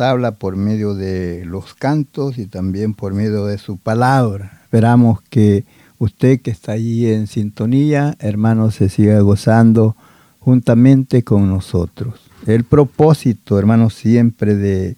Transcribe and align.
habla 0.00 0.32
por 0.32 0.56
medio 0.56 0.94
de 0.94 1.44
los 1.44 1.74
cantos 1.74 2.38
y 2.38 2.46
también 2.46 2.94
por 2.94 3.14
medio 3.14 3.46
de 3.46 3.58
su 3.58 3.76
palabra. 3.76 4.60
Esperamos 4.64 5.22
que 5.22 5.64
usted 5.98 6.40
que 6.40 6.50
está 6.50 6.72
allí 6.72 7.10
en 7.10 7.26
sintonía, 7.26 8.16
hermano, 8.18 8.70
se 8.70 8.88
siga 8.88 9.20
gozando 9.20 9.96
juntamente 10.40 11.22
con 11.22 11.48
nosotros. 11.48 12.20
El 12.46 12.64
propósito, 12.64 13.58
hermano, 13.58 13.90
siempre 13.90 14.54
de 14.54 14.96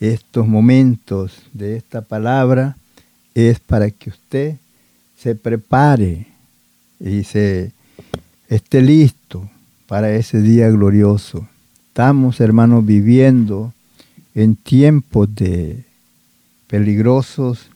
estos 0.00 0.46
momentos, 0.46 1.42
de 1.52 1.76
esta 1.76 2.02
palabra, 2.02 2.76
es 3.34 3.60
para 3.60 3.90
que 3.90 4.10
usted 4.10 4.56
se 5.16 5.34
prepare 5.34 6.26
y 7.00 7.24
se 7.24 7.72
esté 8.48 8.82
listo 8.82 9.48
para 9.86 10.10
ese 10.10 10.40
día 10.40 10.68
glorioso. 10.70 11.48
Estamos, 11.88 12.40
hermanos, 12.40 12.86
viviendo 12.86 13.72
en 14.42 14.54
tiempos 14.54 15.34
de 15.34 15.84
peligrosos, 16.68 17.70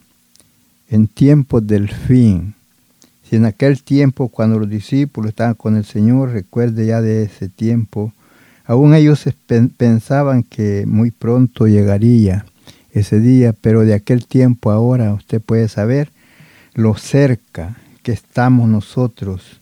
en 0.88 1.08
tiempos 1.08 1.66
del 1.66 1.88
fin. 1.88 2.54
Si 3.24 3.34
en 3.34 3.46
aquel 3.46 3.82
tiempo, 3.82 4.28
cuando 4.28 4.60
los 4.60 4.70
discípulos 4.70 5.30
estaban 5.30 5.54
con 5.54 5.76
el 5.76 5.84
Señor, 5.84 6.30
recuerde 6.30 6.86
ya 6.86 7.00
de 7.00 7.24
ese 7.24 7.48
tiempo, 7.48 8.12
aún 8.64 8.94
ellos 8.94 9.24
pensaban 9.76 10.44
que 10.44 10.84
muy 10.86 11.10
pronto 11.10 11.66
llegaría 11.66 12.46
ese 12.92 13.18
día, 13.18 13.52
pero 13.60 13.80
de 13.80 13.94
aquel 13.94 14.26
tiempo 14.26 14.70
ahora 14.70 15.14
usted 15.14 15.40
puede 15.40 15.66
saber 15.66 16.10
lo 16.74 16.94
cerca 16.94 17.76
que 18.04 18.12
estamos 18.12 18.68
nosotros 18.68 19.60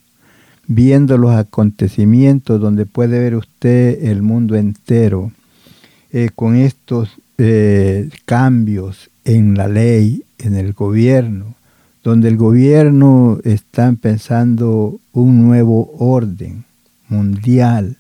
viendo 0.67 1.17
los 1.17 1.35
acontecimientos 1.35 2.61
donde 2.61 2.85
puede 2.85 3.19
ver 3.21 3.37
usted 3.37 4.05
el 4.05 4.21
mundo 4.21 4.55
entero 4.55 5.33
eh, 6.13 6.31
con 6.35 6.57
estos 6.57 7.11
eh, 7.39 8.11
cambios 8.25 9.11
en 9.25 9.57
la 9.57 9.69
ley, 9.69 10.25
en 10.39 10.57
el 10.57 10.73
gobierno, 10.73 11.55
donde 12.03 12.29
el 12.29 12.37
gobierno 12.37 13.39
está 13.45 13.93
pensando 14.01 14.99
un 15.13 15.43
nuevo 15.47 15.93
orden 15.99 16.65
mundial. 17.09 17.97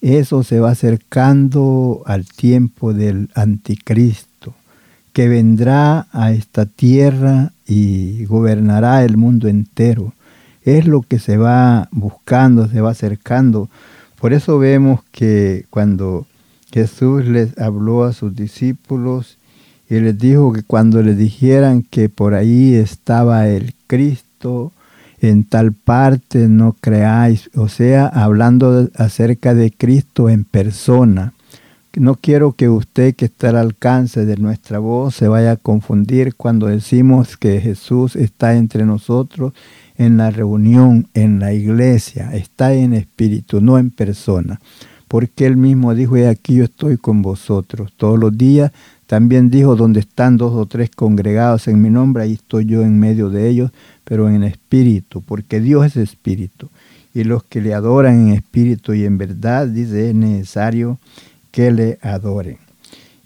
Eso 0.00 0.44
se 0.44 0.60
va 0.60 0.70
acercando 0.70 2.02
al 2.06 2.26
tiempo 2.26 2.92
del 2.92 3.30
anticristo, 3.34 4.54
que 5.12 5.28
vendrá 5.28 6.06
a 6.12 6.32
esta 6.32 6.66
tierra 6.66 7.52
y 7.66 8.24
gobernará 8.26 9.04
el 9.04 9.16
mundo 9.16 9.48
entero. 9.48 10.12
Es 10.62 10.86
lo 10.86 11.02
que 11.02 11.18
se 11.18 11.36
va 11.36 11.88
buscando, 11.90 12.68
se 12.68 12.80
va 12.80 12.90
acercando. 12.90 13.68
Por 14.20 14.32
eso 14.32 14.58
vemos 14.58 15.00
que 15.10 15.64
cuando 15.70 16.26
Jesús 16.72 17.24
les 17.24 17.56
habló 17.58 18.04
a 18.04 18.12
sus 18.12 18.34
discípulos 18.36 19.38
y 19.88 20.00
les 20.00 20.18
dijo 20.18 20.52
que 20.52 20.62
cuando 20.62 21.02
le 21.02 21.14
dijeran 21.14 21.82
que 21.82 22.08
por 22.08 22.34
ahí 22.34 22.74
estaba 22.74 23.48
el 23.48 23.74
Cristo, 23.86 24.72
en 25.20 25.44
tal 25.44 25.72
parte 25.72 26.46
no 26.48 26.76
creáis, 26.80 27.50
o 27.56 27.68
sea, 27.68 28.06
hablando 28.06 28.88
acerca 28.96 29.54
de 29.54 29.70
Cristo 29.70 30.28
en 30.28 30.44
persona. 30.44 31.32
No 31.96 32.14
quiero 32.14 32.52
que 32.52 32.68
usted 32.68 33.16
que 33.16 33.24
está 33.24 33.48
al 33.48 33.56
alcance 33.56 34.26
de 34.26 34.36
nuestra 34.36 34.78
voz 34.78 35.16
se 35.16 35.26
vaya 35.26 35.52
a 35.52 35.56
confundir 35.56 36.34
cuando 36.36 36.66
decimos 36.66 37.36
que 37.36 37.60
Jesús 37.60 38.14
está 38.14 38.54
entre 38.54 38.84
nosotros 38.84 39.54
en 39.96 40.18
la 40.18 40.30
reunión, 40.30 41.08
en 41.14 41.40
la 41.40 41.52
iglesia, 41.54 42.30
está 42.34 42.74
en 42.74 42.92
espíritu, 42.92 43.60
no 43.60 43.78
en 43.78 43.90
persona 43.90 44.60
porque 45.08 45.46
él 45.46 45.56
mismo 45.56 45.94
dijo, 45.94 46.16
he 46.16 46.28
aquí 46.28 46.56
yo 46.56 46.64
estoy 46.64 46.98
con 46.98 47.22
vosotros 47.22 47.92
todos 47.96 48.18
los 48.18 48.36
días. 48.36 48.72
También 49.06 49.48
dijo, 49.48 49.74
donde 49.74 50.00
están 50.00 50.36
dos 50.36 50.52
o 50.54 50.66
tres 50.66 50.90
congregados 50.90 51.66
en 51.66 51.80
mi 51.80 51.88
nombre, 51.88 52.24
ahí 52.24 52.34
estoy 52.34 52.66
yo 52.66 52.82
en 52.82 53.00
medio 53.00 53.30
de 53.30 53.48
ellos, 53.48 53.70
pero 54.04 54.28
en 54.28 54.44
espíritu, 54.44 55.22
porque 55.22 55.60
Dios 55.60 55.86
es 55.86 55.96
espíritu. 55.96 56.68
Y 57.14 57.24
los 57.24 57.42
que 57.42 57.62
le 57.62 57.72
adoran 57.72 58.28
en 58.28 58.34
espíritu 58.34 58.92
y 58.92 59.04
en 59.06 59.16
verdad, 59.16 59.66
dice, 59.66 60.10
es 60.10 60.14
necesario 60.14 60.98
que 61.50 61.70
le 61.70 61.98
adoren. 62.02 62.58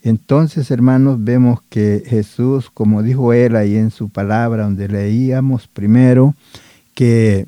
Entonces, 0.05 0.71
hermanos, 0.71 1.23
vemos 1.23 1.61
que 1.69 2.03
Jesús, 2.07 2.71
como 2.73 3.03
dijo 3.03 3.33
él 3.33 3.57
ahí 3.57 3.77
en 3.77 3.91
su 3.91 4.09
palabra, 4.09 4.65
donde 4.65 4.89
leíamos 4.89 5.69
primero, 5.69 6.35
que 6.95 7.47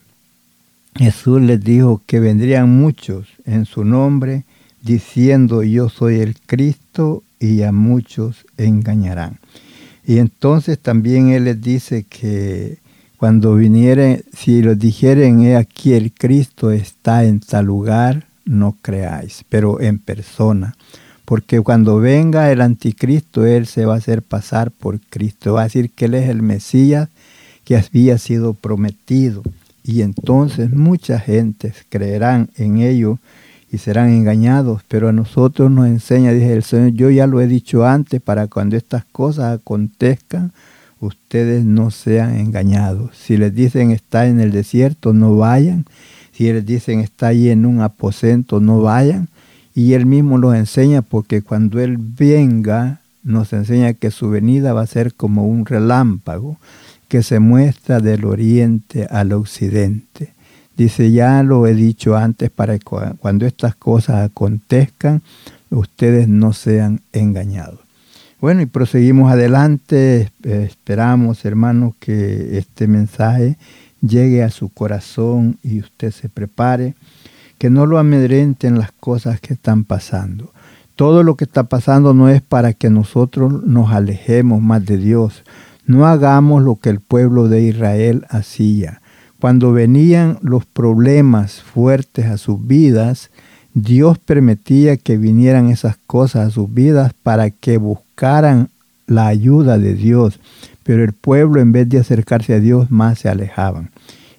Jesús 0.96 1.40
les 1.42 1.62
dijo 1.62 2.02
que 2.06 2.20
vendrían 2.20 2.70
muchos 2.70 3.26
en 3.44 3.66
su 3.66 3.84
nombre 3.84 4.44
diciendo 4.82 5.62
yo 5.62 5.88
soy 5.88 6.20
el 6.20 6.36
Cristo 6.46 7.22
y 7.40 7.62
a 7.62 7.72
muchos 7.72 8.46
engañarán. 8.56 9.38
Y 10.06 10.18
entonces 10.18 10.78
también 10.78 11.30
Él 11.30 11.44
les 11.44 11.60
dice 11.60 12.04
que 12.04 12.78
cuando 13.16 13.54
vinieren, 13.54 14.22
si 14.36 14.62
los 14.62 14.78
dijeren, 14.78 15.40
he 15.40 15.56
aquí 15.56 15.94
el 15.94 16.12
Cristo 16.12 16.70
está 16.70 17.24
en 17.24 17.40
tal 17.40 17.66
lugar, 17.66 18.26
no 18.44 18.76
creáis, 18.82 19.44
pero 19.48 19.80
en 19.80 19.98
persona. 19.98 20.74
Porque 21.24 21.60
cuando 21.60 21.98
venga 22.00 22.52
el 22.52 22.60
anticristo, 22.60 23.46
él 23.46 23.66
se 23.66 23.86
va 23.86 23.94
a 23.94 23.98
hacer 23.98 24.20
pasar 24.20 24.70
por 24.70 25.00
Cristo. 25.00 25.54
Va 25.54 25.62
a 25.62 25.64
decir 25.64 25.90
que 25.90 26.04
él 26.04 26.14
es 26.14 26.28
el 26.28 26.42
Mesías 26.42 27.08
que 27.64 27.76
había 27.76 28.18
sido 28.18 28.52
prometido. 28.52 29.42
Y 29.84 30.00
entonces 30.00 30.72
mucha 30.72 31.20
gente 31.20 31.74
creerán 31.90 32.48
en 32.56 32.78
ello 32.78 33.18
y 33.70 33.78
serán 33.78 34.08
engañados. 34.08 34.82
Pero 34.88 35.10
a 35.10 35.12
nosotros 35.12 35.70
nos 35.70 35.86
enseña, 35.86 36.32
dice 36.32 36.54
el 36.54 36.62
Señor, 36.62 36.92
yo 36.92 37.10
ya 37.10 37.26
lo 37.26 37.40
he 37.42 37.46
dicho 37.46 37.86
antes, 37.86 38.22
para 38.22 38.46
cuando 38.46 38.76
estas 38.76 39.04
cosas 39.04 39.58
acontezcan, 39.58 40.52
ustedes 41.00 41.66
no 41.66 41.90
sean 41.90 42.36
engañados. 42.36 43.14
Si 43.14 43.36
les 43.36 43.54
dicen 43.54 43.90
está 43.90 44.26
en 44.26 44.40
el 44.40 44.52
desierto, 44.52 45.12
no 45.12 45.36
vayan. 45.36 45.84
Si 46.32 46.50
les 46.50 46.64
dicen 46.64 47.00
está 47.00 47.28
ahí 47.28 47.50
en 47.50 47.66
un 47.66 47.82
aposento, 47.82 48.60
no 48.60 48.80
vayan. 48.80 49.28
Y 49.74 49.92
él 49.92 50.06
mismo 50.06 50.38
los 50.38 50.54
enseña 50.54 51.02
porque 51.02 51.42
cuando 51.42 51.78
él 51.80 51.98
venga, 51.98 53.00
nos 53.22 53.52
enseña 53.52 53.92
que 53.92 54.10
su 54.10 54.30
venida 54.30 54.72
va 54.72 54.82
a 54.82 54.86
ser 54.86 55.12
como 55.12 55.46
un 55.46 55.66
relámpago 55.66 56.56
que 57.14 57.22
se 57.22 57.38
muestra 57.38 58.00
del 58.00 58.24
oriente 58.24 59.06
al 59.08 59.32
occidente. 59.34 60.32
Dice, 60.76 61.12
ya 61.12 61.44
lo 61.44 61.64
he 61.68 61.72
dicho 61.72 62.16
antes, 62.16 62.50
para 62.50 62.76
que 62.76 62.84
cuando 63.20 63.46
estas 63.46 63.76
cosas 63.76 64.28
acontezcan, 64.28 65.22
ustedes 65.70 66.26
no 66.26 66.52
sean 66.52 67.02
engañados. 67.12 67.78
Bueno, 68.40 68.62
y 68.62 68.66
proseguimos 68.66 69.30
adelante. 69.30 70.32
Esperamos, 70.42 71.44
hermanos, 71.44 71.94
que 72.00 72.58
este 72.58 72.88
mensaje 72.88 73.58
llegue 74.00 74.42
a 74.42 74.50
su 74.50 74.68
corazón 74.70 75.56
y 75.62 75.78
usted 75.78 76.10
se 76.10 76.28
prepare. 76.28 76.94
Que 77.58 77.70
no 77.70 77.86
lo 77.86 78.00
amedrenten 78.00 78.76
las 78.76 78.90
cosas 78.90 79.38
que 79.38 79.54
están 79.54 79.84
pasando. 79.84 80.50
Todo 80.96 81.22
lo 81.22 81.36
que 81.36 81.44
está 81.44 81.62
pasando 81.62 82.12
no 82.12 82.28
es 82.28 82.42
para 82.42 82.72
que 82.72 82.90
nosotros 82.90 83.62
nos 83.62 83.92
alejemos 83.92 84.60
más 84.60 84.84
de 84.84 84.96
Dios. 84.96 85.44
No 85.86 86.06
hagamos 86.06 86.62
lo 86.62 86.76
que 86.76 86.90
el 86.90 87.00
pueblo 87.00 87.48
de 87.48 87.62
Israel 87.62 88.24
hacía. 88.30 89.00
Cuando 89.40 89.72
venían 89.72 90.38
los 90.40 90.64
problemas 90.64 91.60
fuertes 91.62 92.26
a 92.26 92.38
sus 92.38 92.66
vidas, 92.66 93.30
Dios 93.74 94.18
permitía 94.18 94.96
que 94.96 95.18
vinieran 95.18 95.68
esas 95.68 95.96
cosas 96.06 96.48
a 96.48 96.50
sus 96.50 96.72
vidas 96.72 97.12
para 97.22 97.50
que 97.50 97.76
buscaran 97.76 98.70
la 99.06 99.26
ayuda 99.26 99.78
de 99.78 99.94
Dios, 99.94 100.40
pero 100.84 101.04
el 101.04 101.12
pueblo 101.12 101.60
en 101.60 101.72
vez 101.72 101.88
de 101.88 101.98
acercarse 101.98 102.54
a 102.54 102.60
Dios 102.60 102.90
más 102.90 103.18
se 103.18 103.28
alejaban. 103.28 103.90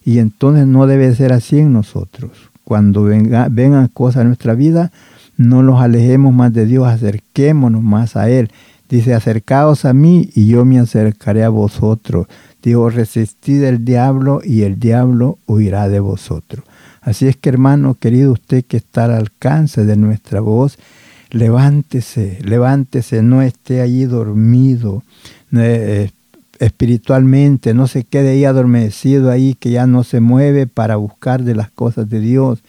Y 0.03 0.19
entonces 0.19 0.65
no 0.67 0.87
debe 0.87 1.13
ser 1.15 1.33
así 1.33 1.59
en 1.59 1.73
nosotros. 1.73 2.31
Cuando 2.63 3.03
venga, 3.03 3.47
vengan 3.51 3.87
cosas 3.89 4.21
a 4.21 4.25
nuestra 4.25 4.53
vida, 4.53 4.91
no 5.37 5.63
nos 5.63 5.81
alejemos 5.81 6.33
más 6.33 6.53
de 6.53 6.65
Dios, 6.65 6.87
acerquémonos 6.87 7.83
más 7.83 8.15
a 8.15 8.29
Él. 8.29 8.51
Dice, 8.89 9.13
acercaos 9.13 9.85
a 9.85 9.93
mí 9.93 10.29
y 10.35 10.47
yo 10.47 10.63
me 10.63 10.79
acercaré 10.79 11.43
a 11.43 11.49
vosotros. 11.49 12.27
Digo, 12.61 12.89
resistid 12.89 13.63
el 13.63 13.83
diablo 13.83 14.41
y 14.43 14.61
el 14.61 14.79
diablo 14.79 15.39
huirá 15.47 15.89
de 15.89 15.99
vosotros. 15.99 16.63
Así 17.01 17.27
es 17.27 17.35
que 17.35 17.49
hermano 17.49 17.95
querido, 17.95 18.31
usted 18.31 18.63
que 18.65 18.77
está 18.77 19.05
al 19.05 19.11
alcance 19.11 19.85
de 19.85 19.95
nuestra 19.95 20.39
voz, 20.39 20.77
levántese, 21.29 22.39
levántese, 22.43 23.21
no 23.21 23.41
esté 23.41 23.81
allí 23.81 24.05
dormido 24.05 25.03
eh, 25.55 26.09
espiritualmente, 26.59 27.73
no 27.73 27.87
se 27.87 28.03
quede 28.03 28.31
ahí 28.31 28.45
adormecido 28.45 29.29
ahí 29.29 29.55
que 29.55 29.71
ya 29.71 29.85
no 29.85 30.03
se 30.03 30.19
mueve 30.19 30.65
para 30.67 30.95
buscar 30.95 31.43
de 31.43 31.55
las 31.55 31.69
cosas 31.69 32.09
de 32.09 32.19
Dios 32.19 32.59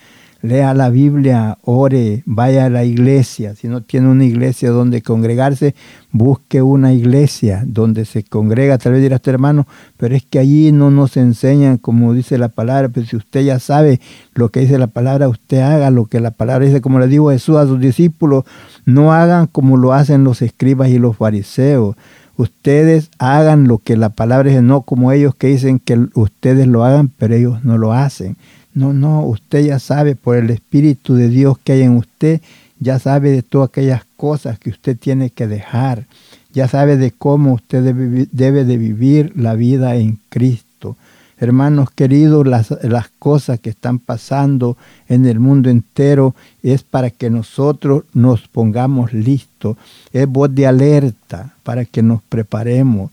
lea 0.46 0.72
la 0.74 0.90
Biblia, 0.90 1.58
ore, 1.62 2.22
vaya 2.24 2.66
a 2.66 2.70
la 2.70 2.84
iglesia. 2.84 3.54
Si 3.54 3.68
no 3.68 3.82
tiene 3.82 4.08
una 4.08 4.24
iglesia 4.24 4.70
donde 4.70 5.02
congregarse, 5.02 5.74
busque 6.12 6.62
una 6.62 6.92
iglesia 6.92 7.62
donde 7.66 8.04
se 8.04 8.22
congrega. 8.22 8.78
Tal 8.78 8.92
vez 8.92 9.02
dirá 9.02 9.16
este 9.16 9.30
hermano, 9.30 9.66
pero 9.96 10.14
es 10.14 10.24
que 10.24 10.38
allí 10.38 10.72
no 10.72 10.90
nos 10.90 11.16
enseñan 11.16 11.78
como 11.78 12.14
dice 12.14 12.38
la 12.38 12.48
palabra. 12.48 12.88
Pero 12.88 13.06
si 13.06 13.16
usted 13.16 13.44
ya 13.44 13.58
sabe 13.58 14.00
lo 14.34 14.48
que 14.50 14.60
dice 14.60 14.78
la 14.78 14.86
palabra, 14.86 15.28
usted 15.28 15.60
haga 15.60 15.90
lo 15.90 16.06
que 16.06 16.20
la 16.20 16.30
palabra 16.30 16.66
dice. 16.66 16.80
Como 16.80 16.98
le 16.98 17.08
digo 17.08 17.30
Jesús 17.30 17.56
a 17.56 17.66
sus 17.66 17.80
discípulos, 17.80 18.44
no 18.84 19.12
hagan 19.12 19.46
como 19.46 19.76
lo 19.76 19.92
hacen 19.92 20.24
los 20.24 20.42
escribas 20.42 20.88
y 20.88 20.98
los 20.98 21.16
fariseos. 21.16 21.96
Ustedes 22.36 23.10
hagan 23.18 23.66
lo 23.66 23.78
que 23.78 23.96
la 23.96 24.10
palabra 24.10 24.50
dice, 24.50 24.62
no 24.62 24.82
como 24.82 25.10
ellos 25.10 25.34
que 25.34 25.46
dicen 25.46 25.78
que 25.78 26.06
ustedes 26.14 26.66
lo 26.66 26.84
hagan, 26.84 27.08
pero 27.08 27.34
ellos 27.34 27.64
no 27.64 27.78
lo 27.78 27.92
hacen. 27.94 28.36
No, 28.76 28.92
no, 28.92 29.22
usted 29.22 29.64
ya 29.64 29.78
sabe 29.78 30.16
por 30.16 30.36
el 30.36 30.50
Espíritu 30.50 31.14
de 31.14 31.30
Dios 31.30 31.56
que 31.64 31.72
hay 31.72 31.82
en 31.82 31.96
usted, 31.96 32.42
ya 32.78 32.98
sabe 32.98 33.30
de 33.30 33.40
todas 33.40 33.70
aquellas 33.70 34.02
cosas 34.18 34.58
que 34.58 34.68
usted 34.68 34.98
tiene 34.98 35.30
que 35.30 35.46
dejar, 35.46 36.04
ya 36.52 36.68
sabe 36.68 36.98
de 36.98 37.10
cómo 37.10 37.54
usted 37.54 37.94
debe, 38.30 38.64
de 38.64 38.76
vivir 38.76 39.32
la 39.34 39.54
vida 39.54 39.96
en 39.96 40.18
Cristo. 40.28 40.98
Hermanos 41.38 41.90
queridos, 41.90 42.46
las, 42.46 42.70
las 42.82 43.08
cosas 43.18 43.60
que 43.60 43.70
están 43.70 43.98
pasando 43.98 44.76
en 45.08 45.24
el 45.24 45.40
mundo 45.40 45.70
entero 45.70 46.34
es 46.62 46.82
para 46.82 47.08
que 47.08 47.30
nosotros 47.30 48.04
nos 48.12 48.46
pongamos 48.46 49.14
listos. 49.14 49.78
Es 50.12 50.28
voz 50.28 50.54
de 50.54 50.66
alerta 50.66 51.54
para 51.62 51.86
que 51.86 52.02
nos 52.02 52.20
preparemos. 52.24 53.10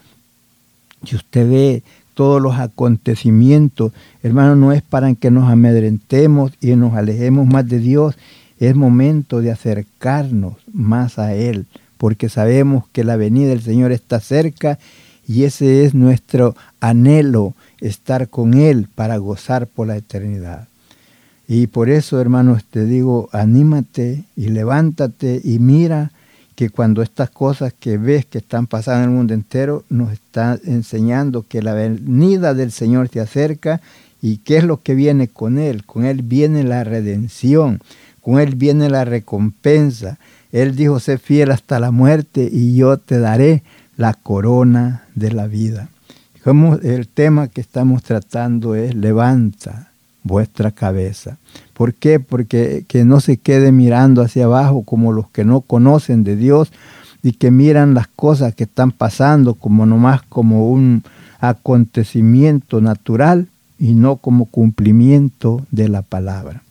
Si 1.05 1.15
usted 1.15 1.49
ve 1.49 1.83
todos 2.13 2.41
los 2.41 2.55
acontecimientos. 2.55 3.91
Hermano, 4.21 4.55
no 4.55 4.71
es 4.71 4.81
para 4.81 5.13
que 5.15 5.31
nos 5.31 5.49
amedrentemos 5.49 6.53
y 6.61 6.75
nos 6.75 6.93
alejemos 6.93 7.47
más 7.47 7.67
de 7.67 7.79
Dios. 7.79 8.15
Es 8.59 8.75
momento 8.75 9.41
de 9.41 9.51
acercarnos 9.51 10.55
más 10.71 11.19
a 11.19 11.33
Él, 11.33 11.65
porque 11.97 12.29
sabemos 12.29 12.85
que 12.91 13.03
la 13.03 13.15
venida 13.15 13.49
del 13.49 13.61
Señor 13.61 13.91
está 13.91 14.19
cerca 14.19 14.79
y 15.27 15.43
ese 15.43 15.85
es 15.85 15.93
nuestro 15.93 16.55
anhelo, 16.79 17.55
estar 17.79 18.29
con 18.29 18.53
Él 18.53 18.87
para 18.93 19.17
gozar 19.17 19.67
por 19.67 19.87
la 19.87 19.97
eternidad. 19.97 20.67
Y 21.47 21.67
por 21.67 21.89
eso, 21.89 22.19
hermanos, 22.21 22.63
te 22.63 22.85
digo, 22.85 23.29
anímate 23.31 24.23
y 24.35 24.49
levántate 24.49 25.41
y 25.43 25.59
mira 25.59 26.11
que 26.55 26.69
cuando 26.69 27.01
estas 27.01 27.29
cosas 27.29 27.73
que 27.73 27.97
ves 27.97 28.25
que 28.25 28.37
están 28.37 28.67
pasando 28.67 29.03
en 29.03 29.09
el 29.09 29.15
mundo 29.15 29.33
entero 29.33 29.83
nos 29.89 30.11
está 30.11 30.59
enseñando 30.65 31.45
que 31.47 31.61
la 31.61 31.73
venida 31.73 32.53
del 32.53 32.71
Señor 32.71 33.09
te 33.09 33.19
acerca 33.19 33.81
y 34.21 34.37
qué 34.37 34.57
es 34.57 34.63
lo 34.63 34.81
que 34.81 34.95
viene 34.95 35.27
con 35.27 35.57
Él. 35.57 35.85
Con 35.85 36.05
Él 36.05 36.21
viene 36.21 36.63
la 36.63 36.83
redención, 36.83 37.81
con 38.21 38.39
Él 38.39 38.55
viene 38.55 38.89
la 38.89 39.05
recompensa. 39.05 40.17
Él 40.51 40.75
dijo, 40.75 40.99
sé 40.99 41.17
fiel 41.17 41.51
hasta 41.51 41.79
la 41.79 41.91
muerte 41.91 42.47
y 42.51 42.75
yo 42.75 42.97
te 42.97 43.19
daré 43.19 43.63
la 43.97 44.13
corona 44.13 45.03
de 45.15 45.31
la 45.31 45.47
vida. 45.47 45.89
El 46.45 47.07
tema 47.07 47.47
que 47.47 47.61
estamos 47.61 48.03
tratando 48.03 48.75
es 48.75 48.95
levanta 48.95 49.91
vuestra 50.23 50.71
cabeza. 50.71 51.37
¿Por 51.73 51.93
qué? 51.93 52.19
Porque 52.19 52.85
que 52.87 53.03
no 53.05 53.19
se 53.19 53.37
quede 53.37 53.71
mirando 53.71 54.21
hacia 54.21 54.45
abajo 54.45 54.83
como 54.83 55.11
los 55.11 55.29
que 55.29 55.43
no 55.43 55.61
conocen 55.61 56.23
de 56.23 56.35
Dios 56.35 56.71
y 57.23 57.33
que 57.33 57.51
miran 57.51 57.93
las 57.93 58.07
cosas 58.07 58.53
que 58.53 58.65
están 58.65 58.91
pasando 58.91 59.55
como 59.55 59.85
nomás 59.85 60.21
como 60.23 60.69
un 60.69 61.03
acontecimiento 61.39 62.81
natural 62.81 63.47
y 63.79 63.95
no 63.95 64.17
como 64.17 64.45
cumplimiento 64.45 65.65
de 65.71 65.89
la 65.89 66.01
palabra. 66.03 66.61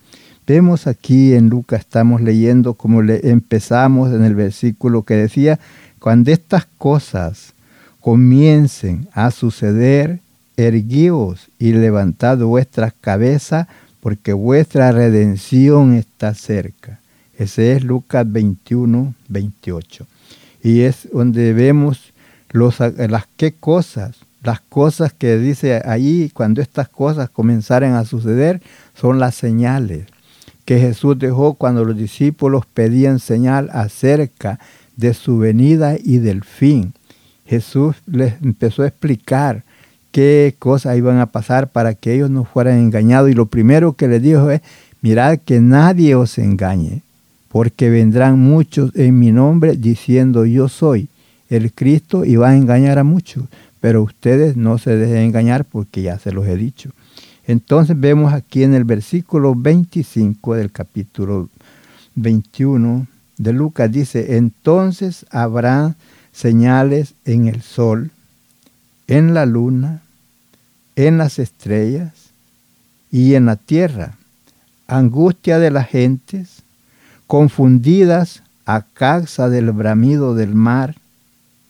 Vemos 0.46 0.86
aquí 0.86 1.34
en 1.34 1.48
Lucas, 1.48 1.80
estamos 1.80 2.20
leyendo 2.20 2.74
como 2.74 3.00
le 3.00 3.30
empezamos 3.30 4.12
en 4.12 4.24
el 4.24 4.34
versículo 4.34 5.02
que 5.02 5.14
decía, 5.14 5.58
cuando 5.98 6.30
estas 6.30 6.66
cosas 6.78 7.54
comiencen 8.00 9.08
a 9.12 9.30
suceder, 9.30 10.20
erguíos 10.56 11.48
y 11.58 11.72
levantad 11.72 12.38
vuestras 12.38 12.92
cabezas, 13.00 13.68
porque 14.02 14.32
vuestra 14.32 14.90
redención 14.90 15.94
está 15.94 16.34
cerca. 16.34 16.98
Ese 17.38 17.70
es 17.72 17.84
Lucas 17.84 18.30
21, 18.30 19.14
28. 19.28 20.06
Y 20.64 20.80
es 20.80 21.08
donde 21.12 21.52
vemos 21.52 22.12
las 22.52 23.28
qué 23.36 23.52
cosas, 23.52 24.16
las 24.42 24.60
cosas 24.60 25.12
que 25.12 25.38
dice 25.38 25.80
ahí, 25.84 26.32
cuando 26.34 26.60
estas 26.60 26.88
cosas 26.88 27.30
comenzaren 27.30 27.92
a 27.92 28.04
suceder, 28.04 28.60
son 28.92 29.20
las 29.20 29.36
señales 29.36 30.06
que 30.64 30.80
Jesús 30.80 31.16
dejó 31.16 31.54
cuando 31.54 31.84
los 31.84 31.96
discípulos 31.96 32.66
pedían 32.66 33.20
señal 33.20 33.70
acerca 33.72 34.58
de 34.96 35.14
su 35.14 35.38
venida 35.38 35.94
y 36.02 36.18
del 36.18 36.42
fin. 36.42 36.92
Jesús 37.46 37.96
les 38.06 38.34
empezó 38.42 38.82
a 38.82 38.88
explicar 38.88 39.62
qué 40.12 40.54
cosas 40.58 40.96
iban 40.96 41.18
a 41.18 41.26
pasar 41.26 41.68
para 41.68 41.94
que 41.94 42.14
ellos 42.14 42.30
no 42.30 42.44
fueran 42.44 42.78
engañados. 42.78 43.30
Y 43.30 43.34
lo 43.34 43.46
primero 43.46 43.94
que 43.94 44.06
les 44.06 44.22
dijo 44.22 44.50
es, 44.50 44.60
mirad 45.00 45.38
que 45.44 45.60
nadie 45.60 46.14
os 46.14 46.38
engañe, 46.38 47.02
porque 47.48 47.90
vendrán 47.90 48.38
muchos 48.38 48.94
en 48.94 49.18
mi 49.18 49.32
nombre 49.32 49.76
diciendo 49.76 50.44
yo 50.46 50.68
soy 50.68 51.08
el 51.48 51.72
Cristo 51.72 52.24
y 52.24 52.36
va 52.36 52.50
a 52.50 52.56
engañar 52.56 52.98
a 52.98 53.04
muchos. 53.04 53.44
pero 53.80 54.04
ustedes 54.04 54.56
no 54.56 54.78
se 54.78 54.96
dejen 54.96 55.24
engañar 55.24 55.64
porque 55.64 56.02
ya 56.02 56.16
se 56.16 56.30
los 56.30 56.46
he 56.46 56.56
dicho. 56.56 56.90
Entonces 57.48 57.98
vemos 57.98 58.32
aquí 58.32 58.62
en 58.62 58.74
el 58.74 58.84
versículo 58.84 59.56
25 59.56 60.54
del 60.54 60.70
capítulo 60.70 61.48
21 62.14 63.08
de 63.38 63.52
Lucas, 63.52 63.90
dice, 63.90 64.36
entonces 64.36 65.26
habrá 65.30 65.96
señales 66.32 67.14
en 67.24 67.48
el 67.48 67.62
sol, 67.62 68.10
en 69.12 69.34
la 69.34 69.44
luna, 69.44 70.00
en 70.96 71.18
las 71.18 71.38
estrellas 71.38 72.12
y 73.10 73.34
en 73.34 73.44
la 73.44 73.56
tierra, 73.56 74.14
angustia 74.86 75.58
de 75.58 75.70
las 75.70 75.86
gentes, 75.88 76.62
confundidas 77.26 78.42
a 78.64 78.86
causa 78.94 79.50
del 79.50 79.70
bramido 79.72 80.34
del 80.34 80.54
mar 80.54 80.94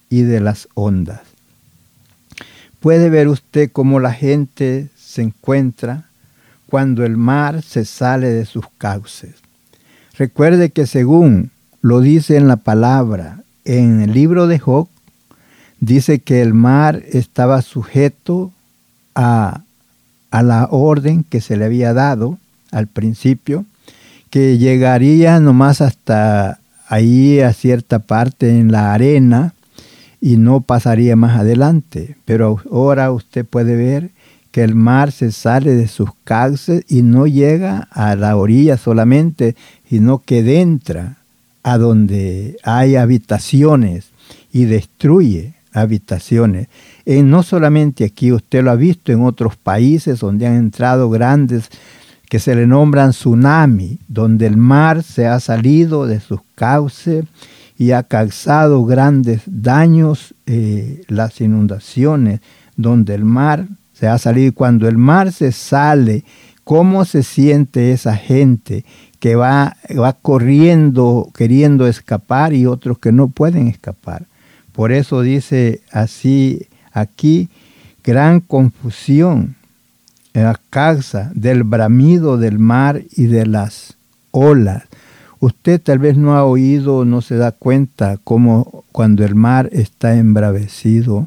y 0.08 0.22
de 0.22 0.38
las 0.38 0.68
ondas. 0.74 1.22
Puede 2.78 3.10
ver 3.10 3.26
usted 3.26 3.72
cómo 3.72 3.98
la 3.98 4.12
gente 4.12 4.88
se 4.96 5.22
encuentra 5.22 6.04
cuando 6.66 7.04
el 7.04 7.16
mar 7.16 7.62
se 7.62 7.84
sale 7.84 8.28
de 8.28 8.46
sus 8.46 8.66
cauces. 8.78 9.34
Recuerde 10.16 10.70
que 10.70 10.86
según 10.86 11.50
lo 11.80 12.00
dice 12.00 12.36
en 12.36 12.46
la 12.46 12.58
palabra, 12.58 13.42
en 13.64 14.00
el 14.00 14.12
libro 14.12 14.46
de 14.46 14.60
Job, 14.60 14.86
dice 15.82 16.20
que 16.20 16.42
el 16.42 16.54
mar 16.54 17.02
estaba 17.10 17.60
sujeto 17.60 18.52
a, 19.16 19.62
a 20.30 20.42
la 20.44 20.68
orden 20.70 21.24
que 21.24 21.40
se 21.40 21.56
le 21.56 21.64
había 21.64 21.92
dado 21.92 22.38
al 22.70 22.86
principio, 22.86 23.66
que 24.30 24.58
llegaría 24.58 25.40
nomás 25.40 25.80
hasta 25.80 26.60
ahí 26.86 27.40
a 27.40 27.52
cierta 27.52 27.98
parte 27.98 28.60
en 28.60 28.70
la 28.70 28.94
arena 28.94 29.54
y 30.20 30.36
no 30.36 30.60
pasaría 30.60 31.16
más 31.16 31.36
adelante. 31.36 32.14
Pero 32.24 32.60
ahora 32.70 33.10
usted 33.10 33.44
puede 33.44 33.74
ver 33.74 34.10
que 34.52 34.62
el 34.62 34.76
mar 34.76 35.10
se 35.10 35.32
sale 35.32 35.74
de 35.74 35.88
sus 35.88 36.10
cauces 36.22 36.84
y 36.88 37.02
no 37.02 37.26
llega 37.26 37.88
a 37.90 38.14
la 38.14 38.36
orilla 38.36 38.76
solamente, 38.76 39.56
sino 39.90 40.18
que 40.20 40.60
entra 40.60 41.16
a 41.64 41.76
donde 41.76 42.56
hay 42.62 42.94
habitaciones 42.94 44.10
y 44.52 44.66
destruye 44.66 45.54
habitaciones. 45.72 46.68
Y 47.04 47.22
no 47.22 47.42
solamente 47.42 48.04
aquí, 48.04 48.32
usted 48.32 48.62
lo 48.62 48.70
ha 48.70 48.76
visto 48.76 49.12
en 49.12 49.22
otros 49.22 49.56
países 49.56 50.20
donde 50.20 50.46
han 50.46 50.56
entrado 50.56 51.10
grandes 51.10 51.68
que 52.28 52.38
se 52.38 52.54
le 52.54 52.66
nombran 52.66 53.10
tsunami, 53.10 53.98
donde 54.08 54.46
el 54.46 54.56
mar 54.56 55.02
se 55.02 55.26
ha 55.26 55.38
salido 55.38 56.06
de 56.06 56.18
sus 56.18 56.40
cauces 56.54 57.26
y 57.76 57.90
ha 57.90 58.04
causado 58.04 58.84
grandes 58.84 59.42
daños, 59.46 60.34
eh, 60.46 61.02
las 61.08 61.40
inundaciones, 61.40 62.40
donde 62.76 63.14
el 63.14 63.24
mar 63.24 63.66
se 63.92 64.08
ha 64.08 64.16
salido. 64.16 64.54
Cuando 64.54 64.88
el 64.88 64.96
mar 64.96 65.32
se 65.32 65.52
sale, 65.52 66.24
¿cómo 66.64 67.04
se 67.04 67.22
siente 67.22 67.92
esa 67.92 68.16
gente 68.16 68.84
que 69.20 69.34
va, 69.36 69.76
va 69.98 70.14
corriendo, 70.14 71.30
queriendo 71.34 71.86
escapar 71.86 72.54
y 72.54 72.64
otros 72.64 72.98
que 72.98 73.12
no 73.12 73.28
pueden 73.28 73.68
escapar? 73.68 74.24
Por 74.72 74.92
eso 74.92 75.20
dice 75.22 75.80
así 75.90 76.66
aquí, 76.92 77.48
gran 78.02 78.40
confusión 78.40 79.54
a 80.34 80.58
causa 80.70 81.30
del 81.34 81.62
bramido 81.62 82.38
del 82.38 82.58
mar 82.58 83.02
y 83.14 83.26
de 83.26 83.46
las 83.46 83.96
olas. 84.30 84.84
Usted 85.40 85.80
tal 85.80 85.98
vez 85.98 86.16
no 86.16 86.36
ha 86.36 86.44
oído, 86.44 87.04
no 87.04 87.20
se 87.20 87.36
da 87.36 87.52
cuenta 87.52 88.18
cómo 88.22 88.84
cuando 88.92 89.24
el 89.24 89.34
mar 89.34 89.68
está 89.72 90.16
embravecido, 90.16 91.26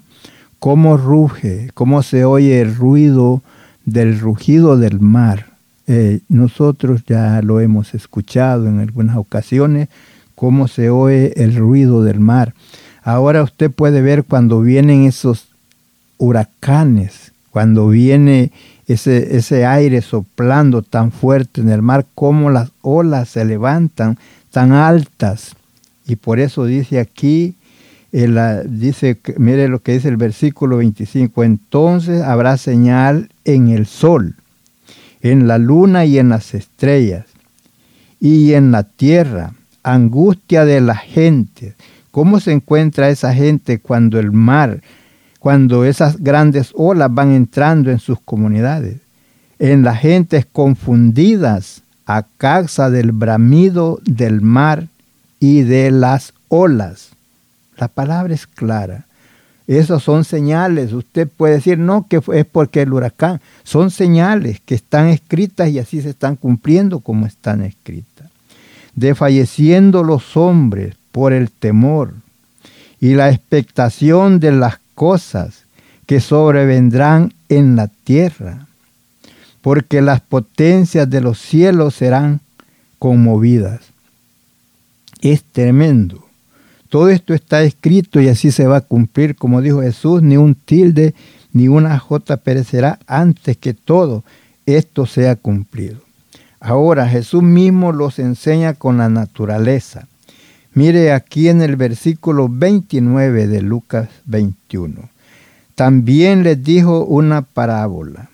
cómo 0.59 0.97
ruge, 0.97 1.69
cómo 1.73 2.01
se 2.01 2.25
oye 2.25 2.61
el 2.61 2.75
ruido 2.75 3.43
del 3.85 4.19
rugido 4.19 4.77
del 4.77 4.99
mar. 4.99 5.47
Eh, 5.87 6.21
nosotros 6.29 7.03
ya 7.05 7.41
lo 7.43 7.59
hemos 7.59 7.93
escuchado 7.93 8.67
en 8.67 8.79
algunas 8.79 9.17
ocasiones, 9.17 9.89
cómo 10.33 10.67
se 10.67 10.89
oye 10.89 11.33
el 11.43 11.55
ruido 11.55 12.03
del 12.03 12.19
mar. 12.19 12.53
Ahora 13.05 13.43
usted 13.43 13.69
puede 13.69 14.01
ver 14.01 14.23
cuando 14.23 14.61
vienen 14.61 15.05
esos 15.05 15.47
huracanes, 16.17 17.31
cuando 17.51 17.87
viene 17.87 18.51
ese, 18.87 19.37
ese 19.37 19.63
aire 19.63 20.01
soplando 20.01 20.81
tan 20.81 21.11
fuerte 21.11 21.61
en 21.61 21.69
el 21.69 21.83
mar, 21.83 22.07
cómo 22.15 22.49
las 22.49 22.71
olas 22.81 23.29
se 23.29 23.45
levantan 23.45 24.17
tan 24.49 24.71
altas. 24.71 25.55
Y 26.07 26.15
por 26.15 26.39
eso 26.39 26.65
dice 26.65 26.99
aquí, 26.99 27.53
dice, 28.11 29.19
mire 29.37 29.67
lo 29.67 29.83
que 29.83 29.91
dice 29.91 30.07
el 30.07 30.17
versículo 30.17 30.77
25, 30.77 31.43
entonces 31.43 32.23
habrá 32.23 32.57
señal 32.57 33.29
en 33.43 33.67
el 33.69 33.85
sol, 33.85 34.33
en 35.21 35.47
la 35.47 35.59
luna 35.59 36.05
y 36.05 36.17
en 36.17 36.29
las 36.29 36.55
estrellas, 36.55 37.25
y 38.19 38.53
en 38.53 38.71
la 38.71 38.81
tierra, 38.81 39.53
angustia 39.83 40.65
de 40.65 40.81
la 40.81 40.95
gente. 40.95 41.75
¿Cómo 42.15 42.39
se 42.39 42.53
encuentra 42.53 43.09
esa 43.09 43.33
gente 43.33 43.79
cuando 43.79 44.19
el 44.19 44.31
mar 44.31 44.79
cuando 45.37 45.83
esas 45.83 46.23
grandes 46.23 46.71
olas 46.73 47.13
van 47.13 47.33
entrando 47.33 47.91
en 47.91 47.99
sus 47.99 48.21
comunidades, 48.21 48.99
en 49.59 49.83
las 49.83 49.99
gentes 49.99 50.45
confundidas 50.49 51.81
a 52.05 52.23
causa 52.37 52.89
del 52.89 53.11
bramido 53.11 53.99
del 54.05 54.39
mar 54.39 54.87
y 55.41 55.63
de 55.63 55.91
las 55.91 56.31
olas. 56.47 57.09
La 57.75 57.89
palabra 57.89 58.33
es 58.33 58.47
clara. 58.47 59.07
Esas 59.67 60.01
son 60.01 60.23
señales. 60.23 60.93
Usted 60.93 61.27
puede 61.27 61.55
decir, 61.55 61.77
no, 61.77 62.07
que 62.07 62.21
es 62.33 62.45
porque 62.45 62.83
el 62.83 62.93
huracán. 62.93 63.41
Son 63.65 63.91
señales 63.91 64.61
que 64.61 64.75
están 64.75 65.09
escritas 65.09 65.67
y 65.67 65.79
así 65.79 66.01
se 66.01 66.11
están 66.11 66.37
cumpliendo 66.37 67.01
como 67.01 67.25
están 67.25 67.61
escritas. 67.61 68.31
Desfalleciendo 68.95 70.01
los 70.01 70.37
hombres 70.37 70.95
por 71.15 71.31
el 71.31 71.49
temor 71.49 72.13
y 72.99 73.13
la 73.13 73.29
expectación 73.29 74.41
de 74.41 74.51
las 74.51 74.79
cosas 74.95 75.63
que 76.07 76.19
sobrevendrán 76.19 77.31
en 77.47 77.77
la 77.77 77.87
tierra, 77.87 78.67
porque 79.61 80.01
las 80.01 80.19
potencias 80.19 81.09
de 81.09 81.21
los 81.21 81.39
cielos 81.39 81.95
serán 81.95 82.41
conmovidas. 82.99 83.79
Es 85.21 85.41
tremendo. 85.45 86.27
Todo 86.89 87.07
esto 87.07 87.33
está 87.33 87.63
escrito 87.63 88.19
y 88.19 88.27
así 88.27 88.51
se 88.51 88.67
va 88.67 88.75
a 88.75 88.81
cumplir, 88.81 89.37
como 89.37 89.61
dijo 89.61 89.81
Jesús, 89.81 90.21
ni 90.21 90.35
un 90.35 90.53
tilde 90.53 91.15
ni 91.53 91.69
una 91.69 91.97
jota 91.97 92.35
perecerá 92.35 92.99
antes 93.07 93.55
que 93.55 93.73
todo 93.73 94.25
esto 94.65 95.05
sea 95.05 95.37
cumplido. 95.37 96.01
Ahora 96.59 97.07
Jesús 97.07 97.41
mismo 97.41 97.93
los 97.93 98.19
enseña 98.19 98.73
con 98.73 98.97
la 98.97 99.07
naturaleza. 99.07 100.09
Mire 100.75 101.13
aquí 101.13 101.47
en 101.47 101.61
el 101.61 101.77
versículo 101.77 102.49
29 102.49 103.47
de 103.47 103.61
Lucas 103.61 104.09
21. 104.25 105.09
También 105.73 106.43
les 106.43 106.61
dijo 106.61 107.05
una 107.05 107.43
parábola. 107.43 108.29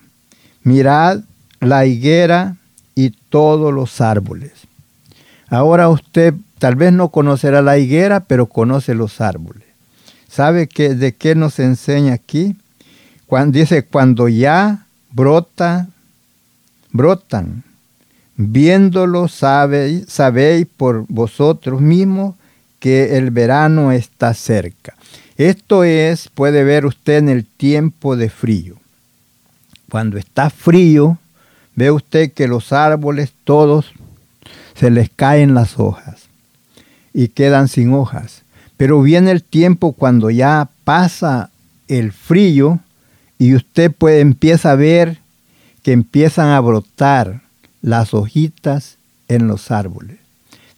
Mirad 0.64 1.20
la 1.60 1.86
higuera 1.86 2.56
y 2.96 3.10
todos 3.10 3.72
los 3.72 4.00
árboles. 4.00 4.50
Ahora 5.48 5.88
usted 5.88 6.34
tal 6.58 6.74
vez 6.74 6.92
no 6.92 7.10
conocerá 7.10 7.62
la 7.62 7.78
higuera, 7.78 8.20
pero 8.20 8.46
conoce 8.46 8.94
los 8.94 9.20
árboles. 9.20 9.62
¿Sabe 10.28 10.66
que, 10.66 10.96
de 10.96 11.12
qué 11.12 11.36
nos 11.36 11.60
enseña 11.60 12.14
aquí? 12.14 12.56
Dice, 13.48 13.84
cuando 13.84 14.28
ya 14.28 14.86
brota, 15.12 15.88
brotan 16.90 17.62
Viéndolo 18.50 19.28
sabéis, 19.28 20.06
sabéis 20.08 20.66
por 20.76 21.04
vosotros 21.08 21.80
mismos 21.80 22.34
que 22.80 23.16
el 23.16 23.30
verano 23.30 23.92
está 23.92 24.34
cerca. 24.34 24.94
Esto 25.36 25.84
es, 25.84 26.28
puede 26.28 26.64
ver 26.64 26.86
usted 26.86 27.18
en 27.18 27.28
el 27.28 27.44
tiempo 27.44 28.16
de 28.16 28.30
frío. 28.30 28.76
Cuando 29.88 30.18
está 30.18 30.50
frío, 30.50 31.18
ve 31.76 31.90
usted 31.90 32.32
que 32.32 32.48
los 32.48 32.72
árboles 32.72 33.32
todos 33.44 33.92
se 34.74 34.90
les 34.90 35.10
caen 35.10 35.54
las 35.54 35.78
hojas 35.78 36.24
y 37.14 37.28
quedan 37.28 37.68
sin 37.68 37.92
hojas. 37.92 38.42
Pero 38.76 39.02
viene 39.02 39.30
el 39.30 39.42
tiempo 39.42 39.92
cuando 39.92 40.30
ya 40.30 40.68
pasa 40.84 41.50
el 41.86 42.12
frío 42.12 42.80
y 43.38 43.54
usted 43.54 43.92
puede 43.92 44.20
empieza 44.20 44.72
a 44.72 44.76
ver 44.76 45.18
que 45.82 45.92
empiezan 45.92 46.48
a 46.48 46.60
brotar 46.60 47.41
las 47.82 48.14
hojitas 48.14 48.96
en 49.28 49.48
los 49.48 49.70
árboles. 49.70 50.18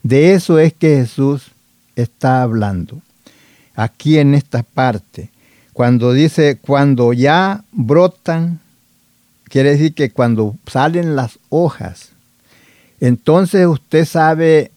De 0.03 0.33
eso 0.33 0.59
es 0.59 0.73
que 0.73 0.97
Jesús 0.97 1.51
está 1.95 2.41
hablando. 2.41 3.01
Aquí 3.75 4.19
en 4.19 4.33
esta 4.33 4.63
parte, 4.63 5.29
cuando 5.73 6.13
dice, 6.13 6.57
cuando 6.61 7.13
ya 7.13 7.63
brotan, 7.71 8.59
quiere 9.45 9.71
decir 9.71 9.93
que 9.93 10.11
cuando 10.11 10.55
salen 10.67 11.15
las 11.15 11.39
hojas, 11.49 12.09
entonces 12.99 13.67
usted 13.67 14.05
sabe 14.05 14.71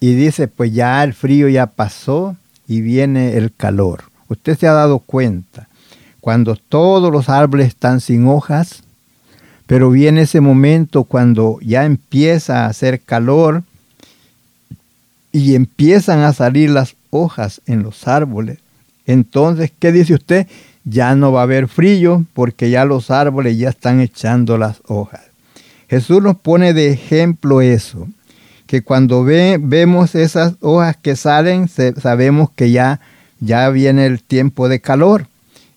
y 0.00 0.14
dice, 0.14 0.48
pues 0.48 0.72
ya 0.72 1.02
el 1.02 1.12
frío 1.12 1.48
ya 1.48 1.66
pasó 1.66 2.36
y 2.66 2.80
viene 2.80 3.36
el 3.36 3.52
calor. 3.52 4.04
Usted 4.28 4.56
se 4.58 4.68
ha 4.68 4.72
dado 4.72 4.98
cuenta. 5.00 5.66
cuando 6.20 6.56
todos 6.56 7.10
los 7.10 7.30
árboles 7.30 7.68
están 7.68 8.00
sin 8.00 8.26
hojas, 8.26 8.82
pero 9.68 9.90
viene 9.90 10.22
ese 10.22 10.40
momento 10.40 11.04
cuando 11.04 11.58
ya 11.60 11.84
empieza 11.84 12.64
a 12.64 12.68
hacer 12.68 13.00
calor 13.00 13.64
y 15.30 15.54
empiezan 15.56 16.20
a 16.20 16.32
salir 16.32 16.70
las 16.70 16.96
hojas 17.10 17.60
en 17.66 17.82
los 17.82 18.08
árboles. 18.08 18.60
Entonces, 19.04 19.70
¿qué 19.78 19.92
dice 19.92 20.14
usted? 20.14 20.46
Ya 20.84 21.14
no 21.14 21.32
va 21.32 21.40
a 21.40 21.42
haber 21.42 21.68
frío 21.68 22.24
porque 22.32 22.70
ya 22.70 22.86
los 22.86 23.10
árboles 23.10 23.58
ya 23.58 23.68
están 23.68 24.00
echando 24.00 24.56
las 24.56 24.80
hojas. 24.86 25.20
Jesús 25.90 26.22
nos 26.22 26.38
pone 26.38 26.72
de 26.72 26.90
ejemplo 26.90 27.60
eso, 27.60 28.08
que 28.66 28.80
cuando 28.80 29.22
ve, 29.22 29.58
vemos 29.60 30.14
esas 30.14 30.54
hojas 30.62 30.96
que 30.96 31.14
salen, 31.14 31.68
sabemos 31.68 32.48
que 32.56 32.70
ya, 32.70 33.00
ya 33.38 33.68
viene 33.68 34.06
el 34.06 34.22
tiempo 34.22 34.70
de 34.70 34.80
calor. 34.80 35.26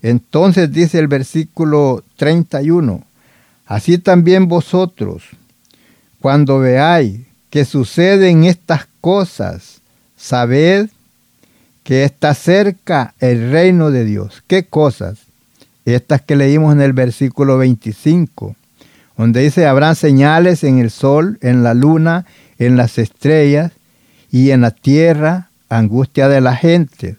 Entonces 0.02 0.72
dice 0.72 0.98
el 0.98 1.10
versículo 1.10 2.06
31, 2.16 3.04
Así 3.72 3.98
también 3.98 4.50
vosotros, 4.50 5.24
cuando 6.20 6.60
veáis 6.60 7.22
que 7.50 7.64
suceden 7.64 8.44
estas 8.44 8.86
cosas, 9.00 9.80
sabed 10.18 10.90
que 11.86 12.04
está 12.04 12.34
cerca 12.34 13.14
el 13.22 13.50
reino 13.50 13.90
de 13.90 14.04
Dios. 14.04 14.44
¿Qué 14.48 14.66
cosas? 14.66 15.20
Estas 15.86 16.22
que 16.22 16.36
leímos 16.36 16.74
en 16.74 16.82
el 16.82 16.92
versículo 16.92 17.58
25, 17.60 18.58
donde 19.16 19.40
dice, 19.40 19.66
habrán 19.66 19.96
señales 19.96 20.66
en 20.66 20.80
el 20.80 20.92
sol, 20.92 21.38
en 21.40 21.64
la 21.64 21.74
luna, 21.74 22.26
en 22.60 22.76
las 22.76 22.98
estrellas 22.98 23.72
y 24.30 24.52
en 24.52 24.60
la 24.60 24.72
tierra, 24.72 25.48
angustia 25.70 26.28
de 26.28 26.42
la 26.42 26.58
gente, 26.58 27.16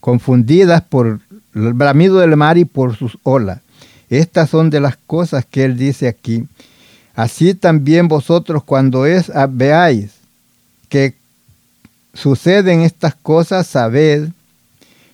confundidas 0.00 0.82
por 0.82 1.20
el 1.54 1.72
bramido 1.74 2.18
del 2.18 2.36
mar 2.36 2.58
y 2.58 2.64
por 2.64 2.96
sus 2.96 3.18
olas. 3.22 3.60
Estas 4.12 4.50
son 4.50 4.68
de 4.68 4.78
las 4.78 4.98
cosas 4.98 5.46
que 5.46 5.64
él 5.64 5.78
dice 5.78 6.06
aquí. 6.06 6.44
Así 7.14 7.54
también 7.54 8.08
vosotros 8.08 8.62
cuando 8.62 9.04
ah, 9.04 9.48
veáis 9.50 10.10
que 10.90 11.14
suceden 12.12 12.82
estas 12.82 13.14
cosas, 13.14 13.66
sabed 13.66 14.28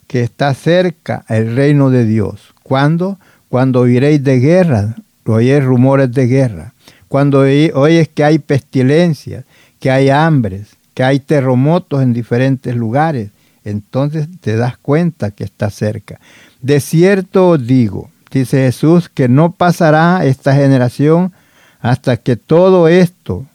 que 0.08 0.22
está 0.22 0.52
cerca 0.52 1.24
el 1.28 1.54
reino 1.54 1.90
de 1.90 2.06
Dios. 2.06 2.40
¿Cuándo? 2.64 3.20
Cuando 3.48 3.82
oiréis 3.82 4.24
de 4.24 4.40
guerra, 4.40 4.96
oyeis 5.26 5.62
rumores 5.62 6.12
de 6.12 6.26
guerra. 6.26 6.72
Cuando 7.06 7.42
oyes 7.42 8.08
que 8.08 8.24
hay 8.24 8.40
pestilencias, 8.40 9.44
que 9.78 9.92
hay 9.92 10.10
hambres, 10.10 10.70
que 10.94 11.04
hay 11.04 11.20
terremotos 11.20 12.02
en 12.02 12.12
diferentes 12.12 12.74
lugares, 12.74 13.30
entonces 13.64 14.26
te 14.40 14.56
das 14.56 14.76
cuenta 14.76 15.30
que 15.30 15.44
está 15.44 15.70
cerca. 15.70 16.18
De 16.60 16.80
cierto 16.80 17.50
os 17.50 17.64
digo, 17.64 18.10
dice 18.30 18.58
Jesús, 18.58 19.08
que 19.08 19.28
no 19.28 19.52
pasará 19.52 20.24
esta 20.24 20.54
generación 20.54 21.32
hasta 21.80 22.16
que 22.16 22.36
todo 22.36 22.88
esto 22.88 23.46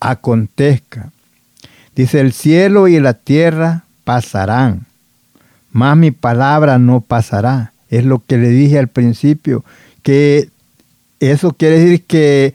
acontezca. 0.00 1.10
Dice, 1.94 2.20
el 2.20 2.32
cielo 2.32 2.88
y 2.88 2.98
la 3.00 3.14
tierra 3.14 3.84
pasarán, 4.04 4.86
mas 5.72 5.96
mi 5.96 6.10
palabra 6.10 6.78
no 6.78 7.00
pasará. 7.00 7.72
Es 7.88 8.04
lo 8.04 8.22
que 8.24 8.38
le 8.38 8.48
dije 8.48 8.78
al 8.78 8.88
principio, 8.88 9.64
que 10.02 10.48
eso 11.18 11.52
quiere 11.52 11.78
decir 11.80 12.04
que 12.04 12.54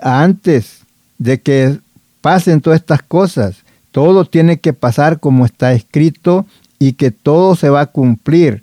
antes 0.00 0.80
de 1.18 1.40
que 1.40 1.78
pasen 2.20 2.60
todas 2.60 2.80
estas 2.80 3.02
cosas, 3.02 3.56
todo 3.90 4.24
tiene 4.24 4.58
que 4.58 4.72
pasar 4.72 5.20
como 5.20 5.44
está 5.44 5.72
escrito 5.72 6.46
y 6.78 6.94
que 6.94 7.10
todo 7.10 7.56
se 7.56 7.68
va 7.68 7.82
a 7.82 7.86
cumplir. 7.86 8.62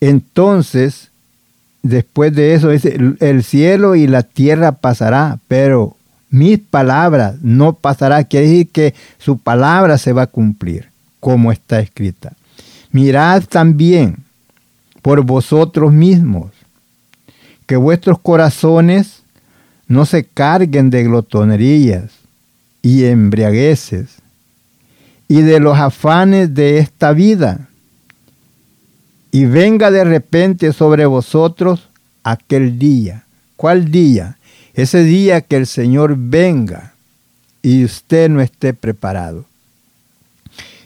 Entonces, 0.00 1.09
después 1.82 2.34
de 2.34 2.54
eso, 2.54 2.70
el 2.70 3.44
cielo 3.44 3.94
y 3.94 4.06
la 4.06 4.22
tierra 4.22 4.72
pasará, 4.72 5.38
pero 5.48 5.96
mis 6.30 6.58
palabras 6.58 7.36
no 7.42 7.74
pasará. 7.74 8.24
Quiere 8.24 8.48
decir 8.48 8.68
que 8.68 8.94
su 9.18 9.38
palabra 9.38 9.98
se 9.98 10.12
va 10.12 10.22
a 10.22 10.26
cumplir, 10.26 10.88
como 11.18 11.52
está 11.52 11.80
escrita. 11.80 12.32
Mirad 12.92 13.44
también 13.44 14.18
por 15.02 15.22
vosotros 15.22 15.92
mismos, 15.92 16.50
que 17.66 17.76
vuestros 17.76 18.18
corazones 18.18 19.22
no 19.86 20.06
se 20.06 20.24
carguen 20.24 20.90
de 20.90 21.04
glotonerías 21.04 22.10
y 22.82 23.04
embriagueces 23.04 24.16
y 25.28 25.42
de 25.42 25.60
los 25.60 25.78
afanes 25.78 26.54
de 26.54 26.78
esta 26.78 27.12
vida 27.12 27.68
y 29.32 29.44
venga 29.44 29.90
de 29.90 30.04
repente 30.04 30.72
sobre 30.72 31.06
vosotros 31.06 31.88
aquel 32.24 32.78
día. 32.78 33.24
¿Cuál 33.56 33.90
día? 33.90 34.36
Ese 34.74 35.04
día 35.04 35.40
que 35.40 35.56
el 35.56 35.66
Señor 35.66 36.16
venga 36.16 36.94
y 37.62 37.84
usted 37.84 38.28
no 38.28 38.40
esté 38.40 38.74
preparado. 38.74 39.44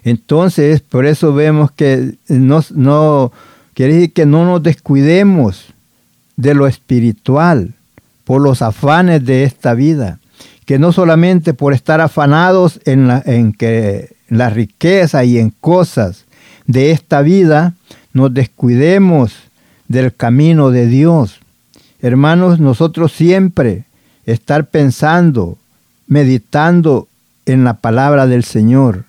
Entonces, 0.03 0.81
por 0.81 1.07
eso 1.07 1.33
vemos 1.33 1.71
que 1.71 2.17
no, 2.29 2.63
no 2.75 3.33
que 3.75 4.25
no 4.27 4.45
nos 4.45 4.63
descuidemos 4.63 5.67
de 6.37 6.55
lo 6.55 6.67
espiritual 6.67 7.75
por 8.25 8.41
los 8.41 8.63
afanes 8.63 9.25
de 9.25 9.45
esta 9.45 9.75
vida, 9.75 10.19
que 10.67 10.79
no 10.79 10.93
solamente 10.93 11.55
por 11.55 11.73
estar 11.73 12.01
afanados 12.01 12.81
en 12.85 13.09
la, 13.09 13.23
en 13.25 13.53
que, 13.53 14.15
la 14.29 14.51
riqueza 14.51 15.25
y 15.25 15.39
en 15.39 15.51
cosas 15.51 16.25
de 16.67 16.91
esta 16.91 17.23
vida, 17.23 17.75
nos 18.15 18.33
descuidemos 18.33 19.35
del 19.89 20.15
camino 20.15 20.71
de 20.71 20.87
Dios. 20.87 21.41
Hermanos, 22.01 22.61
nosotros 22.61 23.13
siempre 23.13 23.85
estar 24.25 24.67
pensando, 24.67 25.59
meditando 26.07 27.09
en 27.45 27.65
la 27.65 27.75
palabra 27.75 28.27
del 28.27 28.45
Señor, 28.45 29.05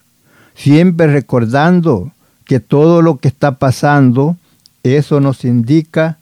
siempre 0.55 1.07
recordando 1.07 2.11
que 2.45 2.59
todo 2.59 3.01
lo 3.01 3.17
que 3.17 3.27
está 3.27 3.53
pasando, 3.53 4.37
eso 4.83 5.19
nos 5.19 5.45
indica 5.45 6.17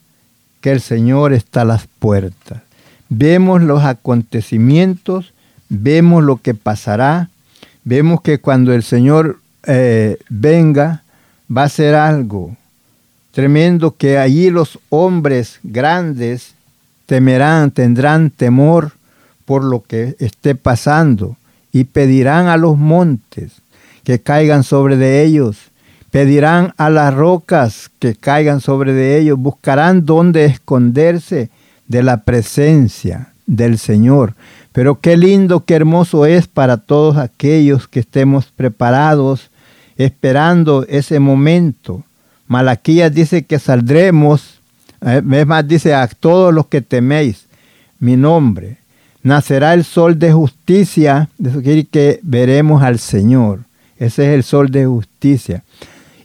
que 0.62 0.72
el 0.72 0.82
Señor 0.82 1.34
está 1.34 1.62
a 1.62 1.66
las 1.66 1.88
puertas. 1.88 2.62
Vemos 3.10 3.62
los 3.62 3.84
acontecimientos, 3.84 5.34
vemos 5.70 6.24
lo 6.24 6.38
que 6.38 6.54
pasará, 6.54 7.30
vemos 7.84 8.22
que 8.22 8.40
cuando 8.40 8.74
el 8.74 8.84
Señor 8.84 9.40
eh, 9.66 10.18
venga, 10.30 11.04
va 11.50 11.64
a 11.64 11.70
ser 11.70 11.96
algo 11.96 12.56
tremendo 13.34 13.96
que 13.98 14.20
allí 14.20 14.52
los 14.52 14.80
hombres 14.90 15.60
grandes 15.64 16.54
temerán, 17.08 17.72
tendrán 17.72 18.30
temor 18.30 18.92
por 19.46 19.64
lo 19.64 19.82
que 19.82 20.16
esté 20.20 20.56
pasando 20.56 21.36
y 21.72 21.86
pedirán 21.86 22.48
a 22.48 22.58
los 22.58 22.78
montes 22.78 23.54
que 24.04 24.20
caigan 24.20 24.64
sobre 24.64 24.98
de 24.98 25.24
ellos, 25.24 25.58
pedirán 26.12 26.74
a 26.78 26.92
las 26.92 27.12
rocas 27.14 27.90
que 27.98 28.14
caigan 28.16 28.62
sobre 28.62 28.94
de 28.94 29.18
ellos, 29.18 29.40
buscarán 29.40 30.06
dónde 30.06 30.46
esconderse 30.46 31.50
de 31.88 32.04
la 32.04 32.18
presencia 32.18 33.34
del 33.48 33.80
Señor. 33.80 34.36
Pero 34.74 35.00
qué 35.00 35.18
lindo, 35.18 35.66
qué 35.66 35.74
hermoso 35.74 36.28
es 36.28 36.48
para 36.48 36.78
todos 36.78 37.18
aquellos 37.18 37.88
que 37.88 38.02
estemos 38.02 38.46
preparados, 38.56 39.50
esperando 39.98 40.86
ese 40.88 41.20
momento 41.20 42.04
Malaquías 42.48 43.14
dice 43.14 43.44
que 43.44 43.60
saldremos, 43.60 44.60
eh, 45.02 45.22
es 45.32 45.48
más, 45.48 45.68
dice 45.68 45.94
a 45.94 46.08
todos 46.08 46.54
los 46.54 46.68
que 46.68 46.82
teméis 46.82 47.46
mi 48.00 48.16
nombre. 48.16 48.78
Nacerá 49.22 49.74
el 49.74 49.86
sol 49.86 50.20
de 50.20 50.34
justicia, 50.34 51.30
eso 51.42 51.62
quiere 51.62 51.76
decir 51.76 51.88
que 51.90 52.20
veremos 52.24 52.84
al 52.84 53.00
Señor. 53.00 53.62
Ese 53.98 54.26
es 54.26 54.34
el 54.36 54.44
sol 54.44 54.70
de 54.70 54.86
justicia. 54.86 55.64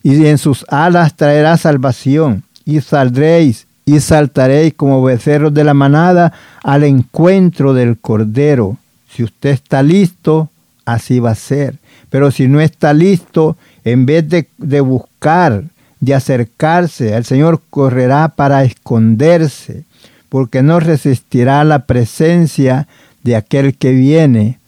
Y 0.02 0.26
en 0.26 0.38
sus 0.38 0.64
alas 0.68 1.14
traerá 1.14 1.56
salvación, 1.56 2.42
y 2.64 2.80
saldréis 2.80 3.66
y 3.88 4.00
saltaréis 4.00 4.74
como 4.74 5.02
becerros 5.02 5.54
de 5.54 5.64
la 5.64 5.72
manada 5.72 6.34
al 6.62 6.84
encuentro 6.84 7.72
del 7.72 7.96
Cordero. 7.96 8.76
Si 9.10 9.24
usted 9.24 9.48
está 9.48 9.82
listo, 9.82 10.50
así 10.84 11.20
va 11.20 11.30
a 11.30 11.34
ser. 11.34 11.76
Pero 12.10 12.30
si 12.30 12.48
no 12.48 12.60
está 12.60 12.92
listo, 12.92 13.56
en 13.84 14.04
vez 14.04 14.28
de, 14.28 14.46
de 14.58 14.82
buscar 14.82 15.64
de 16.00 16.14
acercarse, 16.14 17.16
el 17.16 17.24
Señor 17.24 17.60
correrá 17.70 18.28
para 18.28 18.64
esconderse, 18.64 19.84
porque 20.28 20.62
no 20.62 20.80
resistirá 20.80 21.64
la 21.64 21.86
presencia 21.86 22.86
de 23.22 23.36
aquel 23.36 23.76
que 23.76 23.92
viene 23.92 24.58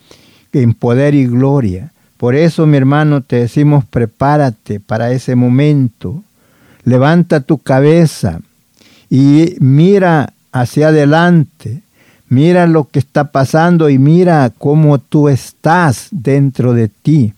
en 0.53 0.75
poder 0.75 1.15
y 1.15 1.27
gloria. 1.27 1.93
Por 2.17 2.35
eso, 2.35 2.67
mi 2.67 2.77
hermano, 2.77 3.23
te 3.23 3.37
decimos, 3.37 3.85
prepárate 3.85 4.81
para 4.81 5.13
ese 5.13 5.37
momento. 5.37 6.23
Levanta 6.85 7.41
tu 7.41 7.59
cabeza 7.59 8.41
y 9.09 9.57
mira 9.61 10.33
hacia 10.53 10.89
adelante. 10.89 11.83
Mira 12.29 12.67
lo 12.67 12.85
que 12.89 12.99
está 12.99 13.33
pasando 13.33 13.91
y 13.91 13.99
mira 13.99 14.53
cómo 14.57 14.99
tú 14.99 15.29
estás 15.29 16.09
dentro 16.11 16.75
de 16.75 16.89
ti. 16.89 17.33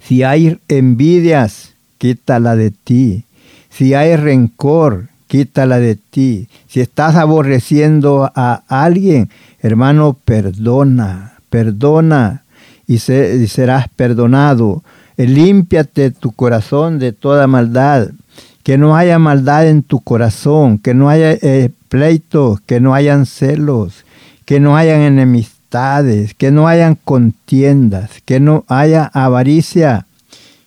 Si 0.00 0.22
hay 0.22 0.58
envidias, 0.68 1.74
quítala 2.00 2.56
de 2.56 2.70
ti. 2.70 3.24
Si 3.68 3.92
hay 3.92 4.16
rencor, 4.16 5.08
quítala 5.28 5.78
de 5.78 5.96
ti. 5.96 6.48
Si 6.66 6.80
estás 6.80 7.14
aborreciendo 7.14 8.32
a 8.34 8.62
alguien, 8.68 9.28
hermano, 9.60 10.16
perdona, 10.24 11.34
perdona 11.50 12.44
y, 12.86 12.98
serás 12.98 13.88
perdonado. 13.94 14.82
Límpiate 15.18 16.10
tu 16.10 16.32
corazón 16.32 16.98
de 16.98 17.12
toda 17.12 17.46
maldad. 17.46 18.08
Que 18.62 18.78
no 18.78 18.96
haya 18.96 19.18
maldad 19.18 19.68
en 19.68 19.82
tu 19.82 20.00
corazón, 20.00 20.78
que 20.78 20.94
no 20.94 21.08
haya 21.08 21.32
eh, 21.32 21.70
pleitos, 21.88 22.60
que 22.62 22.80
no 22.80 22.94
hayan 22.94 23.26
celos, 23.26 24.04
que 24.44 24.60
no 24.60 24.76
hayan 24.76 25.00
enemistades, 25.00 26.34
que 26.34 26.50
no 26.50 26.68
hayan 26.68 26.94
contiendas, 26.94 28.10
que 28.24 28.38
no 28.38 28.64
haya 28.68 29.10
avaricia, 29.12 30.06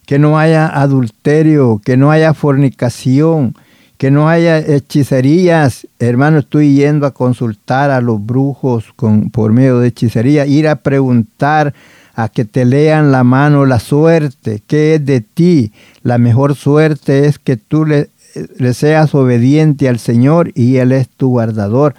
que 0.05 0.19
no 0.19 0.37
haya 0.37 0.67
adulterio, 0.67 1.81
que 1.83 1.97
no 1.97 2.11
haya 2.11 2.33
fornicación, 2.33 3.55
que 3.97 4.11
no 4.11 4.27
haya 4.27 4.59
hechicerías. 4.59 5.87
Hermano, 5.99 6.39
estoy 6.39 6.75
yendo 6.75 7.05
a 7.05 7.11
consultar 7.11 7.89
a 7.89 8.01
los 8.01 8.25
brujos 8.25 8.91
con, 8.95 9.29
por 9.29 9.53
medio 9.53 9.79
de 9.79 9.87
hechicería, 9.87 10.45
ir 10.45 10.67
a 10.67 10.77
preguntar 10.77 11.73
a 12.15 12.29
que 12.29 12.45
te 12.45 12.65
lean 12.65 13.11
la 13.11 13.23
mano 13.23 13.65
la 13.65 13.79
suerte, 13.79 14.61
que 14.67 14.95
es 14.95 15.05
de 15.05 15.21
ti. 15.21 15.71
La 16.03 16.17
mejor 16.17 16.55
suerte 16.55 17.27
es 17.27 17.39
que 17.39 17.57
tú 17.57 17.85
le, 17.85 18.09
le 18.57 18.73
seas 18.73 19.15
obediente 19.15 19.89
al 19.89 19.99
Señor 19.99 20.51
y 20.53 20.77
Él 20.77 20.91
es 20.91 21.09
tu 21.09 21.29
guardador. 21.29 21.95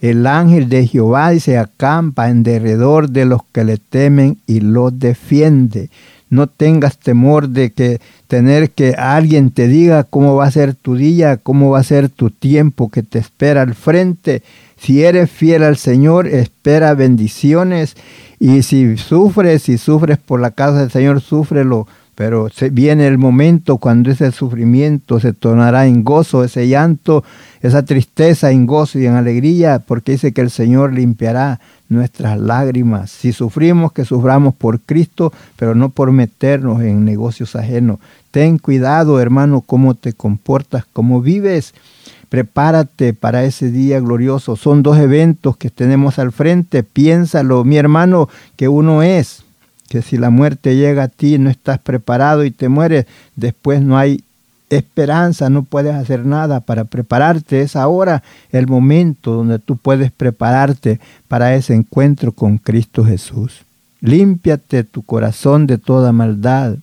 El 0.00 0.26
ángel 0.26 0.68
de 0.68 0.86
Jehová 0.86 1.34
se 1.40 1.58
acampa 1.58 2.28
en 2.28 2.42
derredor 2.42 3.08
de 3.08 3.24
los 3.24 3.40
que 3.52 3.64
le 3.64 3.78
temen 3.78 4.38
y 4.46 4.60
los 4.60 4.96
defiende. 4.98 5.90
No 6.36 6.48
tengas 6.48 6.98
temor 6.98 7.48
de 7.48 7.70
que 7.70 7.98
tener 8.28 8.70
que 8.70 8.92
alguien 8.92 9.50
te 9.50 9.68
diga 9.68 10.04
cómo 10.04 10.36
va 10.36 10.44
a 10.44 10.50
ser 10.50 10.74
tu 10.74 10.94
día, 10.94 11.38
cómo 11.38 11.70
va 11.70 11.78
a 11.78 11.82
ser 11.82 12.10
tu 12.10 12.28
tiempo 12.28 12.90
que 12.90 13.02
te 13.02 13.18
espera 13.18 13.62
al 13.62 13.74
frente. 13.74 14.42
Si 14.76 15.02
eres 15.02 15.30
fiel 15.30 15.62
al 15.62 15.78
Señor, 15.78 16.26
espera 16.26 16.92
bendiciones. 16.92 17.96
Y 18.38 18.62
si 18.62 18.98
sufres, 18.98 19.62
si 19.62 19.78
sufres 19.78 20.18
por 20.18 20.38
la 20.40 20.50
casa 20.50 20.80
del 20.80 20.90
Señor, 20.90 21.22
súfrelo. 21.22 21.86
Pero 22.14 22.48
viene 22.72 23.06
el 23.06 23.16
momento 23.16 23.78
cuando 23.78 24.10
ese 24.10 24.30
sufrimiento 24.30 25.20
se 25.20 25.32
tornará 25.32 25.86
en 25.86 26.04
gozo, 26.04 26.44
ese 26.44 26.68
llanto, 26.68 27.24
esa 27.62 27.82
tristeza 27.84 28.50
en 28.50 28.66
gozo 28.66 28.98
y 28.98 29.06
en 29.06 29.14
alegría, 29.14 29.78
porque 29.80 30.12
dice 30.12 30.32
que 30.32 30.42
el 30.42 30.50
Señor 30.50 30.92
limpiará 30.92 31.60
nuestras 31.88 32.38
lágrimas. 32.38 33.10
Si 33.10 33.32
sufrimos, 33.32 33.92
que 33.92 34.04
suframos 34.04 34.54
por 34.54 34.80
Cristo, 34.80 35.32
pero 35.56 35.74
no 35.74 35.90
por 35.90 36.12
meternos 36.12 36.82
en 36.82 37.04
negocios 37.04 37.56
ajenos. 37.56 37.98
Ten 38.30 38.58
cuidado, 38.58 39.20
hermano, 39.20 39.60
cómo 39.60 39.94
te 39.94 40.12
comportas, 40.12 40.84
cómo 40.92 41.20
vives. 41.20 41.74
Prepárate 42.28 43.14
para 43.14 43.44
ese 43.44 43.70
día 43.70 44.00
glorioso. 44.00 44.56
Son 44.56 44.82
dos 44.82 44.98
eventos 44.98 45.56
que 45.56 45.70
tenemos 45.70 46.18
al 46.18 46.32
frente. 46.32 46.82
Piénsalo, 46.82 47.64
mi 47.64 47.76
hermano, 47.76 48.28
que 48.56 48.68
uno 48.68 49.02
es 49.02 49.44
que 49.88 50.02
si 50.02 50.16
la 50.16 50.30
muerte 50.30 50.76
llega 50.76 51.04
a 51.04 51.08
ti 51.08 51.38
no 51.38 51.48
estás 51.48 51.78
preparado 51.78 52.44
y 52.44 52.50
te 52.50 52.68
mueres, 52.68 53.06
después 53.36 53.82
no 53.82 53.96
hay 53.96 54.24
esperanza, 54.70 55.50
no 55.50 55.62
puedes 55.62 55.94
hacer 55.94 56.26
nada 56.26 56.60
para 56.60 56.84
prepararte. 56.84 57.60
Es 57.60 57.76
ahora 57.76 58.22
el 58.50 58.66
momento 58.66 59.32
donde 59.32 59.58
tú 59.58 59.76
puedes 59.76 60.10
prepararte 60.10 61.00
para 61.28 61.54
ese 61.54 61.74
encuentro 61.74 62.32
con 62.32 62.58
Cristo 62.58 63.04
Jesús. 63.04 63.62
Límpiate 64.00 64.84
tu 64.84 65.02
corazón 65.02 65.66
de 65.66 65.78
toda 65.78 66.12
maldad, 66.12 66.76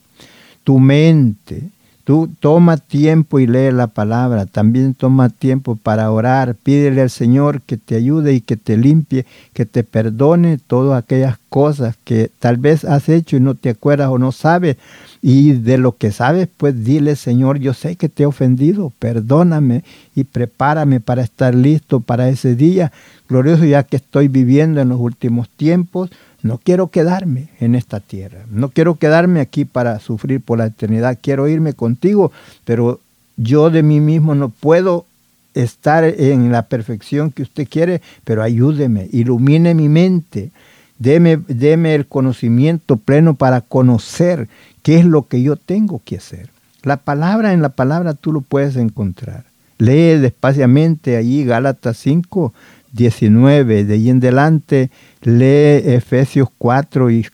tu 0.63 0.79
mente, 0.79 1.69
Tú 2.03 2.29
toma 2.41 2.75
tiempo 2.75 3.39
y 3.39 3.47
lee 3.47 3.71
la 3.71 3.87
palabra, 3.87 4.45
también 4.45 4.93
toma 4.93 5.29
tiempo 5.29 5.77
para 5.77 6.11
orar, 6.11 6.53
pídele 6.53 7.01
al 7.01 7.09
Señor 7.09 7.61
que 7.61 7.77
te 7.77 7.95
ayude 7.95 8.33
y 8.33 8.41
que 8.41 8.57
te 8.57 8.75
limpie, 8.75 9.25
que 9.53 9.65
te 9.65 9.85
perdone 9.85 10.57
todas 10.57 11.01
aquellas 11.01 11.37
cosas 11.47 11.95
que 12.03 12.29
tal 12.39 12.57
vez 12.57 12.83
has 12.83 13.07
hecho 13.07 13.37
y 13.37 13.39
no 13.39 13.55
te 13.55 13.69
acuerdas 13.69 14.09
o 14.09 14.17
no 14.17 14.33
sabes. 14.33 14.75
Y 15.21 15.53
de 15.53 15.77
lo 15.77 15.95
que 15.95 16.11
sabes, 16.11 16.49
pues 16.57 16.83
dile, 16.83 17.15
Señor, 17.15 17.59
yo 17.59 17.73
sé 17.73 17.95
que 17.95 18.09
te 18.09 18.23
he 18.23 18.25
ofendido, 18.25 18.91
perdóname 18.99 19.85
y 20.13 20.25
prepárame 20.25 20.99
para 20.99 21.21
estar 21.21 21.55
listo 21.55 22.01
para 22.01 22.27
ese 22.27 22.55
día. 22.55 22.91
Glorioso 23.29 23.63
ya 23.63 23.83
que 23.83 23.95
estoy 23.95 24.27
viviendo 24.27 24.81
en 24.81 24.89
los 24.89 24.99
últimos 24.99 25.47
tiempos 25.47 26.09
no 26.43 26.59
quiero 26.59 26.87
quedarme 26.87 27.47
en 27.59 27.73
esta 27.73 27.99
tierra, 27.99 28.45
no 28.51 28.69
quiero 28.69 28.95
quedarme 28.95 29.39
aquí 29.39 29.65
para 29.65 29.99
sufrir 29.99 30.41
por 30.41 30.59
la 30.59 30.67
eternidad, 30.67 31.17
quiero 31.19 31.47
irme 31.47 31.73
contigo, 31.73 32.31
pero 32.65 32.99
yo 33.37 33.69
de 33.69 33.81
mí 33.81 33.99
mismo 33.99 34.35
no 34.35 34.49
puedo 34.49 35.05
estar 35.53 36.03
en 36.03 36.51
la 36.51 36.63
perfección 36.63 37.31
que 37.31 37.43
usted 37.43 37.67
quiere, 37.67 38.01
pero 38.23 38.43
ayúdeme, 38.43 39.07
ilumine 39.11 39.73
mi 39.73 39.87
mente, 39.87 40.51
deme, 40.99 41.95
el 41.95 42.07
conocimiento 42.07 42.97
pleno 42.97 43.35
para 43.35 43.61
conocer 43.61 44.47
qué 44.81 44.99
es 44.99 45.05
lo 45.05 45.27
que 45.27 45.41
yo 45.41 45.55
tengo 45.55 46.01
que 46.03 46.17
hacer. 46.17 46.49
La 46.83 46.97
palabra 46.97 47.53
en 47.53 47.61
la 47.61 47.69
palabra 47.69 48.13
tú 48.13 48.33
lo 48.33 48.41
puedes 48.41 48.75
encontrar. 48.75 49.45
Lee 49.77 50.17
despaciamente 50.19 51.15
allí 51.15 51.45
Gálatas 51.45 51.97
5, 51.97 52.53
19, 52.93 53.85
de 53.85 53.93
ahí 53.95 54.09
en 54.09 54.17
adelante 54.17 54.91
lee 55.23 55.81
Efesios 55.95 56.47
4 56.57 57.09
y, 57.09 57.25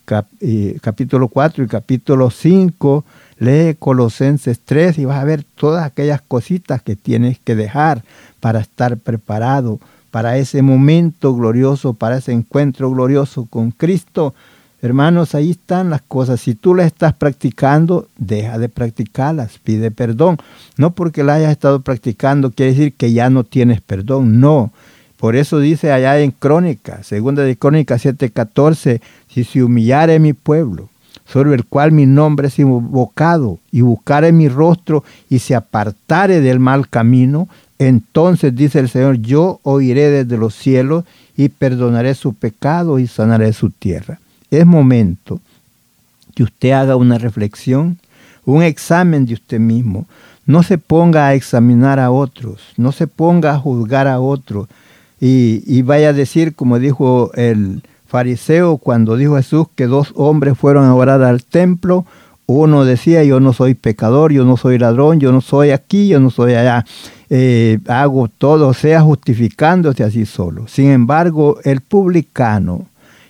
capítulo 0.81 1.27
4 1.27 1.65
y 1.65 1.67
capítulo 1.67 2.29
5, 2.29 3.03
lee 3.39 3.75
Colosenses 3.77 4.61
3 4.63 4.99
y 4.99 5.05
vas 5.05 5.19
a 5.19 5.25
ver 5.25 5.43
todas 5.55 5.85
aquellas 5.85 6.21
cositas 6.21 6.81
que 6.81 6.95
tienes 6.95 7.39
que 7.39 7.55
dejar 7.55 8.03
para 8.39 8.59
estar 8.61 8.97
preparado 8.97 9.79
para 10.11 10.37
ese 10.37 10.61
momento 10.61 11.35
glorioso, 11.35 11.93
para 11.93 12.17
ese 12.17 12.31
encuentro 12.31 12.89
glorioso 12.89 13.45
con 13.45 13.71
Cristo. 13.71 14.33
Hermanos, 14.81 15.35
ahí 15.35 15.51
están 15.51 15.89
las 15.89 16.01
cosas. 16.01 16.39
Si 16.39 16.55
tú 16.55 16.73
las 16.73 16.87
estás 16.87 17.13
practicando, 17.13 18.07
deja 18.17 18.57
de 18.57 18.69
practicarlas, 18.69 19.59
pide 19.61 19.91
perdón. 19.91 20.37
No 20.77 20.91
porque 20.91 21.21
las 21.21 21.37
hayas 21.37 21.51
estado 21.51 21.81
practicando 21.81 22.51
quiere 22.51 22.71
decir 22.71 22.93
que 22.93 23.11
ya 23.11 23.29
no 23.29 23.43
tienes 23.43 23.81
perdón, 23.81 24.39
no 24.39 24.71
por 25.19 25.35
eso 25.35 25.59
dice 25.59 25.91
allá 25.91 26.17
en 26.19 26.31
Crónica, 26.31 27.03
segunda 27.03 27.43
de 27.43 27.57
Crónica 27.57 27.97
7:14, 27.97 29.01
si 29.27 29.43
se 29.43 29.61
humillare 29.61 30.17
mi 30.17 30.31
pueblo, 30.31 30.87
sobre 31.25 31.53
el 31.55 31.65
cual 31.65 31.91
mi 31.91 32.05
nombre 32.05 32.47
es 32.47 32.57
invocado, 32.57 33.59
y 33.69 33.81
buscare 33.81 34.31
mi 34.31 34.47
rostro 34.47 35.03
y 35.29 35.39
se 35.39 35.55
apartare 35.55 36.39
del 36.39 36.59
mal 36.59 36.87
camino, 36.87 37.49
entonces 37.79 38.55
dice 38.55 38.79
el 38.79 38.87
Señor, 38.87 39.17
yo 39.17 39.59
oiré 39.63 40.09
desde 40.09 40.37
los 40.37 40.55
cielos 40.55 41.03
y 41.35 41.49
perdonaré 41.49 42.15
su 42.15 42.33
pecado 42.33 42.97
y 42.97 43.07
sanaré 43.07 43.51
su 43.51 43.71
tierra. 43.71 44.19
Es 44.49 44.65
momento 44.65 45.41
que 46.33 46.43
usted 46.43 46.71
haga 46.71 46.95
una 46.95 47.17
reflexión, 47.17 47.97
un 48.45 48.63
examen 48.63 49.25
de 49.25 49.33
usted 49.33 49.59
mismo. 49.59 50.05
No 50.45 50.63
se 50.63 50.77
ponga 50.77 51.27
a 51.27 51.33
examinar 51.33 51.99
a 51.99 52.09
otros, 52.09 52.61
no 52.77 52.93
se 52.93 53.05
ponga 53.07 53.53
a 53.53 53.59
juzgar 53.59 54.07
a 54.07 54.21
otros, 54.21 54.67
y, 55.21 55.81
vaya 55.81 56.09
a 56.09 56.13
decir, 56.13 56.55
como 56.55 56.79
dijo 56.79 57.31
el 57.33 57.81
fariseo 58.07 58.77
cuando 58.77 59.17
dijo 59.17 59.35
Jesús 59.35 59.67
que 59.75 59.85
dos 59.85 60.13
hombres 60.15 60.57
fueron 60.57 60.85
a 60.85 60.95
orar 60.95 61.21
al 61.23 61.43
templo, 61.43 62.05
uno 62.45 62.83
decía, 62.83 63.23
yo 63.23 63.39
no 63.39 63.53
soy 63.53 63.75
pecador, 63.75 64.31
yo 64.31 64.43
no 64.43 64.57
soy 64.57 64.79
ladrón, 64.79 65.19
yo 65.19 65.31
no 65.31 65.41
soy 65.41 65.69
aquí, 65.69 66.07
yo 66.07 66.19
no 66.19 66.31
soy 66.31 66.53
allá, 66.53 66.83
eh, 67.29 67.77
hago 67.87 68.27
todo, 68.27 68.73
sea 68.73 69.01
justificándose 69.01 70.03
así 70.03 70.25
solo. 70.25 70.67
Sin 70.67 70.89
embargo, 70.89 71.59
el 71.63 71.81
publicano, 71.81 72.87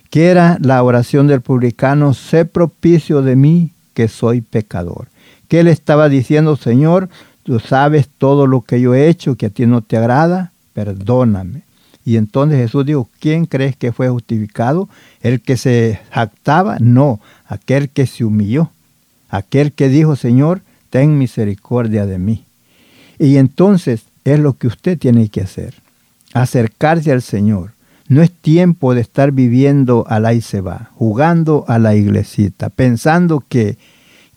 que 0.08 0.28
era 0.28 0.58
la 0.62 0.82
oración 0.82 1.26
del 1.26 1.42
publicano, 1.42 2.14
sé 2.14 2.46
propicio 2.46 3.20
de 3.20 3.36
mí 3.36 3.72
que 3.92 4.08
soy 4.08 4.40
pecador. 4.40 5.08
Que 5.48 5.60
él 5.60 5.68
estaba 5.68 6.08
diciendo, 6.08 6.56
Señor, 6.56 7.10
tú 7.42 7.60
sabes 7.60 8.08
todo 8.16 8.46
lo 8.46 8.62
que 8.62 8.80
yo 8.80 8.94
he 8.94 9.08
hecho, 9.08 9.34
que 9.34 9.46
a 9.46 9.50
ti 9.50 9.66
no 9.66 9.82
te 9.82 9.98
agrada, 9.98 10.52
perdóname. 10.72 11.62
Y 12.10 12.16
entonces 12.16 12.58
Jesús 12.58 12.84
dijo, 12.84 13.08
¿quién 13.20 13.46
crees 13.46 13.76
que 13.76 13.92
fue 13.92 14.08
justificado? 14.08 14.88
¿El 15.20 15.40
que 15.40 15.56
se 15.56 16.00
jactaba? 16.10 16.76
No, 16.80 17.20
aquel 17.46 17.88
que 17.88 18.04
se 18.04 18.24
humilló, 18.24 18.72
aquel 19.28 19.70
que 19.70 19.88
dijo, 19.88 20.16
Señor, 20.16 20.60
ten 20.90 21.18
misericordia 21.18 22.06
de 22.06 22.18
mí. 22.18 22.42
Y 23.20 23.36
entonces 23.36 24.02
es 24.24 24.40
lo 24.40 24.54
que 24.54 24.66
usted 24.66 24.98
tiene 24.98 25.28
que 25.28 25.42
hacer, 25.42 25.74
acercarse 26.32 27.12
al 27.12 27.22
Señor. 27.22 27.74
No 28.08 28.22
es 28.22 28.32
tiempo 28.32 28.92
de 28.92 29.02
estar 29.02 29.30
viviendo 29.30 30.04
al 30.08 30.26
ahí 30.26 30.40
se 30.40 30.60
va, 30.60 30.90
jugando 30.96 31.64
a 31.68 31.78
la 31.78 31.94
iglesita, 31.94 32.70
pensando 32.70 33.44
que 33.48 33.78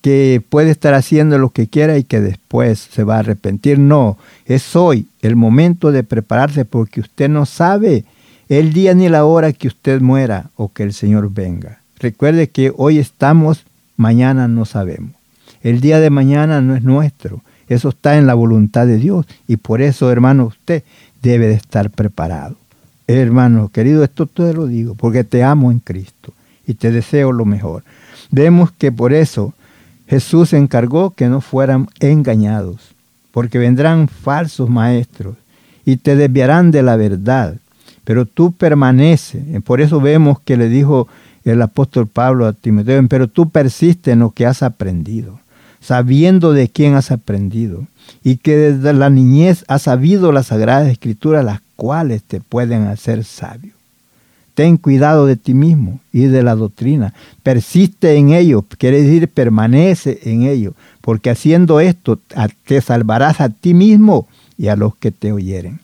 que 0.04 0.44
puede 0.50 0.70
estar 0.70 0.94
haciendo 0.94 1.40
lo 1.40 1.52
que 1.52 1.68
quiera 1.68 1.98
y 1.98 2.04
que 2.04 2.20
después 2.20 2.78
se 2.92 3.06
va 3.06 3.16
a 3.16 3.20
arrepentir. 3.20 3.80
No, 3.80 4.18
es 4.46 4.76
hoy 4.76 5.08
el 5.22 5.38
momento 5.38 5.94
de 5.94 6.04
prepararse 6.04 6.66
porque 6.66 7.00
usted 7.00 7.30
no 7.30 7.46
sabe 7.46 8.04
el 8.50 8.74
día 8.74 8.94
ni 8.94 9.08
la 9.08 9.24
hora 9.24 9.54
que 9.54 9.70
usted 9.70 10.02
muera 10.02 10.50
o 10.58 10.74
que 10.74 10.84
el 10.84 10.92
Señor 10.92 11.34
venga. 11.34 11.80
Recuerde 12.00 12.50
que 12.50 12.74
hoy 12.76 13.00
estamos, 13.00 13.64
mañana 13.96 14.50
no 14.50 14.66
sabemos. 14.66 15.14
El 15.62 15.80
día 15.80 16.02
de 16.02 16.10
mañana 16.10 16.60
no 16.60 16.76
es 16.76 16.84
nuestro. 16.84 17.40
Eso 17.70 17.88
está 17.88 18.18
en 18.18 18.28
la 18.28 18.34
voluntad 18.34 18.86
de 18.86 18.98
Dios. 18.98 19.26
Y 19.48 19.56
por 19.56 19.82
eso, 19.82 20.12
hermano, 20.12 20.48
usted 20.48 20.84
debe 21.22 21.48
de 21.48 21.54
estar 21.54 21.90
preparado. 21.90 22.58
Hermano, 23.08 23.70
querido, 23.70 24.04
esto 24.04 24.26
te 24.26 24.54
lo 24.54 24.68
digo, 24.68 24.96
porque 24.96 25.24
te 25.24 25.46
amo 25.46 25.72
en 25.72 25.80
Cristo 25.80 26.34
y 26.68 26.74
te 26.74 26.92
deseo 26.92 27.32
lo 27.32 27.46
mejor. 27.46 27.86
Vemos 28.32 28.74
que 28.74 28.92
por 28.92 29.14
eso 29.14 29.54
Jesús 30.08 30.54
encargó 30.54 31.12
que 31.12 31.30
no 31.30 31.42
fueran 31.42 31.88
engañados, 32.00 32.94
porque 33.32 33.58
vendrán 33.58 34.08
falsos 34.08 34.70
maestros 34.70 35.36
y 35.86 35.98
te 35.98 36.16
desviarán 36.16 36.72
de 36.72 36.84
la 36.84 36.96
verdad. 36.96 37.56
Pero 38.04 38.26
tú 38.26 38.52
permanece. 38.52 39.40
Por 39.66 39.82
eso 39.82 40.02
vemos 40.02 40.40
que 40.42 40.58
le 40.58 40.70
dijo 40.70 41.08
el 41.46 41.62
apóstol 41.62 42.08
Pablo 42.08 42.46
a 42.46 42.54
Timoteo, 42.54 43.06
pero 43.08 43.28
tú 43.28 43.50
persiste 43.50 44.12
en 44.12 44.20
lo 44.20 44.32
que 44.32 44.46
has 44.46 44.64
aprendido, 44.64 45.40
sabiendo 45.82 46.54
de 46.54 46.70
quién 46.70 46.96
has 46.96 47.12
aprendido, 47.12 47.88
y 48.24 48.38
que 48.38 48.56
desde 48.56 48.94
la 48.94 49.10
niñez 49.10 49.64
has 49.68 49.84
sabido 49.84 50.32
las 50.32 50.48
sagradas 50.48 50.90
escrituras, 50.90 51.44
las 51.44 51.62
cuales 51.76 52.24
te 52.24 52.40
pueden 52.40 52.88
hacer 52.88 53.24
sabio. 53.24 53.74
Ten 54.54 54.78
cuidado 54.78 55.26
de 55.26 55.36
ti 55.36 55.54
mismo 55.54 56.00
y 56.12 56.26
de 56.26 56.44
la 56.44 56.56
doctrina. 56.56 57.14
Persiste 57.42 58.16
en 58.16 58.32
ello, 58.32 58.64
quiere 58.78 59.02
decir 59.02 59.28
permanece 59.28 60.20
en 60.24 60.44
ello, 60.44 60.74
porque 61.02 61.32
haciendo 61.32 61.80
esto 61.80 62.20
te 62.66 62.82
salvarás 62.82 63.42
a 63.42 63.50
ti 63.50 63.74
mismo 63.74 64.28
y 64.58 64.68
a 64.68 64.76
los 64.76 64.96
que 64.96 65.12
te 65.12 65.32
oyeren. 65.32 65.80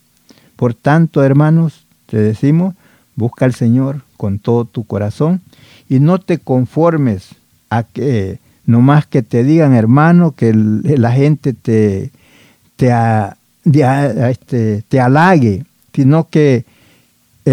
Por 0.56 0.74
tanto, 0.74 1.24
hermanos, 1.24 1.86
te 2.06 2.18
decimos, 2.18 2.76
busca 3.16 3.46
al 3.46 3.54
Señor 3.54 4.02
con 4.18 4.40
todo 4.40 4.66
tu 4.66 4.84
corazón 4.86 5.42
y 5.88 6.00
no 6.00 6.20
te 6.20 6.38
conformes 6.38 7.30
a 7.70 7.84
que 7.84 8.40
nomás 8.66 9.08
que 9.08 9.24
te 9.24 9.44
digan, 9.44 9.74
hermano, 9.74 10.34
que 10.36 10.54
la 10.54 11.12
gente 11.12 11.54
te, 11.54 12.12
te, 12.76 12.92
este, 14.30 14.84
te 14.88 15.00
halague, 15.00 15.66
sino 15.94 16.30
que 16.30 16.66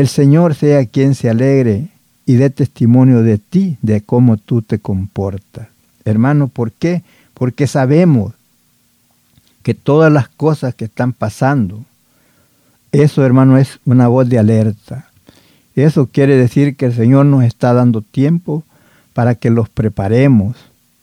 el 0.00 0.08
Señor 0.08 0.54
sea 0.54 0.84
quien 0.84 1.14
se 1.14 1.30
alegre 1.30 1.88
y 2.26 2.34
dé 2.34 2.50
testimonio 2.50 3.22
de 3.22 3.38
ti, 3.38 3.78
de 3.80 4.02
cómo 4.02 4.36
tú 4.36 4.60
te 4.60 4.78
comportas. 4.78 5.68
Hermano, 6.04 6.48
¿por 6.48 6.70
qué? 6.70 7.02
Porque 7.32 7.66
sabemos 7.66 8.34
que 9.62 9.72
todas 9.72 10.12
las 10.12 10.28
cosas 10.28 10.74
que 10.74 10.84
están 10.84 11.14
pasando, 11.14 11.82
eso 12.92 13.24
hermano 13.24 13.56
es 13.56 13.80
una 13.86 14.06
voz 14.08 14.28
de 14.28 14.38
alerta. 14.38 15.08
Eso 15.74 16.06
quiere 16.06 16.36
decir 16.36 16.76
que 16.76 16.84
el 16.84 16.94
Señor 16.94 17.24
nos 17.24 17.44
está 17.44 17.72
dando 17.72 18.02
tiempo 18.02 18.64
para 19.14 19.34
que 19.34 19.48
los 19.48 19.70
preparemos. 19.70 20.56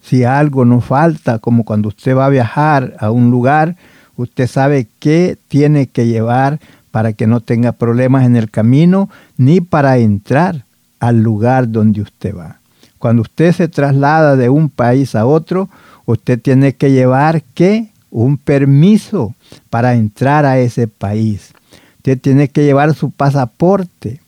Si 0.03 0.23
algo 0.23 0.65
nos 0.65 0.85
falta, 0.85 1.39
como 1.39 1.65
cuando 1.65 1.87
usted 1.87 2.15
va 2.15 2.27
a 2.27 2.29
viajar 2.29 2.95
a 2.99 3.09
un 3.09 3.31
lugar, 3.31 3.75
usted 4.17 4.45
sabe 4.45 4.85
qué 4.99 5.35
tiene 5.47 5.87
que 5.87 6.05
llevar 6.05 6.59
para 6.93 7.13
que 7.13 7.25
no 7.25 7.39
tenga 7.39 7.71
problemas 7.71 8.23
en 8.23 8.35
el 8.35 8.51
camino 8.51 9.09
ni 9.35 9.61
para 9.61 9.97
entrar 9.97 10.63
al 10.99 11.23
lugar 11.23 11.71
donde 11.71 12.01
usted 12.01 12.37
va. 12.37 12.59
Cuando 12.99 13.23
usted 13.23 13.51
se 13.51 13.67
traslada 13.67 14.35
de 14.35 14.49
un 14.49 14.69
país 14.69 15.15
a 15.15 15.25
otro, 15.25 15.69
usted 16.05 16.39
tiene 16.39 16.73
que 16.73 16.91
llevar 16.91 17.41
qué? 17.55 17.89
Un 18.11 18.37
permiso 18.37 19.33
para 19.71 19.95
entrar 19.95 20.45
a 20.45 20.59
ese 20.59 20.87
país. 20.87 21.55
Usted 21.97 22.21
tiene 22.21 22.49
que 22.49 22.63
llevar 22.63 22.93
su 22.93 23.09
pasaporte. 23.09 24.21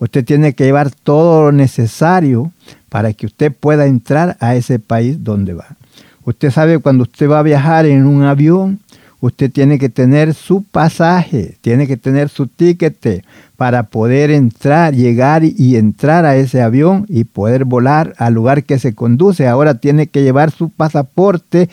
Usted 0.00 0.24
tiene 0.24 0.54
que 0.54 0.64
llevar 0.64 0.90
todo 0.90 1.44
lo 1.44 1.52
necesario 1.52 2.50
para 2.88 3.12
que 3.12 3.26
usted 3.26 3.52
pueda 3.52 3.86
entrar 3.86 4.36
a 4.40 4.56
ese 4.56 4.80
país 4.80 5.22
donde 5.22 5.54
va. 5.54 5.76
Usted 6.24 6.50
sabe 6.50 6.80
cuando 6.80 7.04
usted 7.04 7.30
va 7.30 7.38
a 7.38 7.44
viajar 7.44 7.86
en 7.86 8.06
un 8.06 8.24
avión, 8.24 8.80
usted 9.20 9.50
tiene 9.50 9.78
que 9.78 9.88
tener 9.88 10.34
su 10.34 10.62
pasaje, 10.62 11.56
tiene 11.60 11.86
que 11.86 11.96
tener 11.96 12.28
su 12.28 12.46
ticket 12.46 13.24
para 13.56 13.84
poder 13.84 14.30
entrar, 14.30 14.94
llegar 14.94 15.42
y 15.44 15.76
entrar 15.76 16.24
a 16.24 16.36
ese 16.36 16.62
avión 16.62 17.06
y 17.08 17.24
poder 17.24 17.64
volar 17.64 18.14
al 18.18 18.34
lugar 18.34 18.64
que 18.64 18.78
se 18.78 18.94
conduce. 18.94 19.48
Ahora 19.48 19.74
tiene 19.74 20.06
que 20.06 20.22
llevar 20.22 20.50
su 20.50 20.68
pasaporte 20.68 21.68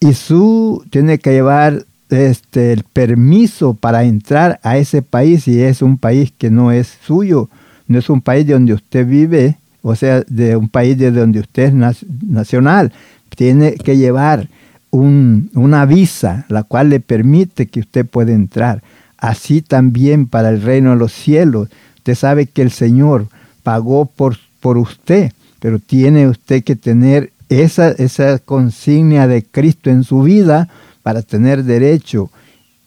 y 0.00 0.12
su 0.12 0.84
tiene 0.90 1.18
que 1.18 1.32
llevar 1.32 1.84
este 2.10 2.72
el 2.72 2.84
permiso 2.84 3.74
para 3.74 4.04
entrar 4.04 4.60
a 4.62 4.78
ese 4.78 5.02
país 5.02 5.44
si 5.44 5.60
es 5.62 5.82
un 5.82 5.98
país 5.98 6.32
que 6.36 6.50
no 6.50 6.72
es 6.72 6.98
suyo, 7.04 7.48
no 7.86 7.98
es 7.98 8.08
un 8.10 8.20
país 8.20 8.46
de 8.46 8.54
donde 8.54 8.74
usted 8.74 9.06
vive, 9.06 9.56
o 9.82 9.94
sea, 9.94 10.22
de 10.28 10.56
un 10.56 10.68
país 10.68 10.98
de 10.98 11.10
donde 11.10 11.40
usted 11.40 11.64
es 11.64 12.04
nacional. 12.22 12.92
Tiene 13.34 13.74
que 13.74 13.96
llevar 13.96 14.48
una 14.90 15.86
visa, 15.86 16.46
la 16.48 16.62
cual 16.62 16.90
le 16.90 17.00
permite 17.00 17.66
que 17.66 17.80
usted 17.80 18.06
pueda 18.06 18.32
entrar. 18.32 18.82
Así 19.16 19.62
también 19.62 20.26
para 20.26 20.50
el 20.50 20.62
reino 20.62 20.90
de 20.90 20.96
los 20.96 21.12
cielos. 21.12 21.68
Usted 21.96 22.14
sabe 22.14 22.46
que 22.46 22.62
el 22.62 22.70
Señor 22.70 23.26
pagó 23.62 24.06
por, 24.06 24.38
por 24.60 24.78
usted, 24.78 25.32
pero 25.60 25.78
tiene 25.78 26.28
usted 26.28 26.62
que 26.64 26.76
tener 26.76 27.32
esa, 27.48 27.90
esa 27.90 28.38
consigna 28.38 29.26
de 29.26 29.44
Cristo 29.44 29.90
en 29.90 30.04
su 30.04 30.22
vida 30.22 30.68
para 31.02 31.22
tener 31.22 31.64
derecho 31.64 32.30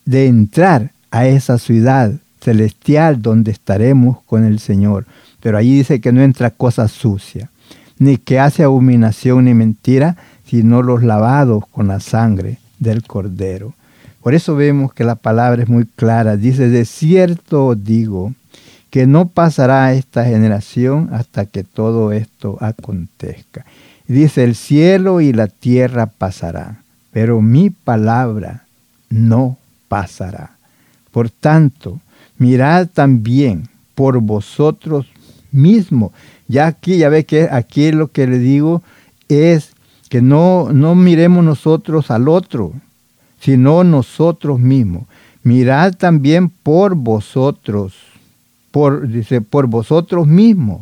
de 0.06 0.28
entrar 0.28 0.92
a 1.12 1.28
esa 1.28 1.58
ciudad 1.58 2.14
celestial 2.40 3.22
donde 3.22 3.52
estaremos 3.52 4.22
con 4.26 4.46
el 4.46 4.60
Señor. 4.60 5.06
Pero 5.42 5.58
allí 5.58 5.78
dice 5.78 6.02
que 6.02 6.12
no 6.12 6.22
entra 6.22 6.52
cosa 6.52 6.88
sucia, 6.88 7.50
ni 7.98 8.18
que 8.18 8.40
hace 8.40 8.64
abominación 8.64 9.46
ni 9.46 9.54
mentira, 9.54 10.18
sino 10.52 10.84
los 10.84 11.02
lavados 11.02 11.64
con 11.72 11.88
la 11.88 12.02
sangre 12.02 12.58
del 12.78 13.04
cordero. 13.04 13.74
Por 14.22 14.34
eso 14.34 14.54
vemos 14.54 14.94
que 14.94 15.06
la 15.06 15.16
palabra 15.16 15.64
es 15.64 15.70
muy 15.70 15.86
clara. 15.86 16.36
Dice, 16.36 16.68
de 16.68 16.84
cierto 16.84 17.74
digo, 17.74 18.34
que 18.90 19.08
no 19.08 19.30
pasará 19.30 19.94
esta 19.94 20.26
generación 20.26 21.08
hasta 21.14 21.46
que 21.46 21.64
todo 21.64 22.12
esto 22.12 22.58
acontezca. 22.60 23.66
Dice, 24.10 24.44
el 24.44 24.56
cielo 24.56 25.22
y 25.22 25.32
la 25.32 25.48
tierra 25.48 26.08
pasarán, 26.08 26.80
pero 27.12 27.42
mi 27.42 27.70
palabra 27.70 28.66
no 29.10 29.58
pasará. 29.88 30.58
Por 31.12 31.30
tanto, 31.30 32.02
mirad 32.38 32.90
también 32.94 33.70
por 33.96 34.20
vosotros 34.20 35.08
mismos. 35.54 36.12
Ya 36.50 36.68
aquí, 36.68 36.98
ya 36.98 37.08
ve 37.08 37.24
que 37.24 37.48
aquí 37.50 37.94
lo 37.94 38.10
que 38.10 38.28
le 38.28 38.38
digo 38.38 38.84
es 39.30 39.72
que 40.12 40.22
no, 40.22 40.74
no 40.74 40.94
miremos 40.94 41.42
nosotros 41.42 42.12
al 42.12 42.28
otro, 42.28 42.74
sino 43.40 43.86
nosotros 43.86 44.60
mismos. 44.60 45.04
Mirad 45.42 45.94
también 45.94 46.50
por 46.50 46.96
vosotros, 46.96 47.94
por, 48.72 49.08
dice, 49.08 49.40
por 49.40 49.68
vosotros 49.68 50.28
mismos, 50.28 50.82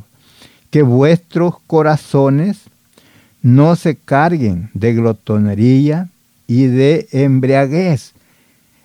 que 0.72 0.82
vuestros 0.82 1.60
corazones 1.68 2.62
no 3.44 3.76
se 3.76 3.96
carguen 3.98 4.72
de 4.74 4.96
glotonería 4.96 6.10
y 6.48 6.64
de 6.64 7.08
embriaguez. 7.12 8.14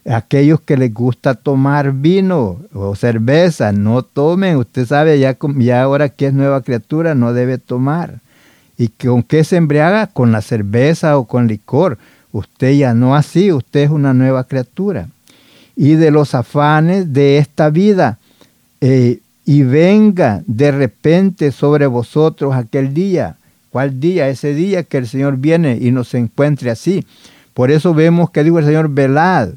Aquellos 0.04 0.60
que 0.60 0.76
les 0.76 0.92
gusta 0.92 1.36
tomar 1.36 1.90
vino 1.92 2.58
o 2.74 2.94
cerveza, 2.94 3.72
no 3.72 4.02
tomen. 4.02 4.58
Usted 4.58 4.84
sabe 4.84 5.18
ya, 5.18 5.38
ya 5.56 5.82
ahora 5.82 6.10
que 6.10 6.26
es 6.26 6.34
nueva 6.34 6.60
criatura, 6.60 7.14
no 7.14 7.32
debe 7.32 7.56
tomar. 7.56 8.20
¿Y 8.76 8.88
con 8.88 9.22
qué 9.22 9.44
se 9.44 9.56
embriaga? 9.56 10.08
Con 10.08 10.32
la 10.32 10.42
cerveza 10.42 11.18
o 11.18 11.24
con 11.26 11.46
licor. 11.46 11.98
Usted 12.32 12.72
ya 12.72 12.94
no 12.94 13.14
así, 13.14 13.52
usted 13.52 13.80
es 13.80 13.90
una 13.90 14.12
nueva 14.14 14.44
criatura. 14.44 15.08
Y 15.76 15.94
de 15.94 16.10
los 16.10 16.34
afanes 16.34 17.12
de 17.12 17.38
esta 17.38 17.70
vida. 17.70 18.18
Eh, 18.80 19.20
y 19.44 19.62
venga 19.62 20.42
de 20.46 20.72
repente 20.72 21.52
sobre 21.52 21.86
vosotros 21.86 22.54
aquel 22.54 22.94
día. 22.94 23.36
¿Cuál 23.70 24.00
día? 24.00 24.28
Ese 24.28 24.54
día 24.54 24.84
que 24.84 24.98
el 24.98 25.08
Señor 25.08 25.36
viene 25.36 25.78
y 25.80 25.90
nos 25.90 26.14
encuentre 26.14 26.70
así. 26.70 27.04
Por 27.52 27.70
eso 27.70 27.94
vemos 27.94 28.30
que 28.30 28.42
dijo 28.42 28.58
el 28.58 28.64
Señor, 28.64 28.88
velad 28.88 29.50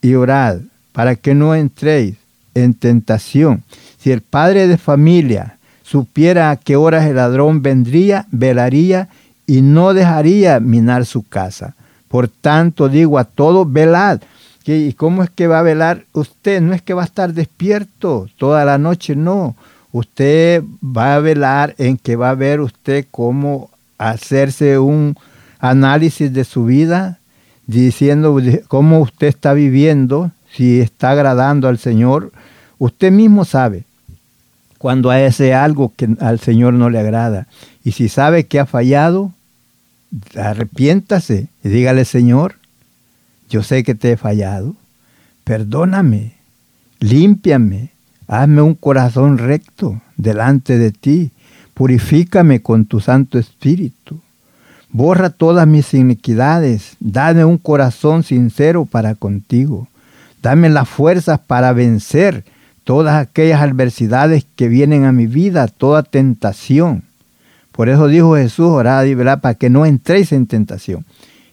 y 0.00 0.14
orad 0.14 0.58
para 0.92 1.16
que 1.16 1.34
no 1.34 1.54
entréis 1.54 2.16
en 2.54 2.74
tentación. 2.74 3.62
Si 3.98 4.10
el 4.10 4.20
padre 4.20 4.66
de 4.66 4.76
familia 4.76 5.56
supiera 5.92 6.50
a 6.50 6.56
qué 6.56 6.74
horas 6.74 7.04
el 7.04 7.16
ladrón 7.16 7.60
vendría, 7.60 8.24
velaría 8.30 9.10
y 9.46 9.60
no 9.60 9.92
dejaría 9.92 10.58
minar 10.58 11.04
su 11.04 11.22
casa. 11.22 11.74
Por 12.08 12.28
tanto 12.28 12.88
digo 12.88 13.18
a 13.18 13.24
todos, 13.24 13.70
velad. 13.70 14.22
¿Y 14.64 14.94
cómo 14.94 15.22
es 15.22 15.28
que 15.28 15.48
va 15.48 15.58
a 15.58 15.62
velar 15.62 16.04
usted? 16.14 16.62
No 16.62 16.72
es 16.72 16.80
que 16.80 16.94
va 16.94 17.02
a 17.02 17.04
estar 17.04 17.34
despierto 17.34 18.26
toda 18.38 18.64
la 18.64 18.78
noche, 18.78 19.14
no. 19.14 19.54
Usted 19.92 20.64
va 20.82 21.16
a 21.16 21.20
velar 21.20 21.74
en 21.76 21.98
que 21.98 22.16
va 22.16 22.30
a 22.30 22.36
ver 22.36 22.62
usted 22.62 23.04
cómo 23.10 23.68
hacerse 23.98 24.78
un 24.78 25.14
análisis 25.58 26.32
de 26.32 26.44
su 26.44 26.64
vida, 26.64 27.18
diciendo 27.66 28.40
cómo 28.66 29.00
usted 29.00 29.26
está 29.26 29.52
viviendo, 29.52 30.30
si 30.54 30.80
está 30.80 31.10
agradando 31.10 31.68
al 31.68 31.76
Señor. 31.76 32.32
Usted 32.78 33.12
mismo 33.12 33.44
sabe 33.44 33.84
cuando 34.82 35.12
hace 35.12 35.54
algo 35.54 35.92
que 35.96 36.08
al 36.18 36.40
Señor 36.40 36.74
no 36.74 36.90
le 36.90 36.98
agrada. 36.98 37.46
Y 37.84 37.92
si 37.92 38.08
sabe 38.08 38.46
que 38.46 38.58
ha 38.58 38.66
fallado, 38.66 39.30
arrepiéntase 40.34 41.46
y 41.62 41.68
dígale, 41.68 42.04
Señor, 42.04 42.56
yo 43.48 43.62
sé 43.62 43.84
que 43.84 43.94
te 43.94 44.10
he 44.10 44.16
fallado. 44.16 44.74
Perdóname, 45.44 46.32
límpiame, 46.98 47.90
hazme 48.26 48.60
un 48.60 48.74
corazón 48.74 49.38
recto 49.38 50.02
delante 50.16 50.76
de 50.78 50.90
ti, 50.90 51.30
purifícame 51.74 52.60
con 52.60 52.84
tu 52.84 52.98
Santo 52.98 53.38
Espíritu. 53.38 54.18
Borra 54.90 55.30
todas 55.30 55.68
mis 55.68 55.94
iniquidades, 55.94 56.96
dame 56.98 57.44
un 57.44 57.58
corazón 57.58 58.24
sincero 58.24 58.84
para 58.84 59.14
contigo. 59.14 59.86
Dame 60.42 60.70
las 60.70 60.88
fuerzas 60.88 61.38
para 61.38 61.72
vencer 61.72 62.42
todas 62.84 63.14
aquellas 63.20 63.60
adversidades 63.60 64.46
que 64.56 64.68
vienen 64.68 65.04
a 65.04 65.12
mi 65.12 65.26
vida, 65.26 65.68
toda 65.68 66.02
tentación. 66.02 67.04
Por 67.72 67.88
eso 67.88 68.08
dijo 68.08 68.36
Jesús, 68.36 68.66
orad 68.66 69.04
y 69.04 69.14
verá, 69.14 69.38
para 69.38 69.54
que 69.54 69.70
no 69.70 69.86
entréis 69.86 70.32
en 70.32 70.46
tentación. 70.46 71.04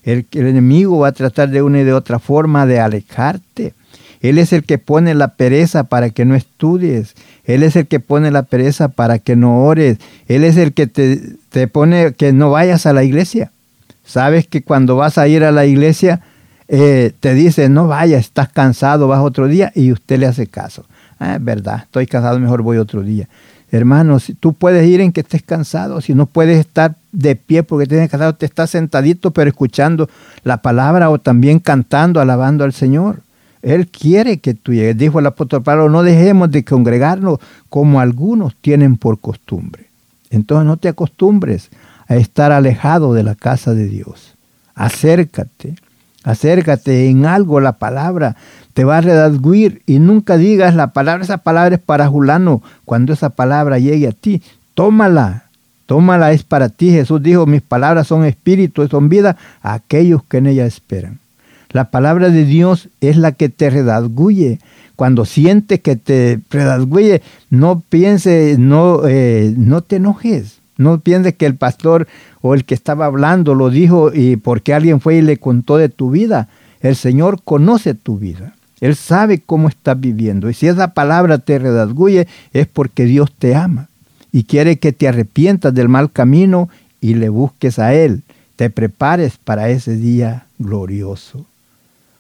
El, 0.04 0.26
enemigo 0.34 1.00
va 1.00 1.10
a 1.10 1.14
tratar 1.14 1.50
de 1.50 1.62
una 1.62 1.82
y 1.82 1.84
de 1.84 1.94
otra 1.94 2.20
forma 2.20 2.66
de 2.66 2.80
alejarte. 2.80 3.74
Él 4.22 4.38
es 4.38 4.52
el 4.52 4.64
que 4.64 4.78
pone 4.78 5.16
la 5.16 5.30
pereza 5.36 5.86
para 5.86 6.10
que 6.10 6.26
no 6.26 6.36
estudies. 6.36 7.14
Él 7.46 7.64
es 7.64 7.76
el 7.76 7.88
que 7.88 8.00
pone 8.00 8.32
la 8.32 8.44
pereza 8.44 8.90
para 8.90 9.20
que 9.20 9.36
no 9.36 9.64
ores. 9.64 9.98
Él 10.28 10.44
es 10.44 10.58
el 10.58 10.74
que 10.74 10.88
te, 10.88 11.36
te 11.50 11.68
pone 11.68 12.14
que 12.14 12.34
no 12.34 12.52
vayas 12.52 12.86
a 12.86 12.94
la 12.94 13.04
iglesia. 13.04 13.52
Sabes 14.04 14.48
que 14.48 14.62
cuando 14.62 14.96
vas 14.96 15.18
a 15.18 15.28
ir 15.28 15.44
a 15.44 15.52
la 15.52 15.66
iglesia, 15.66 16.22
eh, 16.68 17.14
te 17.20 17.34
dice, 17.34 17.70
no 17.70 17.88
vayas, 17.88 18.22
estás 18.22 18.50
cansado, 18.50 19.08
vas 19.08 19.22
otro 19.22 19.48
día 19.48 19.72
y 19.74 19.92
usted 19.92 20.20
le 20.20 20.26
hace 20.26 20.48
caso. 20.48 20.86
Ah, 21.20 21.36
es 21.36 21.44
verdad, 21.44 21.84
estoy 21.84 22.08
cansado, 22.08 22.40
mejor 22.40 22.62
voy 22.62 22.78
otro 22.78 23.04
día. 23.04 23.28
Hermano, 23.72 24.20
si 24.20 24.34
tú 24.34 24.54
puedes 24.54 24.88
ir 24.88 25.00
en 25.02 25.12
que 25.12 25.22
estés 25.22 25.44
cansado, 25.44 26.02
si 26.02 26.16
no 26.16 26.26
puedes 26.26 26.58
estar 26.58 26.96
de 27.12 27.36
pie 27.36 27.62
porque 27.62 27.86
tienes 27.86 28.10
cansado, 28.10 28.34
te 28.34 28.46
estás 28.46 28.72
sentadito 28.72 29.32
pero 29.32 29.50
escuchando 29.50 30.10
la 30.44 30.62
palabra 30.62 31.10
o 31.10 31.20
también 31.20 31.60
cantando, 31.60 32.20
alabando 32.20 32.64
al 32.64 32.74
Señor. 32.74 33.22
Él 33.62 33.88
quiere 33.88 34.40
que 34.40 34.54
tú 34.54 34.74
llegues. 34.74 34.98
Dijo 34.98 35.20
el 35.20 35.26
apóstol 35.26 35.62
Pablo, 35.62 35.90
no 35.90 36.02
dejemos 36.02 36.50
de 36.50 36.64
congregarnos 36.64 37.40
como 37.68 38.00
algunos 38.00 38.56
tienen 38.56 38.98
por 38.98 39.20
costumbre. 39.20 39.86
Entonces 40.32 40.66
no 40.66 40.78
te 40.78 40.88
acostumbres 40.88 41.70
a 42.08 42.16
estar 42.16 42.52
alejado 42.52 43.14
de 43.14 43.24
la 43.24 43.36
casa 43.36 43.74
de 43.74 43.88
Dios. 43.88 44.34
Acércate, 44.74 45.76
acércate 46.24 47.10
en 47.10 47.26
algo 47.26 47.60
la 47.60 47.74
palabra 47.74 48.36
te 48.80 48.86
va 48.86 49.00
a 49.00 49.02
redarguir 49.02 49.82
y 49.86 50.00
nunca 50.00 50.38
digas 50.38 50.74
la 50.74 50.94
palabra, 50.94 51.22
esa 51.22 51.40
palabra 51.40 51.76
es 51.76 51.82
para 51.82 52.08
Julano. 52.08 52.62
Cuando 52.86 53.12
esa 53.12 53.30
palabra 53.30 53.78
llegue 53.78 54.08
a 54.08 54.14
ti, 54.14 54.42
tómala, 54.74 55.50
tómala, 55.86 56.32
es 56.32 56.44
para 56.44 56.70
ti. 56.70 56.90
Jesús 56.90 57.22
dijo, 57.22 57.46
mis 57.46 57.62
palabras 57.62 58.08
son 58.08 58.24
espíritu, 58.24 58.88
son 58.88 59.10
vida 59.10 59.36
a 59.62 59.74
aquellos 59.74 60.24
que 60.24 60.38
en 60.38 60.48
ella 60.48 60.66
esperan. 60.66 61.20
La 61.72 61.92
palabra 61.92 62.30
de 62.30 62.46
Dios 62.46 62.88
es 63.02 63.18
la 63.18 63.34
que 63.34 63.50
te 63.50 63.70
redarguye. 63.70 64.60
Cuando 64.96 65.26
sientes 65.26 65.82
que 65.82 65.98
te 65.98 66.40
redarguye, 66.50 67.22
no 67.50 67.84
pienses, 67.90 68.60
no, 68.60 69.02
eh, 69.10 69.54
no 69.58 69.82
te 69.82 69.98
enojes. 69.98 70.59
No 70.80 71.02
pienses 71.02 71.36
que 71.36 71.46
el 71.46 71.56
pastor 71.56 72.08
o 72.42 72.54
el 72.54 72.64
que 72.64 72.74
estaba 72.74 73.06
hablando 73.06 73.54
lo 73.54 73.70
dijo 73.70 74.14
y 74.14 74.38
porque 74.38 74.74
alguien 74.74 75.02
fue 75.02 75.18
y 75.18 75.22
le 75.22 75.36
contó 75.36 75.76
de 75.76 75.90
tu 75.90 76.10
vida. 76.10 76.48
El 76.80 76.96
Señor 76.96 77.42
conoce 77.44 77.96
tu 77.96 78.18
vida. 78.18 78.56
Él 78.80 78.96
sabe 78.96 79.42
cómo 79.46 79.68
estás 79.68 80.00
viviendo. 80.00 80.50
Y 80.50 80.54
si 80.54 80.68
esa 80.68 80.94
palabra 80.94 81.40
te 81.40 81.60
redarguye, 81.60 82.30
es 82.54 82.66
porque 82.66 83.04
Dios 83.04 83.30
te 83.38 83.56
ama 83.56 83.90
y 84.32 84.46
quiere 84.46 84.80
que 84.80 84.94
te 84.94 85.10
arrepientas 85.10 85.74
del 85.74 85.90
mal 85.90 86.14
camino 86.14 86.70
y 87.02 87.16
le 87.16 87.28
busques 87.28 87.78
a 87.78 87.94
Él. 87.94 88.24
Te 88.56 88.70
prepares 88.70 89.36
para 89.36 89.70
ese 89.70 89.98
día 89.98 90.46
glorioso. 90.60 91.46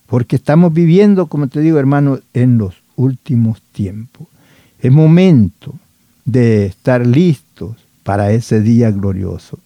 Porque 0.05 0.35
estamos 0.35 0.73
viviendo, 0.73 1.27
como 1.27 1.47
te 1.47 1.61
digo, 1.61 1.79
hermano, 1.79 2.19
en 2.33 2.57
los 2.57 2.75
últimos 2.97 3.61
tiempos. 3.71 4.27
Es 4.81 4.91
momento 4.91 5.75
de 6.25 6.65
estar 6.65 7.07
listos 7.07 7.77
para 8.09 8.31
ese 8.31 8.59
día 8.59 8.89
glorioso. 8.89 9.59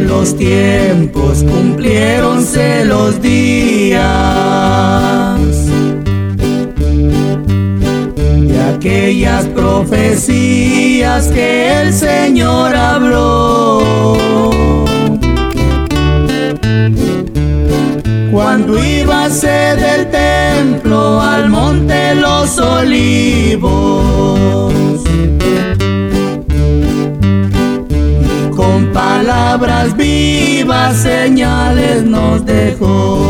los 0.00 0.36
tiempos, 0.38 1.42
cumplieronse 1.44 2.86
los 2.86 3.20
días. 3.20 4.04
Aquellas 8.84 9.46
profecías 9.46 11.28
que 11.28 11.80
el 11.80 11.90
Señor 11.94 12.76
habló. 12.76 13.80
Cuando 18.30 18.76
ser 19.30 19.80
del 19.80 20.10
templo 20.10 21.18
al 21.18 21.48
monte 21.48 22.14
los 22.14 22.58
olivos 22.58 23.94
palabras 28.92 29.96
vivas, 29.96 30.96
señales 30.96 32.04
nos 32.04 32.44
dejó. 32.44 33.23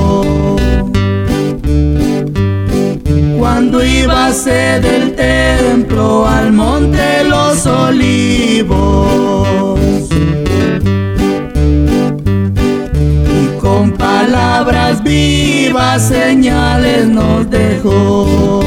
Ser 4.34 4.82
del 4.82 5.14
templo 5.14 6.26
al 6.26 6.52
monte 6.52 7.22
los 7.22 7.64
olivos. 7.66 9.78
Y 13.30 13.46
con 13.60 13.92
palabras 13.92 15.04
vivas, 15.04 16.08
señales 16.08 17.06
nos 17.06 17.48
dejó. 17.48 18.64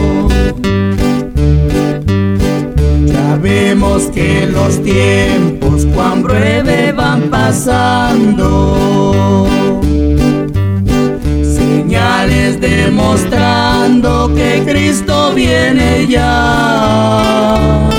Sabemos 3.12 4.04
que 4.14 4.48
los 4.48 4.82
tiempos 4.82 5.86
cuán 5.94 6.24
breve 6.24 6.94
van 6.94 7.24
pasando. 7.30 8.78
Demostrando 12.60 14.34
que 14.36 14.64
Cristo 14.66 15.34
viene 15.34 16.08
ya. 16.08 17.90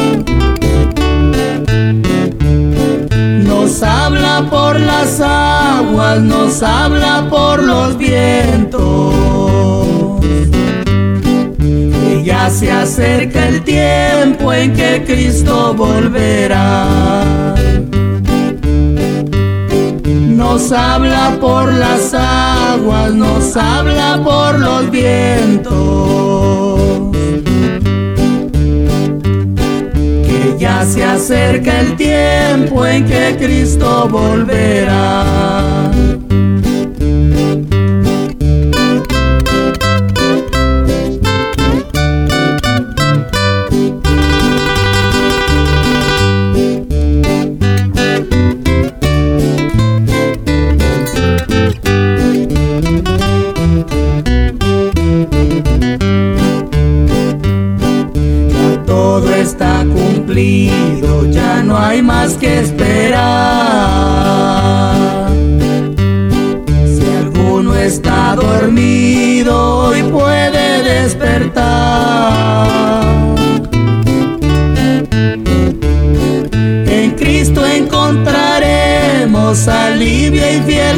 Nos 3.45 3.83
habla 3.83 4.47
por 4.51 4.81
las 4.81 5.21
aguas, 5.21 6.21
nos 6.21 6.63
habla 6.63 7.27
por 7.31 7.63
los 7.63 7.97
vientos 7.97 9.29
ya 12.29 12.51
se 12.51 12.71
acerca 12.71 13.49
el 13.49 13.63
tiempo 13.63 14.53
en 14.53 14.75
que 14.75 15.03
Cristo 15.07 15.73
volverá. 15.73 17.55
Nos 20.59 20.73
habla 20.73 21.39
por 21.41 21.73
las 21.73 22.13
aguas, 22.13 23.15
nos 23.15 23.57
habla 23.57 24.21
por 24.25 24.59
los 24.59 24.91
vientos. 24.91 25.71
Que 30.03 30.57
ya 30.59 30.85
se 30.85 31.05
acerca 31.05 31.79
el 31.79 31.95
tiempo 31.95 32.85
en 32.85 33.07
que 33.07 33.37
Cristo 33.39 34.09
volverá. 34.11 35.93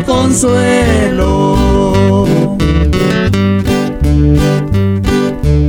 Consuelo. 0.02 1.56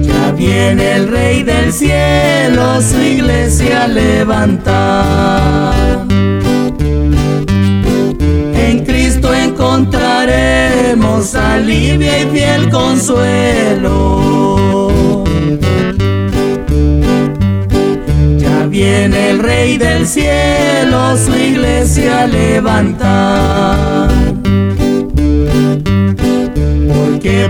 Ya 0.01 0.31
viene 0.31 0.95
el 0.95 1.07
Rey 1.07 1.43
del 1.43 1.71
cielo, 1.73 2.81
su 2.81 2.99
iglesia 2.99 3.87
levanta. 3.87 5.05
En 8.55 8.83
Cristo 8.85 9.31
encontraremos 9.33 11.35
alivio 11.35 12.17
y 12.17 12.25
fiel 12.31 12.69
consuelo. 12.69 14.31
viene 18.71 19.31
el 19.31 19.39
Rey 19.39 19.77
del 19.77 20.07
cielo 20.07 21.17
su 21.17 21.35
iglesia 21.35 22.25
levanta. 22.25 24.07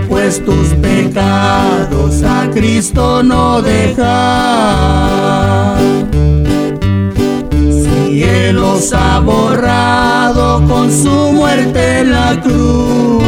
Pues 0.08 0.44
tus 0.44 0.68
pecados 0.80 2.22
a 2.22 2.48
Cristo 2.50 3.22
no 3.22 3.60
deja. 3.60 4.14
Si 7.52 8.22
Él 8.22 8.56
los 8.56 8.92
ha 8.92 9.20
borrado 9.20 10.66
con 10.66 10.90
su 10.90 11.32
muerte 11.32 12.00
en 12.00 12.12
la 12.12 12.40
cruz. 12.40 13.22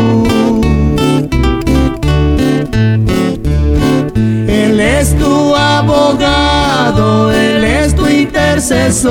Él 4.49 4.81
es 4.81 5.19
tu 5.19 5.55
abogado, 5.55 7.31
Él 7.33 7.65
es 7.65 7.95
tu 7.95 8.07
intercesor. 8.07 9.05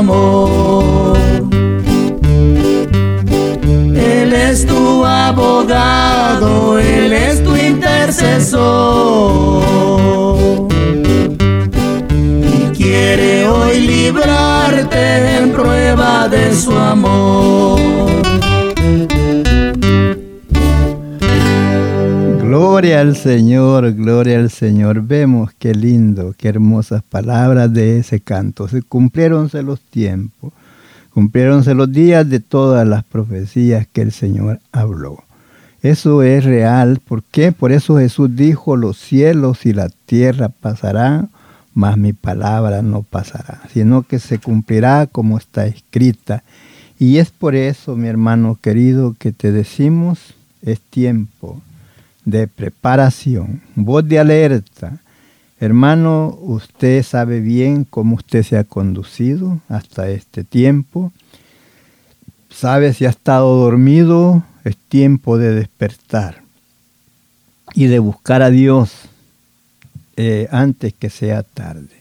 Amor. 0.00 1.16
Él 3.94 4.32
es 4.32 4.66
tu 4.66 5.04
abogado, 5.04 6.78
Él 6.78 7.12
es 7.12 7.44
tu 7.44 7.54
intercesor 7.56 9.10
quiere 12.76 13.46
hoy 13.46 13.80
librarte 13.80 15.36
en 15.36 15.52
prueba 15.52 16.28
de 16.28 16.54
su 16.54 16.72
amor. 16.72 17.79
Gloria 22.80 23.02
al 23.02 23.14
Señor, 23.14 23.92
gloria 23.92 24.38
al 24.38 24.48
Señor. 24.48 25.02
Vemos 25.02 25.50
qué 25.58 25.74
lindo, 25.74 26.34
qué 26.38 26.48
hermosas 26.48 27.02
palabras 27.02 27.70
de 27.74 27.98
ese 27.98 28.20
canto. 28.20 28.68
Se 28.68 28.80
cumpliéronse 28.80 29.62
los 29.62 29.82
tiempos, 29.82 30.54
cumpliéronse 31.12 31.74
los 31.74 31.92
días 31.92 32.26
de 32.30 32.40
todas 32.40 32.88
las 32.88 33.04
profecías 33.04 33.86
que 33.86 34.00
el 34.00 34.12
Señor 34.12 34.60
habló. 34.72 35.22
Eso 35.82 36.22
es 36.22 36.42
real. 36.44 37.02
¿Por 37.06 37.22
qué? 37.22 37.52
Por 37.52 37.70
eso 37.70 37.98
Jesús 37.98 38.34
dijo, 38.34 38.76
los 38.76 38.96
cielos 38.96 39.66
y 39.66 39.74
la 39.74 39.90
tierra 40.06 40.48
pasarán, 40.48 41.28
mas 41.74 41.98
mi 41.98 42.14
palabra 42.14 42.80
no 42.80 43.02
pasará, 43.02 43.60
sino 43.74 44.04
que 44.04 44.18
se 44.18 44.38
cumplirá 44.38 45.06
como 45.06 45.36
está 45.36 45.66
escrita. 45.66 46.44
Y 46.98 47.18
es 47.18 47.28
por 47.28 47.54
eso, 47.54 47.94
mi 47.94 48.08
hermano 48.08 48.58
querido, 48.58 49.14
que 49.18 49.32
te 49.32 49.52
decimos, 49.52 50.32
es 50.62 50.80
tiempo 50.80 51.60
de 52.24 52.46
preparación, 52.46 53.62
voz 53.74 54.06
de 54.06 54.18
alerta. 54.18 54.98
Hermano, 55.58 56.38
usted 56.40 57.02
sabe 57.02 57.40
bien 57.40 57.84
cómo 57.84 58.16
usted 58.16 58.42
se 58.42 58.56
ha 58.56 58.64
conducido 58.64 59.60
hasta 59.68 60.08
este 60.08 60.44
tiempo. 60.44 61.12
Sabe 62.50 62.94
si 62.94 63.04
ha 63.06 63.10
estado 63.10 63.56
dormido, 63.56 64.42
es 64.64 64.76
tiempo 64.76 65.38
de 65.38 65.54
despertar 65.54 66.42
y 67.74 67.86
de 67.86 67.98
buscar 67.98 68.42
a 68.42 68.50
Dios 68.50 68.92
eh, 70.16 70.48
antes 70.50 70.92
que 70.92 71.10
sea 71.10 71.42
tarde. 71.42 72.00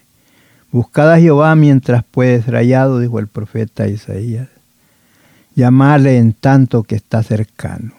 Buscad 0.71 1.11
a 1.13 1.19
Jehová 1.19 1.55
mientras 1.55 2.03
puedes 2.03 2.45
rayado, 2.47 2.99
dijo 2.99 3.19
el 3.19 3.27
profeta 3.27 3.87
Isaías. 3.87 4.49
Llamarle 5.55 6.17
en 6.17 6.33
tanto 6.33 6.83
que 6.83 6.95
está 6.95 7.23
cercano. 7.23 7.98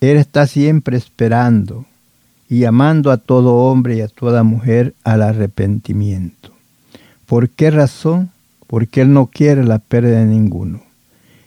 Él 0.00 0.16
está 0.16 0.46
siempre 0.46 0.96
esperando 0.96 1.86
y 2.48 2.60
llamando 2.60 3.10
a 3.10 3.16
todo 3.16 3.56
hombre 3.56 3.96
y 3.96 4.00
a 4.00 4.08
toda 4.08 4.42
mujer 4.42 4.94
al 5.04 5.22
arrepentimiento. 5.22 6.52
¿Por 7.26 7.50
qué 7.50 7.70
razón? 7.70 8.30
Porque 8.66 9.00
Él 9.00 9.12
no 9.12 9.26
quiere 9.26 9.64
la 9.64 9.78
pérdida 9.78 10.20
de 10.20 10.26
ninguno. 10.26 10.82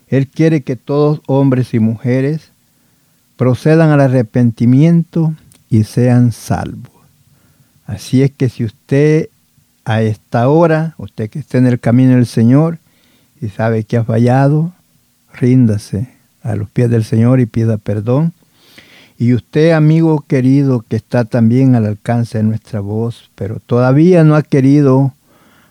Él 0.08 0.28
quiere 0.28 0.62
que 0.62 0.76
todos 0.76 1.22
hombres 1.28 1.74
y 1.74 1.80
mujeres 1.80 2.52
procedan 3.38 3.90
al 3.90 4.02
arrepentimiento 4.02 5.34
y 5.70 5.86
sean 5.86 6.32
salvos. 6.32 6.92
Así 7.88 8.22
es 8.22 8.32
que 8.32 8.50
si 8.50 8.66
usted 8.66 9.30
a 9.86 10.02
esta 10.02 10.48
hora, 10.50 10.94
usted 10.98 11.30
que 11.30 11.40
esté 11.40 11.58
en 11.58 11.68
el 11.68 11.80
camino 11.80 12.16
del 12.16 12.28
Señor 12.28 12.78
y 13.42 13.50
sabe 13.50 13.84
que 13.84 13.98
ha 13.98 14.04
fallado, 14.04 14.74
ríndase 15.34 16.10
a 16.44 16.56
los 16.56 16.70
pies 16.70 16.90
del 16.90 17.04
Señor 17.04 17.40
y 17.40 17.46
pida 17.46 17.78
perdón. 17.78 18.34
Y 19.22 19.36
usted, 19.36 19.74
amigo 19.74 20.26
querido, 20.28 20.84
que 20.90 20.96
está 20.96 21.26
también 21.26 21.76
al 21.76 21.86
alcance 21.86 22.40
de 22.40 22.44
nuestra 22.44 22.80
voz, 22.80 23.30
pero 23.36 23.60
todavía 23.64 24.24
no 24.24 24.34
ha 24.34 24.42
querido 24.42 25.14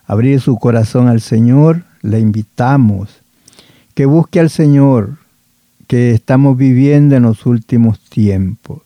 abrir 0.07 0.41
su 0.41 0.57
corazón 0.57 1.09
al 1.09 1.21
Señor, 1.21 1.83
le 2.01 2.21
invitamos 2.21 3.09
que 3.97 4.07
busque 4.07 4.39
al 4.39 4.51
Señor 4.51 5.17
que 5.89 6.13
estamos 6.13 6.57
viviendo 6.57 7.17
en 7.17 7.25
los 7.25 7.45
últimos 7.45 7.99
tiempos. 7.99 8.83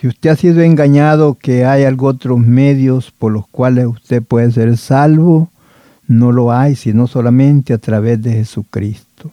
Si 0.00 0.08
usted 0.08 0.30
ha 0.30 0.36
sido 0.36 0.62
engañado 0.62 1.34
que 1.34 1.66
hay 1.66 1.84
algo 1.84 2.06
otros 2.06 2.38
medios 2.38 3.10
por 3.10 3.30
los 3.30 3.46
cuales 3.46 3.84
usted 3.88 4.22
puede 4.22 4.50
ser 4.52 4.74
salvo, 4.78 5.50
no 6.08 6.32
lo 6.32 6.50
hay, 6.50 6.76
sino 6.76 7.06
solamente 7.06 7.74
a 7.74 7.78
través 7.78 8.22
de 8.22 8.32
Jesucristo. 8.32 9.30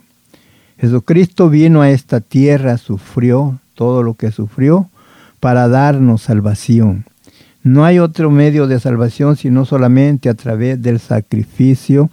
Jesucristo 0.78 1.50
vino 1.50 1.82
a 1.82 1.92
esta 1.92 2.20
tierra, 2.20 2.78
sufrió 2.78 3.58
todo 3.80 4.04
lo 4.04 4.16
que 4.16 4.34
sufrió 4.34 4.90
para 5.40 5.70
darnos 5.70 6.24
salvación. 6.24 7.06
No 7.64 7.86
hay 7.86 8.00
otro 8.00 8.30
medio 8.30 8.68
de 8.68 8.78
salvación 8.78 9.38
sino 9.38 9.64
solamente 9.64 10.28
a 10.28 10.34
través 10.34 10.82
del 10.82 11.00
sacrificio 11.00 12.10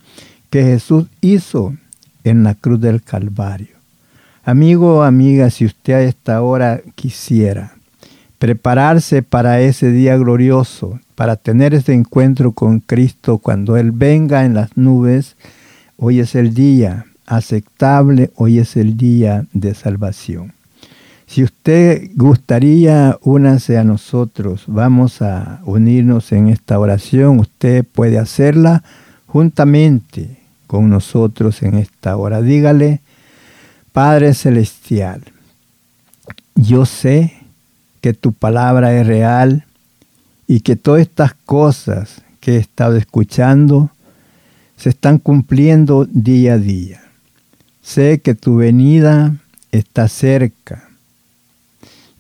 que 0.49 0.63
Jesús 0.63 1.09
hizo 1.21 1.75
en 2.23 2.45
la 2.45 2.55
cruz 2.55 2.81
del 2.81 3.03
Calvario. 3.03 3.75
Amigo 4.45 4.99
o 4.99 5.03
amiga, 5.03 5.51
si 5.51 5.65
usted 5.65 5.95
a 5.95 6.03
esta 6.03 6.41
hora 6.41 6.83
quisiera 6.95 7.73
prepararse 8.39 9.25
para 9.25 9.61
ese 9.61 9.91
día 9.91 10.17
glorioso, 10.17 11.01
para 11.17 11.35
tener 11.35 11.75
ese 11.75 11.95
encuentro 11.95 12.53
con 12.53 12.79
Cristo 12.79 13.39
cuando 13.39 13.77
Él 13.77 13.91
venga 13.91 14.45
en 14.45 14.55
las 14.55 14.77
nubes. 14.77 15.35
Hoy 15.97 16.21
es 16.21 16.37
el 16.37 16.55
día 16.55 17.07
aceptable, 17.27 18.31
hoy 18.37 18.61
es 18.61 18.77
el 18.77 18.97
día 18.97 19.47
de 19.53 19.75
salvación. 19.75 20.56
Si 21.27 21.43
usted 21.43 22.11
gustaría, 22.15 23.19
únase 23.21 23.77
a 23.79 23.85
nosotros, 23.85 24.65
vamos 24.69 25.21
a 25.23 25.61
unirnos 25.65 26.31
en 26.33 26.49
esta 26.49 26.79
oración, 26.79 27.41
usted 27.41 27.85
puede 27.85 28.19
hacerla 28.19 28.85
juntamente 29.27 30.39
con 30.69 30.89
nosotros 30.89 31.63
en 31.63 31.75
esta 31.75 32.17
hora. 32.17 32.43
Dígale, 32.43 33.01
Padre 33.93 34.35
Celestial, 34.35 35.23
yo 36.55 36.87
sé 36.87 37.35
que 38.01 38.13
tu 38.15 38.33
palabra 38.33 38.99
es 38.99 39.07
real 39.07 39.65
y 40.47 40.61
que 40.61 40.77
todas 40.77 41.03
estas 41.03 41.35
cosas 41.35 42.23
que 42.41 42.55
he 42.55 42.59
estado 42.59 42.97
escuchando 42.97 43.91
se 44.77 44.91
están 44.91 45.19
cumpliendo 45.19 46.07
día 46.09 46.55
a 46.55 46.59
día. 46.59 47.03
Sé 47.83 48.21
que 48.21 48.35
tu 48.37 48.57
venida 48.57 49.35
está 49.73 50.09
cerca 50.09 50.86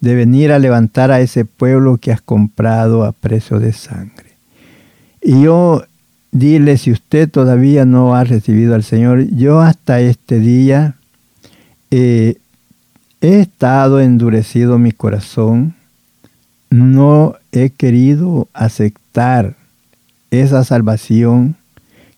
de 0.06 0.14
venir 0.14 0.52
a 0.52 0.60
levantar 0.60 1.10
a 1.10 1.20
ese 1.20 1.44
pueblo 1.44 1.96
que 1.96 2.12
has 2.12 2.20
comprado 2.20 3.02
a 3.02 3.10
precio 3.10 3.58
de 3.58 3.72
sangre. 3.72 4.30
Y 5.20 5.42
yo 5.42 5.82
dile, 6.30 6.78
si 6.78 6.92
usted 6.92 7.28
todavía 7.28 7.84
no 7.84 8.14
ha 8.14 8.22
recibido 8.22 8.76
al 8.76 8.84
Señor, 8.84 9.26
yo 9.30 9.60
hasta 9.60 9.98
este 9.98 10.38
día 10.38 10.94
eh, 11.90 12.36
he 13.20 13.40
estado 13.40 14.00
endurecido 14.00 14.78
mi 14.78 14.92
corazón 14.92 15.74
no 16.70 17.34
he 17.50 17.70
querido 17.70 18.46
aceptar 18.52 19.56
esa 20.30 20.62
salvación 20.62 21.56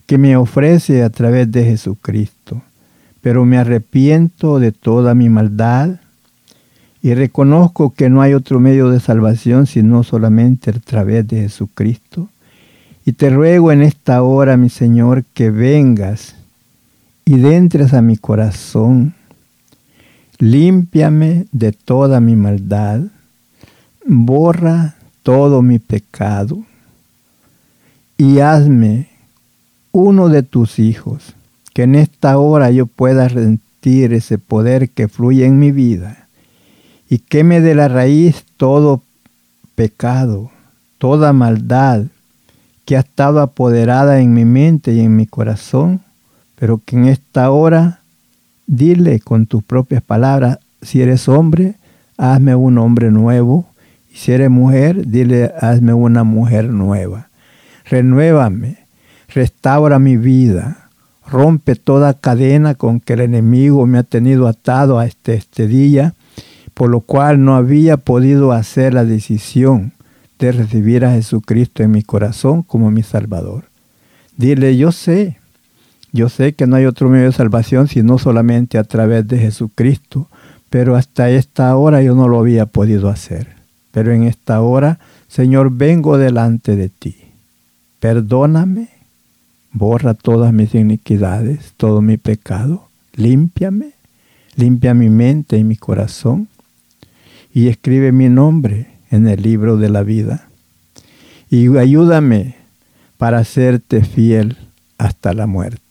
que 0.04 0.18
me 0.18 0.36
ofrece 0.36 1.02
a 1.02 1.08
través 1.08 1.50
de 1.52 1.64
Jesucristo, 1.64 2.60
pero 3.22 3.46
me 3.46 3.56
arrepiento 3.56 4.58
de 4.58 4.72
toda 4.72 5.14
mi 5.14 5.30
maldad 5.30 6.00
y 7.02 7.14
reconozco 7.14 7.94
que 7.94 8.08
no 8.08 8.22
hay 8.22 8.34
otro 8.34 8.60
medio 8.60 8.90
de 8.90 9.00
salvación 9.00 9.66
sino 9.66 10.02
solamente 10.02 10.70
a 10.70 10.74
través 10.74 11.26
de 11.28 11.42
Jesucristo. 11.42 12.28
Y 13.04 13.12
te 13.12 13.30
ruego 13.30 13.72
en 13.72 13.82
esta 13.82 14.22
hora, 14.22 14.56
mi 14.56 14.68
Señor, 14.68 15.24
que 15.32 15.50
vengas 15.50 16.34
y 17.24 17.34
entres 17.46 17.94
a 17.94 18.02
mi 18.02 18.16
corazón. 18.16 19.14
Límpiame 20.38 21.46
de 21.52 21.72
toda 21.72 22.20
mi 22.20 22.36
maldad. 22.36 23.00
Borra 24.04 24.96
todo 25.22 25.62
mi 25.62 25.78
pecado. 25.78 26.58
Y 28.18 28.40
hazme 28.40 29.08
uno 29.92 30.28
de 30.28 30.42
tus 30.42 30.78
hijos, 30.78 31.34
que 31.72 31.84
en 31.84 31.94
esta 31.94 32.36
hora 32.38 32.70
yo 32.70 32.86
pueda 32.86 33.28
sentir 33.28 34.12
ese 34.12 34.38
poder 34.38 34.90
que 34.90 35.08
fluye 35.08 35.46
en 35.46 35.58
mi 35.58 35.70
vida 35.70 36.27
y 37.08 37.18
queme 37.18 37.60
de 37.60 37.74
la 37.74 37.88
raíz 37.88 38.44
todo 38.56 39.02
pecado, 39.74 40.50
toda 40.98 41.32
maldad 41.32 42.04
que 42.84 42.96
ha 42.96 43.00
estado 43.00 43.40
apoderada 43.40 44.20
en 44.20 44.34
mi 44.34 44.44
mente 44.44 44.92
y 44.92 45.00
en 45.00 45.16
mi 45.16 45.26
corazón, 45.26 46.00
pero 46.56 46.80
que 46.84 46.96
en 46.96 47.06
esta 47.06 47.50
hora 47.50 48.00
dile 48.66 49.20
con 49.20 49.46
tus 49.46 49.62
propias 49.62 50.02
palabras, 50.02 50.58
si 50.82 51.00
eres 51.00 51.28
hombre, 51.28 51.74
hazme 52.16 52.54
un 52.54 52.78
hombre 52.78 53.10
nuevo, 53.10 53.66
y 54.12 54.16
si 54.16 54.32
eres 54.32 54.50
mujer, 54.50 55.06
dile, 55.06 55.52
hazme 55.60 55.92
una 55.92 56.24
mujer 56.24 56.70
nueva. 56.70 57.28
Renuévame, 57.84 58.78
restaura 59.28 59.98
mi 59.98 60.16
vida, 60.16 60.88
rompe 61.26 61.74
toda 61.74 62.14
cadena 62.14 62.74
con 62.74 63.00
que 63.00 63.14
el 63.14 63.20
enemigo 63.20 63.86
me 63.86 63.98
ha 63.98 64.02
tenido 64.02 64.46
atado 64.46 64.98
a 64.98 65.06
este, 65.06 65.34
este 65.34 65.66
día 65.66 66.14
por 66.78 66.90
lo 66.90 67.00
cual 67.00 67.44
no 67.44 67.56
había 67.56 67.96
podido 67.96 68.52
hacer 68.52 68.94
la 68.94 69.04
decisión 69.04 69.90
de 70.38 70.52
recibir 70.52 71.04
a 71.04 71.10
Jesucristo 71.10 71.82
en 71.82 71.90
mi 71.90 72.04
corazón 72.04 72.62
como 72.62 72.92
mi 72.92 73.02
Salvador. 73.02 73.64
Dile, 74.36 74.76
yo 74.76 74.92
sé, 74.92 75.38
yo 76.12 76.28
sé 76.28 76.52
que 76.52 76.68
no 76.68 76.76
hay 76.76 76.84
otro 76.84 77.08
medio 77.08 77.24
de 77.24 77.32
salvación 77.32 77.88
sino 77.88 78.16
solamente 78.18 78.78
a 78.78 78.84
través 78.84 79.26
de 79.26 79.38
Jesucristo, 79.38 80.28
pero 80.70 80.94
hasta 80.94 81.30
esta 81.30 81.74
hora 81.74 82.00
yo 82.00 82.14
no 82.14 82.28
lo 82.28 82.38
había 82.38 82.66
podido 82.66 83.08
hacer. 83.08 83.48
Pero 83.90 84.12
en 84.12 84.22
esta 84.22 84.60
hora, 84.60 85.00
Señor, 85.26 85.72
vengo 85.72 86.16
delante 86.16 86.76
de 86.76 86.90
ti. 86.90 87.16
Perdóname, 87.98 88.88
borra 89.72 90.14
todas 90.14 90.52
mis 90.52 90.76
iniquidades, 90.76 91.72
todo 91.76 92.02
mi 92.02 92.18
pecado, 92.18 92.88
límpiame, 93.16 93.94
limpia 94.54 94.94
mi 94.94 95.08
mente 95.08 95.58
y 95.58 95.64
mi 95.64 95.74
corazón 95.74 96.46
y 97.52 97.68
escribe 97.68 98.12
mi 98.12 98.28
nombre 98.28 98.98
en 99.10 99.28
el 99.28 99.42
libro 99.42 99.76
de 99.76 99.88
la 99.88 100.02
vida. 100.02 100.48
Y 101.50 101.76
ayúdame 101.76 102.56
para 103.16 103.38
hacerte 103.38 104.04
fiel 104.04 104.56
hasta 104.98 105.32
la 105.32 105.46
muerte. 105.46 105.82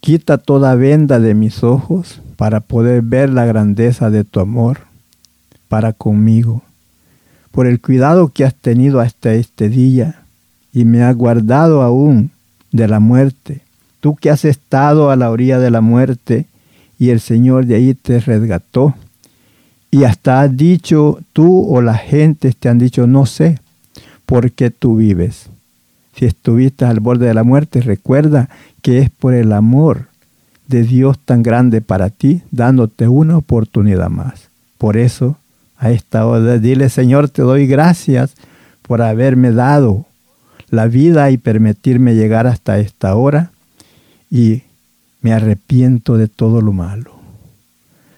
Quita 0.00 0.38
toda 0.38 0.74
venda 0.74 1.20
de 1.20 1.34
mis 1.34 1.62
ojos 1.62 2.20
para 2.36 2.60
poder 2.60 3.02
ver 3.02 3.30
la 3.30 3.44
grandeza 3.44 4.10
de 4.10 4.24
tu 4.24 4.40
amor 4.40 4.80
para 5.68 5.92
conmigo. 5.92 6.62
Por 7.50 7.66
el 7.66 7.80
cuidado 7.80 8.28
que 8.28 8.44
has 8.44 8.54
tenido 8.54 9.00
hasta 9.00 9.34
este 9.34 9.68
día 9.68 10.22
y 10.72 10.84
me 10.84 11.02
has 11.02 11.14
guardado 11.16 11.82
aún 11.82 12.32
de 12.72 12.88
la 12.88 13.00
muerte. 13.00 13.60
Tú 14.00 14.16
que 14.16 14.30
has 14.30 14.44
estado 14.44 15.10
a 15.10 15.16
la 15.16 15.30
orilla 15.30 15.58
de 15.58 15.70
la 15.70 15.80
muerte 15.80 16.46
y 16.98 17.10
el 17.10 17.20
Señor 17.20 17.66
de 17.66 17.76
ahí 17.76 17.94
te 17.94 18.20
resgató 18.20 18.94
y 19.94 20.02
hasta 20.02 20.40
has 20.40 20.56
dicho 20.56 21.20
tú 21.32 21.72
o 21.72 21.80
la 21.80 21.94
gente 21.94 22.52
te 22.52 22.68
han 22.68 22.78
dicho, 22.78 23.06
no 23.06 23.26
sé 23.26 23.60
por 24.26 24.50
qué 24.50 24.70
tú 24.70 24.96
vives. 24.96 25.46
Si 26.16 26.24
estuviste 26.24 26.84
al 26.84 26.98
borde 26.98 27.28
de 27.28 27.34
la 27.34 27.44
muerte, 27.44 27.80
recuerda 27.80 28.48
que 28.82 28.98
es 28.98 29.10
por 29.10 29.34
el 29.34 29.52
amor 29.52 30.08
de 30.66 30.82
Dios 30.82 31.16
tan 31.24 31.44
grande 31.44 31.80
para 31.80 32.10
ti, 32.10 32.42
dándote 32.50 33.06
una 33.06 33.36
oportunidad 33.36 34.10
más. 34.10 34.48
Por 34.78 34.96
eso, 34.96 35.36
a 35.78 35.92
esta 35.92 36.26
hora, 36.26 36.58
dile, 36.58 36.88
Señor, 36.88 37.28
te 37.28 37.42
doy 37.42 37.68
gracias 37.68 38.34
por 38.82 39.00
haberme 39.00 39.52
dado 39.52 40.06
la 40.70 40.88
vida 40.88 41.30
y 41.30 41.38
permitirme 41.38 42.16
llegar 42.16 42.48
hasta 42.48 42.80
esta 42.80 43.14
hora 43.14 43.52
y 44.28 44.62
me 45.22 45.32
arrepiento 45.32 46.18
de 46.18 46.26
todo 46.26 46.62
lo 46.62 46.72
malo 46.72 47.23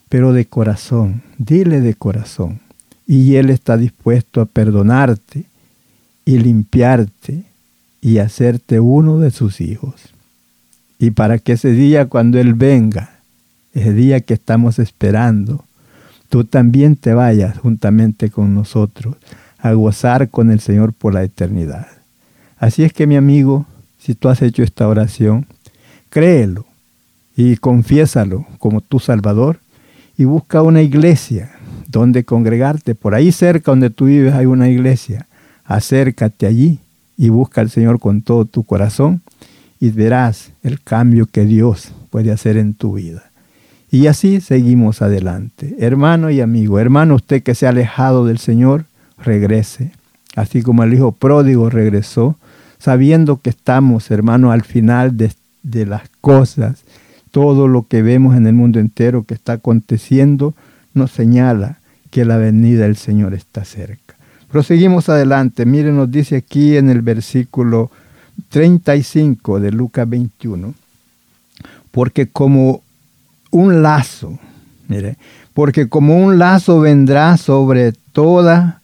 pero 0.08 0.32
de 0.32 0.46
corazón, 0.46 1.22
dile 1.38 1.80
de 1.80 1.94
corazón. 1.94 2.60
Y 3.06 3.36
Él 3.36 3.50
está 3.50 3.76
dispuesto 3.76 4.40
a 4.40 4.46
perdonarte 4.46 5.44
y 6.24 6.38
limpiarte 6.38 7.44
y 8.00 8.18
hacerte 8.18 8.80
uno 8.80 9.18
de 9.18 9.30
sus 9.30 9.60
hijos. 9.60 9.94
Y 10.98 11.10
para 11.10 11.38
que 11.38 11.52
ese 11.52 11.72
día 11.72 12.06
cuando 12.06 12.38
Él 12.38 12.54
venga, 12.54 13.20
ese 13.74 13.92
día 13.92 14.20
que 14.20 14.34
estamos 14.34 14.78
esperando, 14.78 15.64
tú 16.28 16.44
también 16.44 16.96
te 16.96 17.14
vayas 17.14 17.58
juntamente 17.58 18.30
con 18.30 18.54
nosotros 18.54 19.16
a 19.58 19.72
gozar 19.72 20.30
con 20.30 20.50
el 20.50 20.60
Señor 20.60 20.92
por 20.92 21.14
la 21.14 21.22
eternidad. 21.22 21.86
Así 22.58 22.84
es 22.84 22.92
que 22.92 23.06
mi 23.06 23.16
amigo, 23.16 23.66
si 23.98 24.14
tú 24.14 24.28
has 24.28 24.40
hecho 24.42 24.62
esta 24.62 24.88
oración, 24.88 25.46
créelo 26.08 26.64
y 27.36 27.56
confiésalo 27.56 28.46
como 28.58 28.80
tu 28.80 28.98
Salvador 28.98 29.60
y 30.18 30.24
busca 30.24 30.62
una 30.62 30.82
iglesia 30.82 31.50
donde 31.88 32.24
congregarte. 32.24 32.94
Por 32.94 33.14
ahí 33.14 33.32
cerca 33.32 33.70
donde 33.70 33.90
tú 33.90 34.06
vives 34.06 34.34
hay 34.34 34.46
una 34.46 34.68
iglesia. 34.68 35.26
Acércate 35.64 36.46
allí 36.46 36.78
y 37.16 37.28
busca 37.28 37.60
al 37.60 37.70
Señor 37.70 37.98
con 37.98 38.22
todo 38.22 38.44
tu 38.44 38.64
corazón 38.64 39.22
y 39.80 39.90
verás 39.90 40.50
el 40.62 40.80
cambio 40.80 41.26
que 41.26 41.44
Dios 41.44 41.92
puede 42.10 42.32
hacer 42.32 42.56
en 42.56 42.74
tu 42.74 42.94
vida. 42.94 43.30
Y 43.90 44.08
así 44.08 44.40
seguimos 44.40 45.02
adelante. 45.02 45.76
Hermano 45.78 46.30
y 46.30 46.40
amigo, 46.40 46.78
hermano, 46.78 47.14
usted 47.14 47.42
que 47.42 47.54
se 47.54 47.66
ha 47.66 47.70
alejado 47.70 48.26
del 48.26 48.38
Señor, 48.38 48.84
regrese. 49.22 49.92
Así 50.34 50.62
como 50.62 50.82
el 50.82 50.92
hijo 50.92 51.12
pródigo 51.12 51.70
regresó, 51.70 52.36
sabiendo 52.78 53.40
que 53.40 53.50
estamos, 53.50 54.10
hermano, 54.10 54.52
al 54.52 54.62
final 54.62 55.16
de, 55.16 55.32
de 55.62 55.86
las 55.86 56.02
cosas 56.20 56.82
todo 57.36 57.68
lo 57.68 57.82
que 57.82 58.00
vemos 58.00 58.34
en 58.34 58.46
el 58.46 58.54
mundo 58.54 58.80
entero 58.80 59.24
que 59.24 59.34
está 59.34 59.52
aconteciendo 59.52 60.54
nos 60.94 61.10
señala 61.10 61.80
que 62.10 62.24
la 62.24 62.38
venida 62.38 62.84
del 62.84 62.96
Señor 62.96 63.34
está 63.34 63.66
cerca. 63.66 64.14
Proseguimos 64.50 65.10
adelante. 65.10 65.66
Miren, 65.66 65.98
nos 65.98 66.10
dice 66.10 66.36
aquí 66.36 66.78
en 66.78 66.88
el 66.88 67.02
versículo 67.02 67.90
35 68.48 69.60
de 69.60 69.70
Lucas 69.70 70.08
21, 70.08 70.72
porque 71.90 72.26
como 72.26 72.82
un 73.50 73.82
lazo, 73.82 74.38
mire, 74.88 75.18
porque 75.52 75.90
como 75.90 76.16
un 76.16 76.38
lazo 76.38 76.80
vendrá 76.80 77.36
sobre 77.36 77.92
toda, 77.92 78.80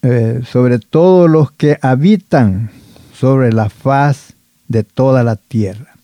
eh, 0.00 0.40
sobre 0.50 0.78
todos 0.78 1.28
los 1.28 1.50
que 1.50 1.76
habitan 1.82 2.70
sobre 3.12 3.52
la 3.52 3.68
faz 3.68 4.32
de 4.68 4.84
toda 4.84 5.22
la 5.22 5.36
tierra. 5.36 5.95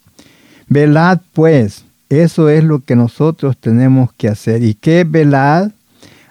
Velad 0.72 1.20
pues, 1.34 1.84
eso 2.08 2.48
es 2.48 2.64
lo 2.64 2.80
que 2.80 2.96
nosotros 2.96 3.58
tenemos 3.58 4.10
que 4.14 4.28
hacer. 4.28 4.62
¿Y 4.62 4.72
qué 4.72 5.04
velad? 5.04 5.70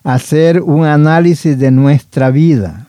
Hacer 0.04 0.62
un 0.62 0.86
análisis 0.86 1.60
de 1.60 1.70
nuestra 1.70 2.32
vida, 2.32 2.88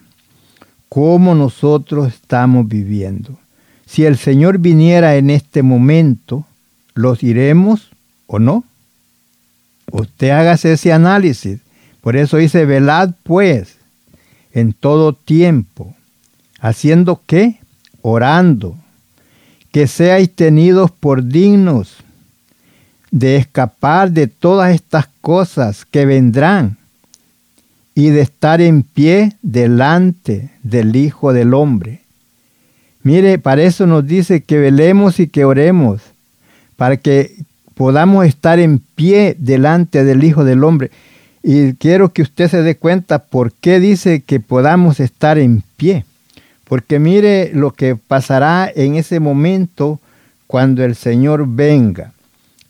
cómo 0.89 1.35
nosotros 1.35 2.09
estamos 2.09 2.67
viviendo. 2.67 3.39
Si 3.85 4.07
el 4.07 4.17
Señor 4.17 4.59
viniera 4.61 5.17
en 5.17 5.29
este 5.29 5.63
momento, 5.63 6.47
¿los 6.95 7.23
iremos 7.23 7.91
o 8.27 8.39
no? 8.39 8.65
Usted 9.91 10.31
haga 10.31 10.55
ese 10.55 10.91
análisis. 10.91 11.61
Por 12.01 12.17
eso 12.17 12.39
dice, 12.39 12.65
velad 12.65 13.11
pues 13.25 13.77
en 14.53 14.73
todo 14.73 15.13
tiempo. 15.13 15.95
¿Haciendo 16.61 17.21
qué? 17.27 17.59
Orando 18.01 18.79
que 19.73 19.87
seáis 19.87 20.31
tenidos 20.31 20.91
por 20.91 21.25
dignos 21.25 21.97
de 23.11 23.37
escapar 23.37 24.13
de 24.13 24.27
todas 24.27 24.75
estas 24.75 25.09
cosas 25.21 25.85
que 25.85 26.07
vendrán 26.07 26.77
y 27.95 28.11
de 28.11 28.21
estar 28.21 28.61
en 28.61 28.83
pie 28.83 29.37
delante 29.43 30.51
del 30.63 30.95
Hijo 30.95 31.33
del 31.33 31.55
Hombre. 31.55 32.01
Mire, 33.03 33.39
para 33.39 33.63
eso 33.63 33.87
nos 33.87 34.07
dice 34.07 34.43
que 34.43 34.59
velemos 34.59 35.21
y 35.21 35.27
que 35.27 35.45
oremos, 35.45 36.03
para 36.77 36.97
que 36.97 37.35
podamos 37.75 38.27
estar 38.27 38.59
en 38.61 38.79
pie 38.79 39.37
delante 39.39 40.05
del 40.05 40.23
Hijo 40.23 40.45
del 40.45 40.65
Hombre. 40.65 40.91
Y 41.43 41.75
quiero 41.75 42.13
que 42.13 42.23
usted 42.23 42.49
se 42.49 42.63
dé 42.63 42.77
cuenta 42.77 43.25
por 43.25 43.53
qué 43.53 43.81
dice 43.81 44.21
que 44.21 44.39
podamos 44.39 45.01
estar 45.01 45.39
en 45.39 45.63
pie. 45.77 46.05
Porque 46.73 46.99
mire 46.99 47.51
lo 47.53 47.73
que 47.73 47.97
pasará 47.97 48.73
en 48.75 48.95
ese 48.95 49.21
momento 49.21 50.01
cuando 50.47 50.83
el 50.83 50.95
Señor 50.97 51.47
venga. 51.47 52.15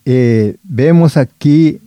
Eh, 0.05 0.57
vemos 0.65 1.17
aquí 1.17 1.79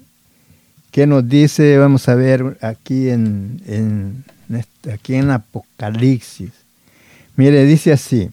que 0.91 1.07
nos 1.07 1.27
dice, 1.27 1.77
vamos 1.77 2.07
a 2.07 2.15
ver 2.15 2.57
aquí 2.61 3.09
en, 3.09 4.23
este, 4.49 4.93
aquí 4.93 5.15
en 5.15 5.29
Apocalipsis. 5.29 6.51
Mire, 7.35 7.65
dice 7.65 7.91
así. 7.91 8.29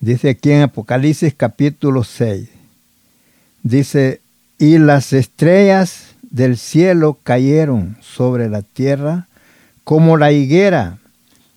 Dice 0.00 0.30
aquí 0.30 0.52
en 0.52 0.62
Apocalipsis 0.62 1.34
capítulo 1.36 2.02
6. 2.02 2.48
Dice, 3.62 4.22
y 4.56 4.78
las 4.78 5.12
estrellas 5.12 6.14
del 6.22 6.56
cielo 6.56 7.18
cayeron 7.22 7.98
sobre 8.00 8.48
la 8.48 8.62
tierra 8.62 9.26
como 9.84 10.16
la 10.16 10.32
higuera 10.32 10.96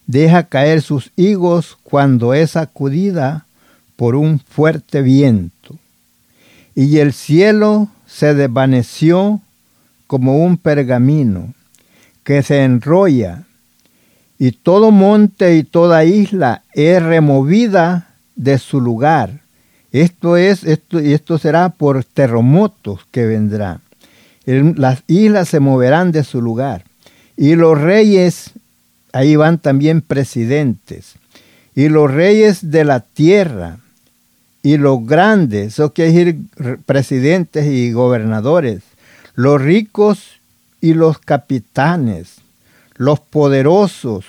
deja 0.07 0.43
caer 0.43 0.81
sus 0.81 1.11
higos 1.15 1.77
cuando 1.83 2.33
es 2.33 2.51
sacudida 2.51 3.45
por 3.95 4.15
un 4.15 4.39
fuerte 4.39 5.01
viento. 5.01 5.75
Y 6.75 6.97
el 6.97 7.13
cielo 7.13 7.89
se 8.07 8.33
desvaneció 8.33 9.41
como 10.07 10.43
un 10.43 10.57
pergamino 10.57 11.53
que 12.23 12.41
se 12.41 12.63
enrolla, 12.63 13.43
y 14.39 14.51
todo 14.51 14.91
monte 14.91 15.55
y 15.55 15.63
toda 15.63 16.03
isla 16.05 16.63
es 16.73 17.01
removida 17.01 18.09
de 18.35 18.57
su 18.57 18.81
lugar. 18.81 19.41
Esto 19.91 20.37
es, 20.37 20.63
esto, 20.63 20.99
y 20.99 21.13
esto 21.13 21.37
será 21.37 21.69
por 21.69 22.03
terremotos 22.03 23.01
que 23.11 23.25
vendrán. 23.25 23.81
Las 24.45 25.03
islas 25.07 25.49
se 25.49 25.59
moverán 25.59 26.11
de 26.11 26.23
su 26.23 26.41
lugar. 26.41 26.83
Y 27.37 27.55
los 27.55 27.79
reyes, 27.79 28.51
ahí 29.13 29.35
van 29.37 29.59
también 29.59 30.01
presidentes. 30.01 31.13
Y 31.75 31.87
los 31.87 32.11
reyes 32.11 32.71
de 32.71 32.83
la 32.83 32.99
tierra 32.99 33.77
y 34.61 34.77
los 34.77 35.05
grandes, 35.05 35.73
eso 35.73 35.93
quiere 35.93 36.11
decir 36.11 36.79
presidentes 36.85 37.67
y 37.67 37.91
gobernadores, 37.91 38.81
los 39.35 39.61
ricos 39.61 40.39
y 40.81 40.93
los 40.93 41.17
capitanes, 41.17 42.35
los 42.95 43.19
poderosos 43.19 44.25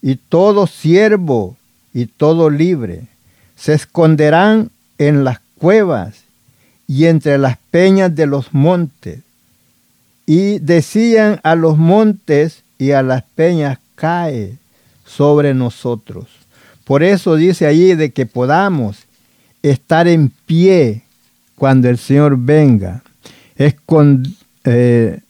y 0.00 0.16
todo 0.16 0.66
siervo 0.66 1.56
y 1.92 2.06
todo 2.06 2.50
libre, 2.50 3.02
se 3.56 3.74
esconderán 3.74 4.70
en 4.98 5.24
las 5.24 5.40
cuevas 5.58 6.24
y 6.86 7.06
entre 7.06 7.38
las 7.38 7.58
peñas 7.70 8.14
de 8.14 8.26
los 8.26 8.52
montes. 8.52 9.20
Y 10.26 10.58
decían 10.58 11.40
a 11.42 11.54
los 11.54 11.76
montes 11.76 12.62
y 12.78 12.92
a 12.92 13.02
las 13.02 13.22
peñas, 13.34 13.78
cae 13.94 14.56
sobre 15.04 15.54
nosotros. 15.54 16.26
Por 16.84 17.02
eso 17.02 17.36
dice 17.36 17.66
allí 17.66 17.94
de 17.94 18.12
que 18.12 18.26
podamos 18.26 19.04
estar 19.62 20.06
en 20.06 20.30
pie 20.46 21.02
cuando 21.56 21.88
el 21.88 21.98
Señor 21.98 22.36
venga. 22.38 23.02
Eh, 23.56 25.20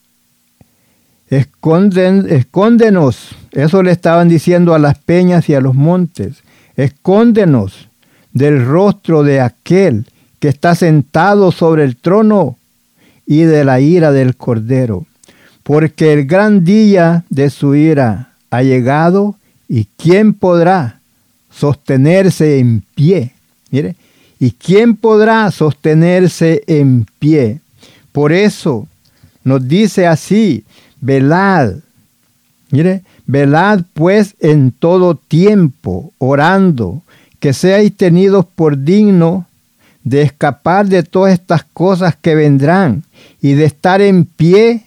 escóndenos. 1.28 3.36
Eso 3.52 3.82
le 3.82 3.92
estaban 3.92 4.28
diciendo 4.28 4.74
a 4.74 4.78
las 4.78 4.98
peñas 4.98 5.48
y 5.48 5.54
a 5.54 5.60
los 5.60 5.74
montes. 5.74 6.42
Escóndenos 6.76 7.88
del 8.32 8.64
rostro 8.64 9.22
de 9.22 9.40
aquel 9.40 10.06
que 10.40 10.48
está 10.48 10.74
sentado 10.74 11.52
sobre 11.52 11.84
el 11.84 11.96
trono 11.96 12.58
y 13.26 13.42
de 13.42 13.64
la 13.64 13.80
ira 13.80 14.12
del 14.12 14.36
Cordero. 14.36 15.06
Porque 15.62 16.12
el 16.12 16.26
gran 16.26 16.64
día 16.64 17.24
de 17.30 17.48
su 17.48 17.74
ira 17.74 18.33
ha 18.56 18.62
llegado 18.62 19.36
y 19.68 19.86
¿quién 19.96 20.34
podrá 20.34 21.00
sostenerse 21.50 22.58
en 22.58 22.82
pie? 22.94 23.32
Mire, 23.70 23.96
¿Y 24.44 24.50
quién 24.50 24.96
podrá 24.96 25.50
sostenerse 25.50 26.64
en 26.66 27.06
pie? 27.18 27.60
Por 28.12 28.30
eso 28.30 28.86
nos 29.42 29.66
dice 29.66 30.06
así, 30.06 30.64
velad. 31.00 31.76
Mire, 32.70 33.04
velad 33.26 33.80
pues 33.94 34.34
en 34.40 34.70
todo 34.70 35.14
tiempo, 35.14 36.12
orando, 36.18 37.00
que 37.40 37.54
seáis 37.54 37.96
tenidos 37.96 38.44
por 38.44 38.84
digno 38.84 39.46
de 40.02 40.20
escapar 40.20 40.88
de 40.88 41.04
todas 41.04 41.32
estas 41.32 41.64
cosas 41.64 42.14
que 42.14 42.34
vendrán 42.34 43.04
y 43.40 43.54
de 43.54 43.64
estar 43.64 44.02
en 44.02 44.26
pie 44.26 44.82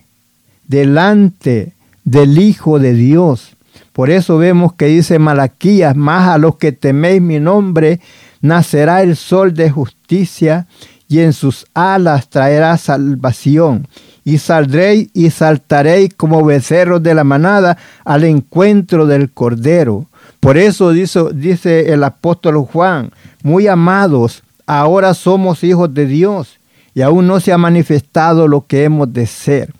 delante 0.67 1.73
del 2.03 2.37
Hijo 2.37 2.77
de 2.77 2.93
Dios. 2.93 3.56
Por 3.97 4.11
eso 4.11 4.37
vemos 4.37 4.73
que 4.73 4.85
dice 4.85 5.17
Malaquías, 5.17 5.95
más 5.95 6.27
a 6.27 6.37
los 6.37 6.57
que 6.57 6.71
teméis 6.71 7.19
mi 7.19 7.39
nombre, 7.39 7.99
nacerá 8.41 9.01
el 9.01 9.15
sol 9.15 9.55
de 9.55 9.71
justicia 9.71 10.67
y 11.09 11.21
en 11.21 11.33
sus 11.33 11.65
alas 11.73 12.29
traerá 12.29 12.77
salvación. 12.77 13.87
Y 14.23 14.37
saldréis 14.37 15.09
y 15.15 15.31
saltaréis 15.31 16.13
como 16.15 16.45
becerros 16.45 17.01
de 17.01 17.15
la 17.15 17.23
manada 17.23 17.79
al 18.05 18.23
encuentro 18.25 19.07
del 19.07 19.31
Cordero. 19.31 20.05
Por 20.41 20.57
eso 20.59 20.91
dice, 20.91 21.21
dice 21.33 21.91
el 21.91 22.03
apóstol 22.03 22.57
Juan, 22.71 23.09
muy 23.41 23.65
amados, 23.65 24.43
ahora 24.67 25.15
somos 25.15 25.63
hijos 25.63 25.91
de 25.91 26.05
Dios 26.05 26.59
y 26.93 27.01
aún 27.01 27.25
no 27.25 27.39
se 27.39 27.51
ha 27.51 27.57
manifestado 27.57 28.47
lo 28.47 28.67
que 28.67 28.83
hemos 28.83 29.11
de 29.11 29.25
ser. 29.25 29.73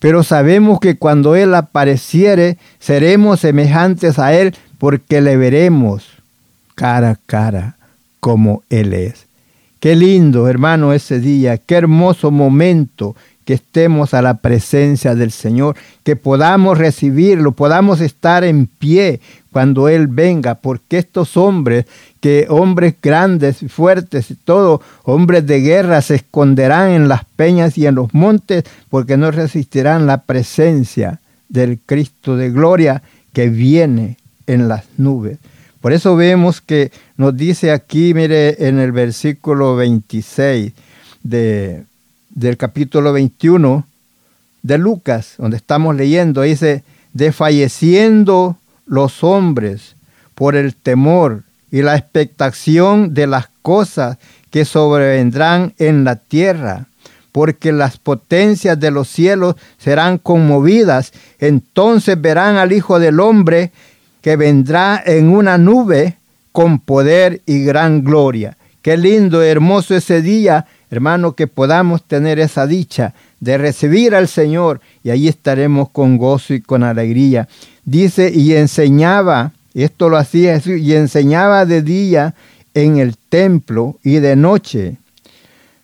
Pero 0.00 0.22
sabemos 0.22 0.80
que 0.80 0.96
cuando 0.96 1.34
Él 1.34 1.54
apareciere, 1.54 2.58
seremos 2.78 3.40
semejantes 3.40 4.18
a 4.18 4.32
Él 4.32 4.54
porque 4.78 5.20
le 5.20 5.36
veremos 5.36 6.04
cara 6.74 7.10
a 7.10 7.18
cara 7.26 7.76
como 8.20 8.62
Él 8.70 8.92
es. 8.92 9.26
Qué 9.80 9.94
lindo, 9.94 10.48
hermano, 10.48 10.92
ese 10.92 11.20
día, 11.20 11.56
qué 11.56 11.76
hermoso 11.76 12.30
momento 12.30 13.14
que 13.44 13.54
estemos 13.54 14.12
a 14.12 14.20
la 14.22 14.34
presencia 14.34 15.14
del 15.14 15.30
Señor, 15.30 15.74
que 16.04 16.16
podamos 16.16 16.76
recibirlo, 16.76 17.52
podamos 17.52 18.00
estar 18.00 18.44
en 18.44 18.66
pie 18.66 19.20
cuando 19.52 19.88
Él 19.88 20.06
venga, 20.06 20.56
porque 20.56 20.98
estos 20.98 21.36
hombres, 21.36 21.86
que 22.20 22.46
hombres 22.48 22.94
grandes 23.00 23.62
y 23.62 23.68
fuertes 23.68 24.30
y 24.30 24.34
todo, 24.34 24.80
hombres 25.04 25.46
de 25.46 25.60
guerra, 25.60 26.02
se 26.02 26.16
esconderán 26.16 26.90
en 26.90 27.08
las 27.08 27.24
peñas 27.24 27.78
y 27.78 27.86
en 27.86 27.94
los 27.94 28.12
montes, 28.14 28.64
porque 28.90 29.16
no 29.16 29.30
resistirán 29.30 30.06
la 30.06 30.22
presencia 30.22 31.20
del 31.48 31.78
Cristo 31.84 32.36
de 32.36 32.50
gloria 32.50 33.02
que 33.32 33.48
viene 33.48 34.16
en 34.46 34.68
las 34.68 34.84
nubes. 34.96 35.38
Por 35.80 35.92
eso 35.92 36.16
vemos 36.16 36.60
que 36.60 36.90
nos 37.16 37.36
dice 37.36 37.70
aquí, 37.70 38.12
mire, 38.14 38.66
en 38.68 38.78
el 38.78 38.92
versículo 38.92 39.76
26 39.76 40.72
de, 41.22 41.84
del 42.30 42.56
capítulo 42.56 43.12
21 43.12 43.86
de 44.62 44.78
Lucas, 44.78 45.34
donde 45.38 45.56
estamos 45.56 45.94
leyendo, 45.94 46.42
dice, 46.42 46.82
desfalleciendo 47.12 48.56
los 48.86 49.22
hombres 49.22 49.94
por 50.34 50.56
el 50.56 50.74
temor 50.74 51.42
y 51.70 51.82
la 51.82 51.96
expectación 51.96 53.14
de 53.14 53.26
las 53.26 53.48
cosas 53.62 54.18
que 54.50 54.64
sobrevendrán 54.64 55.74
en 55.78 56.04
la 56.04 56.16
tierra, 56.16 56.86
porque 57.32 57.72
las 57.72 57.98
potencias 57.98 58.80
de 58.80 58.90
los 58.90 59.08
cielos 59.08 59.56
serán 59.78 60.18
conmovidas, 60.18 61.12
entonces 61.38 62.20
verán 62.20 62.56
al 62.56 62.72
Hijo 62.72 62.98
del 62.98 63.20
Hombre 63.20 63.70
que 64.22 64.36
vendrá 64.36 65.02
en 65.04 65.28
una 65.28 65.58
nube 65.58 66.16
con 66.52 66.80
poder 66.80 67.42
y 67.46 67.62
gran 67.62 68.02
gloria. 68.02 68.56
Qué 68.82 68.96
lindo, 68.96 69.42
hermoso 69.42 69.94
ese 69.94 70.22
día, 70.22 70.66
hermano, 70.90 71.34
que 71.34 71.46
podamos 71.46 72.02
tener 72.04 72.38
esa 72.38 72.66
dicha 72.66 73.14
de 73.40 73.58
recibir 73.58 74.14
al 74.14 74.28
Señor 74.28 74.80
y 75.04 75.10
ahí 75.10 75.28
estaremos 75.28 75.90
con 75.90 76.16
gozo 76.16 76.54
y 76.54 76.60
con 76.60 76.82
alegría. 76.82 77.48
Dice, 77.84 78.32
y 78.34 78.54
enseñaba, 78.54 79.52
esto 79.74 80.08
lo 80.08 80.16
hacía 80.16 80.60
y 80.64 80.94
enseñaba 80.94 81.66
de 81.66 81.82
día 81.82 82.34
en 82.74 82.98
el 82.98 83.16
templo 83.16 83.98
y 84.02 84.16
de 84.16 84.36
noche. 84.36 84.96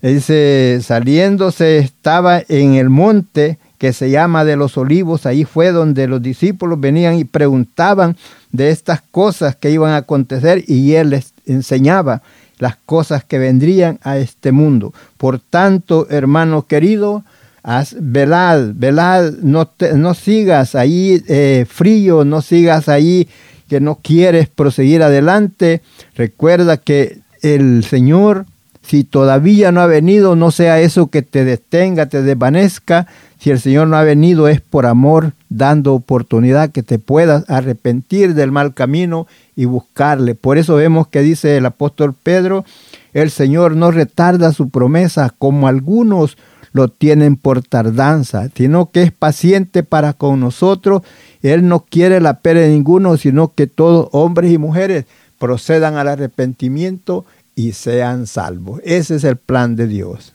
Dice, 0.02 0.80
saliéndose 0.82 1.78
estaba 1.78 2.42
en 2.48 2.74
el 2.74 2.90
monte 2.90 3.58
que 3.78 3.92
se 3.92 4.10
llama 4.10 4.44
de 4.44 4.56
los 4.56 4.76
olivos, 4.76 5.26
ahí 5.26 5.44
fue 5.44 5.72
donde 5.72 6.06
los 6.06 6.22
discípulos 6.22 6.80
venían 6.80 7.16
y 7.16 7.24
preguntaban 7.24 8.16
de 8.52 8.70
estas 8.70 9.02
cosas 9.02 9.56
que 9.56 9.70
iban 9.70 9.92
a 9.92 9.98
acontecer 9.98 10.64
y 10.66 10.92
él 10.92 11.10
les 11.10 11.34
enseñaba 11.46 12.22
las 12.58 12.76
cosas 12.76 13.24
que 13.24 13.38
vendrían 13.38 13.98
a 14.02 14.18
este 14.18 14.52
mundo. 14.52 14.94
Por 15.16 15.38
tanto, 15.38 16.06
hermano 16.08 16.66
querido, 16.66 17.24
haz, 17.62 17.96
velad, 17.98 18.72
velad, 18.74 19.32
no, 19.42 19.70
no 19.96 20.14
sigas 20.14 20.74
ahí 20.74 21.22
eh, 21.28 21.66
frío, 21.68 22.24
no 22.24 22.42
sigas 22.42 22.88
ahí 22.88 23.28
que 23.68 23.80
no 23.80 23.96
quieres 24.02 24.48
proseguir 24.48 25.02
adelante. 25.02 25.82
Recuerda 26.14 26.76
que 26.76 27.18
el 27.42 27.84
Señor, 27.84 28.46
si 28.82 29.04
todavía 29.04 29.72
no 29.72 29.80
ha 29.80 29.86
venido, 29.86 30.36
no 30.36 30.50
sea 30.50 30.80
eso 30.80 31.08
que 31.08 31.22
te 31.22 31.44
detenga, 31.44 32.06
te 32.06 32.22
desvanezca, 32.22 33.06
si 33.38 33.50
el 33.50 33.60
Señor 33.60 33.88
no 33.88 33.96
ha 33.96 34.02
venido 34.02 34.48
es 34.48 34.62
por 34.62 34.86
amor, 34.86 35.32
dando 35.50 35.92
oportunidad 35.92 36.70
que 36.70 36.82
te 36.82 36.98
puedas 36.98 37.44
arrepentir 37.48 38.34
del 38.34 38.50
mal 38.50 38.72
camino 38.72 39.26
y 39.54 39.66
buscarle. 39.66 40.34
Por 40.34 40.56
eso 40.56 40.76
vemos 40.76 41.08
que 41.08 41.20
dice 41.20 41.58
el 41.58 41.66
apóstol 41.66 42.14
Pedro, 42.14 42.64
el 43.12 43.30
Señor 43.30 43.76
no 43.76 43.90
retarda 43.90 44.52
su 44.52 44.70
promesa 44.70 45.32
como 45.38 45.68
algunos 45.68 46.38
lo 46.74 46.88
tienen 46.88 47.36
por 47.36 47.62
tardanza, 47.62 48.48
sino 48.54 48.90
que 48.90 49.02
es 49.02 49.12
paciente 49.12 49.84
para 49.84 50.12
con 50.12 50.40
nosotros. 50.40 51.02
Él 51.44 51.68
no 51.68 51.80
quiere 51.80 52.22
la 52.22 52.40
pérdida 52.40 52.64
de 52.64 52.70
ninguno, 52.70 53.18
sino 53.18 53.52
que 53.54 53.66
todos, 53.66 54.08
hombres 54.12 54.50
y 54.50 54.56
mujeres, 54.56 55.04
procedan 55.38 55.96
al 55.96 56.08
arrepentimiento 56.08 57.26
y 57.54 57.72
sean 57.72 58.26
salvos. 58.26 58.80
Ese 58.82 59.16
es 59.16 59.24
el 59.24 59.36
plan 59.36 59.76
de 59.76 59.86
Dios. 59.86 60.32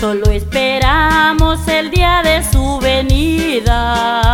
Solo 0.00 0.30
esperamos 0.30 1.68
el 1.68 1.90
día 1.90 2.22
de 2.24 2.42
su 2.50 2.78
venida. 2.80 4.25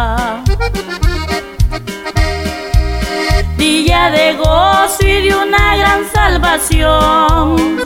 De 4.10 4.34
gozo 4.34 5.06
y 5.06 5.28
de 5.28 5.34
una 5.34 5.76
gran 5.76 6.04
salvación. 6.12 7.80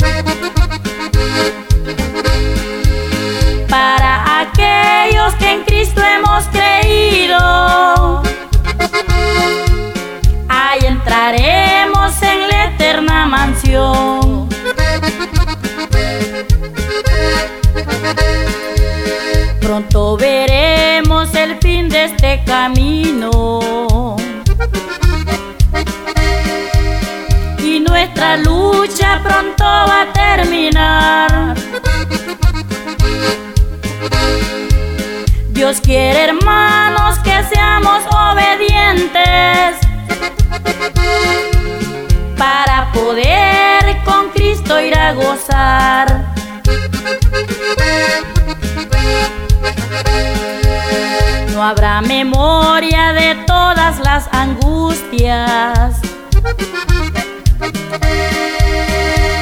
Para 3.69 4.41
aquellos 4.41 5.35
que 5.35 5.53
en 5.53 5.65
Cristo 5.65 6.01
hemos 6.01 6.45
creído. 6.47 8.23
Ahí 10.49 10.81
entraremos 10.87 12.23
en 12.23 12.49
la 12.49 12.65
eterna 12.65 13.27
mansión. 13.27 14.49
Pronto 19.61 20.17
veremos 20.17 21.35
el 21.35 21.59
fin 21.59 21.91
de 21.91 22.05
este 22.07 22.43
camino. 22.47 24.16
Nuestra 27.97 28.37
lucha 28.37 29.21
pronto 29.23 29.65
va 29.65 30.03
a 30.03 30.13
terminar. 30.13 31.55
Dios 35.49 35.81
quiere, 35.81 36.25
hermanos, 36.25 37.19
que 37.21 37.43
seamos 37.45 38.03
obedientes 38.13 39.77
para 42.37 42.93
poder 42.93 44.05
con 44.05 44.29
Cristo 44.35 44.79
ir 44.79 44.95
a 44.99 45.15
gozar. 45.15 46.35
No 51.55 51.63
habrá 51.63 52.03
memoria 52.03 53.15
de 53.15 53.37
todas 53.47 53.99
las 54.01 54.29
angustias 54.33 55.97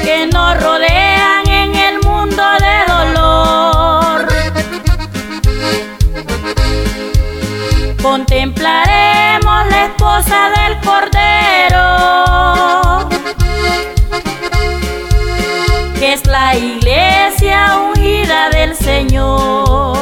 que 0.05 0.29
nos 0.33 0.63
rodean 0.63 1.49
en 1.49 1.75
el 1.75 2.01
mundo 2.01 2.43
de 2.65 2.85
dolor. 2.93 4.27
Contemplaremos 8.03 9.67
la 9.71 9.87
esposa 9.87 10.51
del 10.57 10.81
Cordero, 10.81 11.89
que 15.99 16.13
es 16.15 16.27
la 16.27 16.55
iglesia 16.55 17.79
ungida 17.79 18.51
del 18.51 18.75
Señor. 18.77 19.94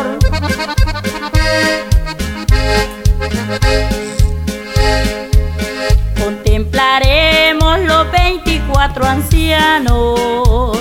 24 8.93 9.07
ancianos, 9.07 10.79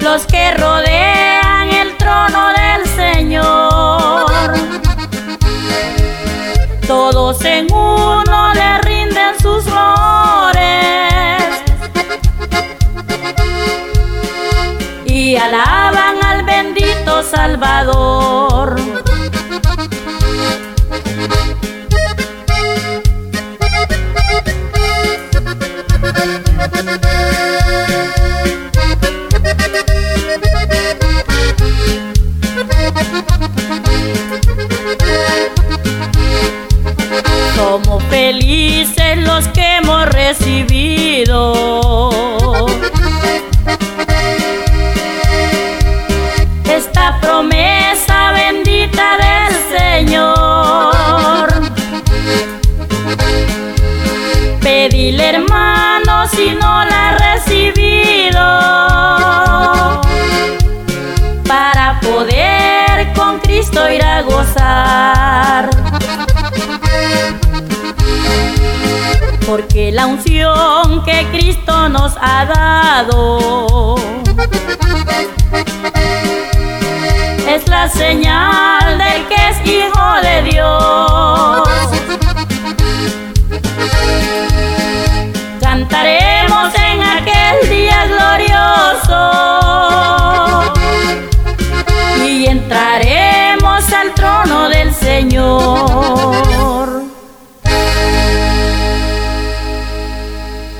los 0.00 0.26
que 0.26 0.54
rodean 0.54 1.68
el 1.70 1.96
trono 1.96 2.48
del 2.52 2.86
Señor. 2.86 4.54
Todos 6.86 7.44
en 7.44 7.72
uno 7.72 8.54
le 8.54 8.78
rinden 8.78 9.38
sus 9.42 9.64
flores 9.64 11.42
y 15.04 15.36
alaban 15.36 16.24
al 16.24 16.44
bendito 16.44 17.22
Salvador. 17.22 18.47
Ha 72.20 72.44
dado. 72.46 73.96
Es 77.48 77.66
la 77.68 77.88
señal 77.88 78.98
del 78.98 79.26
que 79.26 79.34
es 79.48 79.66
hijo 79.66 80.07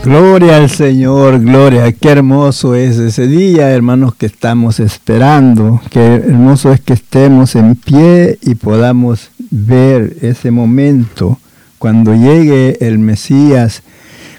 Gloria 0.04 0.56
al 0.56 0.70
Señor, 0.70 1.40
gloria. 1.40 1.92
Qué 1.92 2.08
hermoso 2.10 2.74
es 2.74 2.96
ese 2.98 3.26
día, 3.26 3.70
hermanos, 3.70 4.14
que 4.14 4.26
estamos 4.26 4.80
esperando. 4.80 5.80
Qué 5.90 6.00
hermoso 6.14 6.72
es 6.72 6.80
que 6.80 6.94
estemos 6.94 7.54
en 7.56 7.74
pie 7.74 8.38
y 8.42 8.54
podamos 8.54 9.30
ver 9.50 10.16
ese 10.22 10.50
momento 10.50 11.38
cuando 11.78 12.14
llegue 12.14 12.78
el 12.86 12.98
Mesías. 12.98 13.82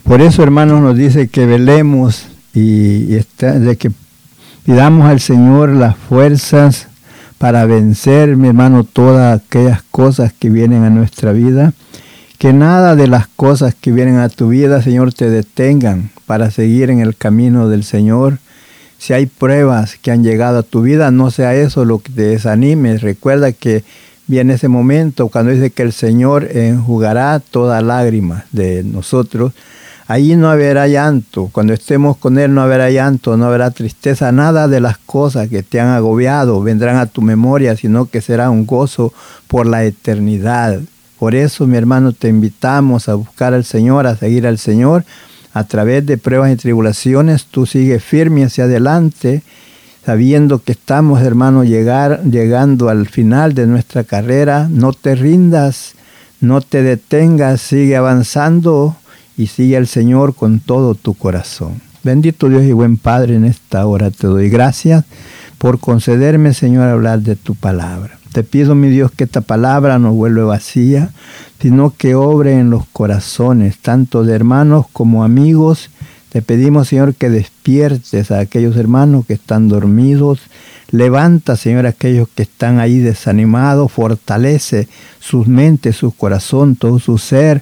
Por 0.04 0.22
eso, 0.22 0.42
hermanos, 0.42 0.82
nos 0.82 0.96
dice 0.98 1.28
que 1.28 1.46
velemos 1.46 2.26
y, 2.54 3.14
está- 3.16 3.60
que 3.76 3.92
pidamos 4.66 5.08
al 5.08 5.20
Señor 5.20 5.70
las 5.70 5.96
fuerzas 5.98 6.88
para 7.38 7.66
vencer, 7.66 8.36
mi 8.38 8.48
hermano, 8.48 8.84
todas 8.86 9.40
aquellas 9.42 9.84
cosas 9.92 10.34
que 10.34 10.50
vienen 10.50 10.84
a 10.84 10.90
nuestra 10.90 11.32
vida. 11.32 11.74
Que 12.40 12.54
nada 12.54 12.96
de 12.96 13.08
las 13.08 13.28
cosas 13.28 13.76
que 13.76 13.92
vienen 13.92 14.16
a 14.16 14.30
tu 14.30 14.48
vida, 14.48 14.82
Señor, 14.82 15.14
te 15.14 15.30
detengan 15.30 16.10
para 16.26 16.52
seguir 16.52 16.90
en 16.90 17.02
el 17.02 17.18
camino 17.18 17.68
del 17.68 17.84
Señor. 17.84 18.38
Si 18.98 19.12
hay 19.12 19.26
pruebas 19.26 19.98
que 20.02 20.10
han 20.10 20.24
llegado 20.24 20.60
a 20.60 20.64
tu 20.64 20.82
vida, 20.84 21.12
no 21.12 21.32
sea 21.32 21.54
eso 21.54 21.84
lo 21.84 22.00
que 22.00 22.14
te 22.14 22.22
desanime. 22.22 22.98
Recuerda 22.98 23.52
que 23.52 23.84
viene 24.26 24.54
ese 24.54 24.70
momento 24.70 25.28
cuando 25.28 25.52
dice 25.52 25.72
que 25.72 25.84
el 25.84 25.92
Señor 25.92 26.48
enjugará 26.56 27.42
toda 27.42 27.82
lágrima 27.82 28.46
de 28.54 28.86
nosotros. 28.86 29.52
Allí 30.08 30.38
no 30.38 30.50
habrá 30.50 30.88
llanto. 30.88 31.50
Cuando 31.52 31.74
estemos 31.74 32.16
con 32.16 32.40
Él 32.40 32.54
no 32.54 32.62
habrá 32.62 32.90
llanto, 32.90 33.36
no 33.36 33.48
habrá 33.48 33.72
tristeza. 33.72 34.32
Nada 34.32 34.70
de 34.70 34.80
las 34.80 34.98
cosas 34.98 35.50
que 35.50 35.62
te 35.62 35.82
han 35.82 35.90
agobiado 35.90 36.62
vendrán 36.62 36.96
a 36.96 37.06
tu 37.06 37.22
memoria, 37.22 37.76
sino 37.76 38.06
que 38.06 38.22
será 38.22 38.50
un 38.50 38.66
gozo 38.66 39.12
por 39.50 39.68
la 39.68 39.84
eternidad. 39.84 40.80
Por 41.20 41.36
eso, 41.36 41.68
mi 41.68 41.76
hermano, 41.76 42.14
te 42.14 42.30
invitamos 42.30 43.10
a 43.10 43.16
buscar 43.16 43.54
al 43.54 43.66
Señor, 43.66 44.08
a 44.08 44.16
seguir 44.16 44.48
al 44.48 44.58
Señor, 44.58 45.04
a 45.54 45.66
través 45.66 46.06
de 46.06 46.18
pruebas 46.18 46.52
y 46.52 46.56
tribulaciones, 46.56 47.46
tú 47.46 47.66
sigues 47.66 48.04
firme 48.04 48.46
hacia 48.46 48.64
adelante, 48.64 49.44
sabiendo 50.06 50.60
que 50.64 50.72
estamos, 50.72 51.22
hermano, 51.22 51.64
llegando 51.64 52.90
al 52.90 53.08
final 53.08 53.54
de 53.54 53.68
nuestra 53.68 54.04
carrera. 54.04 54.70
No 54.72 54.94
te 54.94 55.16
rindas, 55.16 55.96
no 56.40 56.62
te 56.62 56.84
detengas, 56.84 57.62
sigue 57.62 57.98
avanzando 57.98 58.96
y 59.36 59.48
sigue 59.48 59.76
al 59.76 59.88
Señor 59.88 60.36
con 60.36 60.60
todo 60.60 60.96
tu 60.96 61.16
corazón. 61.16 61.82
Bendito 62.04 62.48
Dios 62.48 62.64
y 62.64 62.72
buen 62.72 62.96
Padre, 62.98 63.36
en 63.36 63.44
esta 63.44 63.86
hora 63.86 64.10
te 64.10 64.28
doy 64.28 64.50
gracias 64.50 65.04
por 65.58 65.80
concederme, 65.80 66.54
Señor, 66.54 66.88
hablar 66.88 67.20
de 67.20 67.36
tu 67.36 67.56
palabra. 67.56 68.19
Te 68.32 68.44
pido, 68.44 68.76
mi 68.76 68.90
Dios, 68.90 69.12
que 69.12 69.24
esta 69.24 69.42
palabra 69.42 69.98
no 69.98 70.14
vuelva 70.14 70.46
vacía, 70.46 71.10
sino 71.60 71.94
que 71.98 72.14
obre 72.14 72.60
en 72.60 72.70
los 72.70 72.86
corazones, 72.88 73.80
tanto 73.80 74.24
de 74.24 74.36
hermanos 74.36 74.86
como 74.94 75.24
amigos. 75.24 75.90
Te 76.30 76.44
pedimos, 76.44 76.90
Señor, 76.90 77.16
que 77.16 77.30
despiertes 77.30 78.30
a 78.30 78.40
aquellos 78.40 78.78
hermanos 78.78 79.26
que 79.26 79.34
están 79.34 79.68
dormidos. 79.68 80.40
Levanta, 80.92 81.56
Señor, 81.56 81.86
aquellos 81.86 82.28
que 82.30 82.44
están 82.44 82.80
ahí 82.80 83.00
desanimados. 83.00 83.92
Fortalece 83.92 84.88
sus 85.20 85.48
mentes, 85.48 85.96
su 85.96 86.12
corazón, 86.12 86.76
todo 86.76 87.00
su 87.00 87.18
ser 87.18 87.62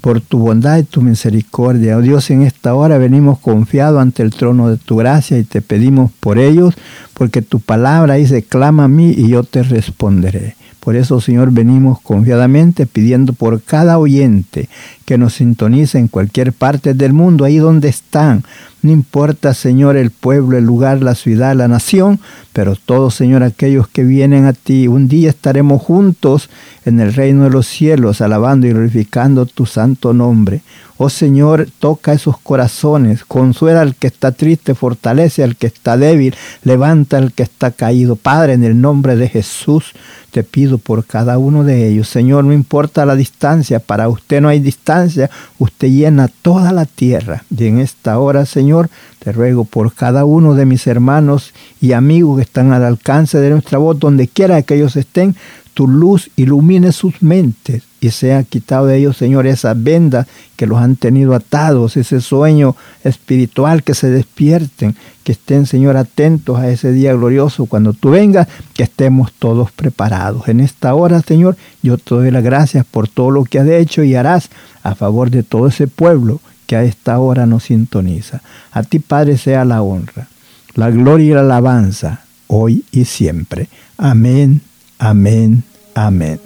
por 0.00 0.20
tu 0.20 0.38
bondad 0.38 0.78
y 0.78 0.82
tu 0.82 1.00
misericordia. 1.00 1.96
Oh 1.96 2.02
Dios, 2.02 2.30
en 2.30 2.42
esta 2.42 2.74
hora 2.74 2.98
venimos 2.98 3.38
confiados 3.38 4.02
ante 4.02 4.22
el 4.22 4.34
trono 4.34 4.68
de 4.68 4.76
tu 4.76 4.96
gracia 4.96 5.38
y 5.38 5.44
te 5.44 5.62
pedimos 5.62 6.10
por 6.20 6.38
ellos, 6.38 6.74
porque 7.14 7.40
tu 7.40 7.60
palabra 7.60 8.14
dice, 8.14 8.42
clama 8.42 8.84
a 8.84 8.88
mí 8.88 9.14
y 9.16 9.28
yo 9.28 9.44
te 9.44 9.62
responderé. 9.62 10.56
Por 10.80 10.96
eso, 10.96 11.18
Señor, 11.22 11.50
venimos 11.50 11.98
confiadamente 12.02 12.84
pidiendo 12.84 13.32
por 13.32 13.62
cada 13.62 13.96
oyente 13.98 14.68
que 15.06 15.16
nos 15.16 15.32
sintonice 15.32 15.98
en 15.98 16.08
cualquier 16.08 16.52
parte 16.52 16.92
del 16.92 17.14
mundo, 17.14 17.46
ahí 17.46 17.56
donde 17.56 17.88
están. 17.88 18.44
No 18.84 18.92
importa, 18.92 19.54
Señor, 19.54 19.96
el 19.96 20.10
pueblo, 20.10 20.58
el 20.58 20.64
lugar, 20.66 21.00
la 21.00 21.14
ciudad, 21.14 21.56
la 21.56 21.68
nación, 21.68 22.20
pero 22.52 22.76
todos, 22.76 23.14
Señor, 23.14 23.42
aquellos 23.42 23.88
que 23.88 24.04
vienen 24.04 24.44
a 24.44 24.52
ti, 24.52 24.88
un 24.88 25.08
día 25.08 25.30
estaremos 25.30 25.80
juntos 25.80 26.50
en 26.84 27.00
el 27.00 27.14
reino 27.14 27.44
de 27.44 27.50
los 27.50 27.66
cielos, 27.66 28.20
alabando 28.20 28.66
y 28.66 28.72
glorificando 28.72 29.46
tu 29.46 29.64
santo 29.64 30.12
nombre. 30.12 30.60
Oh 30.96 31.08
Señor, 31.08 31.66
toca 31.80 32.12
esos 32.12 32.38
corazones, 32.38 33.24
consuela 33.24 33.80
al 33.80 33.96
que 33.96 34.06
está 34.06 34.32
triste, 34.32 34.74
fortalece 34.74 35.42
al 35.42 35.56
que 35.56 35.66
está 35.66 35.96
débil, 35.96 36.36
levanta 36.62 37.16
al 37.16 37.32
que 37.32 37.42
está 37.42 37.72
caído. 37.72 38.14
Padre, 38.16 38.52
en 38.52 38.62
el 38.62 38.80
nombre 38.80 39.16
de 39.16 39.28
Jesús, 39.28 39.92
te 40.34 40.42
pido 40.42 40.78
por 40.78 41.04
cada 41.04 41.38
uno 41.38 41.62
de 41.62 41.88
ellos. 41.88 42.08
Señor, 42.08 42.44
no 42.44 42.52
importa 42.52 43.06
la 43.06 43.14
distancia, 43.14 43.78
para 43.78 44.08
usted 44.08 44.40
no 44.40 44.48
hay 44.48 44.58
distancia, 44.58 45.30
usted 45.58 45.88
llena 45.88 46.28
toda 46.42 46.72
la 46.72 46.86
tierra. 46.86 47.44
Y 47.56 47.66
en 47.66 47.78
esta 47.78 48.18
hora, 48.18 48.44
Señor, 48.44 48.73
te 49.18 49.32
ruego 49.32 49.64
por 49.64 49.94
cada 49.94 50.24
uno 50.24 50.54
de 50.54 50.66
mis 50.66 50.86
hermanos 50.86 51.52
y 51.80 51.92
amigos 51.92 52.36
que 52.36 52.42
están 52.42 52.72
al 52.72 52.84
alcance 52.84 53.38
de 53.38 53.50
nuestra 53.50 53.78
voz, 53.78 53.98
donde 53.98 54.28
quiera 54.28 54.62
que 54.62 54.74
ellos 54.74 54.96
estén, 54.96 55.34
tu 55.74 55.88
luz 55.88 56.30
ilumine 56.36 56.92
sus 56.92 57.20
mentes 57.20 57.82
y 58.00 58.10
sea 58.10 58.44
quitado 58.44 58.86
de 58.86 58.98
ellos, 58.98 59.16
Señor, 59.16 59.46
esa 59.46 59.74
venda 59.74 60.26
que 60.56 60.66
los 60.66 60.78
han 60.78 60.94
tenido 60.94 61.34
atados, 61.34 61.96
ese 61.96 62.20
sueño 62.20 62.76
espiritual, 63.02 63.82
que 63.82 63.94
se 63.94 64.10
despierten, 64.10 64.94
que 65.24 65.32
estén, 65.32 65.66
Señor, 65.66 65.96
atentos 65.96 66.58
a 66.58 66.68
ese 66.68 66.92
día 66.92 67.14
glorioso. 67.14 67.66
Cuando 67.66 67.92
tú 67.92 68.10
vengas, 68.10 68.46
que 68.74 68.82
estemos 68.82 69.32
todos 69.32 69.72
preparados. 69.72 70.48
En 70.48 70.60
esta 70.60 70.94
hora, 70.94 71.22
Señor, 71.22 71.56
yo 71.82 71.98
te 71.98 72.14
doy 72.14 72.30
las 72.30 72.44
gracias 72.44 72.84
por 72.84 73.08
todo 73.08 73.30
lo 73.30 73.44
que 73.44 73.58
has 73.58 73.68
hecho 73.68 74.04
y 74.04 74.14
harás 74.14 74.50
a 74.82 74.94
favor 74.94 75.30
de 75.30 75.42
todo 75.42 75.66
ese 75.66 75.88
pueblo 75.88 76.40
que 76.66 76.76
a 76.76 76.82
esta 76.82 77.18
hora 77.18 77.46
nos 77.46 77.64
sintoniza. 77.64 78.40
A 78.72 78.82
ti, 78.82 78.98
Padre, 78.98 79.38
sea 79.38 79.64
la 79.64 79.82
honra, 79.82 80.26
la 80.74 80.90
gloria 80.90 81.26
y 81.26 81.34
la 81.34 81.40
alabanza, 81.40 82.24
hoy 82.46 82.84
y 82.90 83.04
siempre. 83.04 83.68
Amén 83.96 84.60
Amén. 84.98 85.62
Amén. 85.94 86.40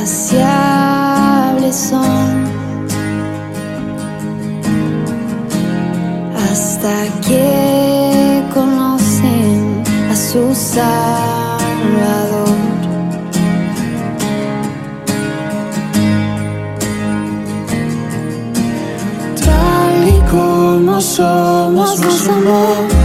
insaciables 0.00 1.76
son 1.76 2.44
hasta 6.36 6.94
que 7.26 8.42
conocen 8.54 9.82
a 10.10 10.16
su 10.16 10.54
Salvador. 10.54 11.62
Tal 19.44 20.08
y 20.08 20.20
como 20.30 21.00
somos, 21.00 22.00
nos 22.00 22.28
amó. 22.28 23.01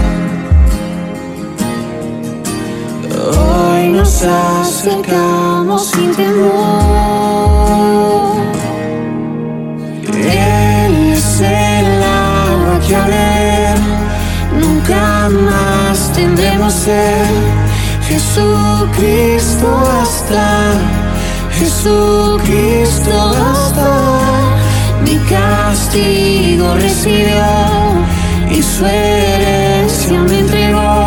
Nos 3.91 4.21
acercamos 4.21 5.91
sin 5.91 6.13
temor. 6.13 6.47
Él 10.13 11.13
es 11.13 11.41
el 11.41 12.03
agua 12.03 12.79
que 12.85 12.95
a 12.95 13.05
ver 13.05 13.77
nunca 14.59 15.29
más 15.29 16.11
tendremos 16.13 16.73
ser. 16.73 17.25
Jesucristo 18.07 19.67
hasta, 20.01 20.73
Jesucristo 21.57 23.11
hasta, 23.11 23.89
mi 25.03 25.17
castigo 25.29 26.75
recibió 26.75 27.45
y 28.51 28.61
su 28.61 28.85
herencia 28.85 30.19
me 30.19 30.39
entregó. 30.39 31.06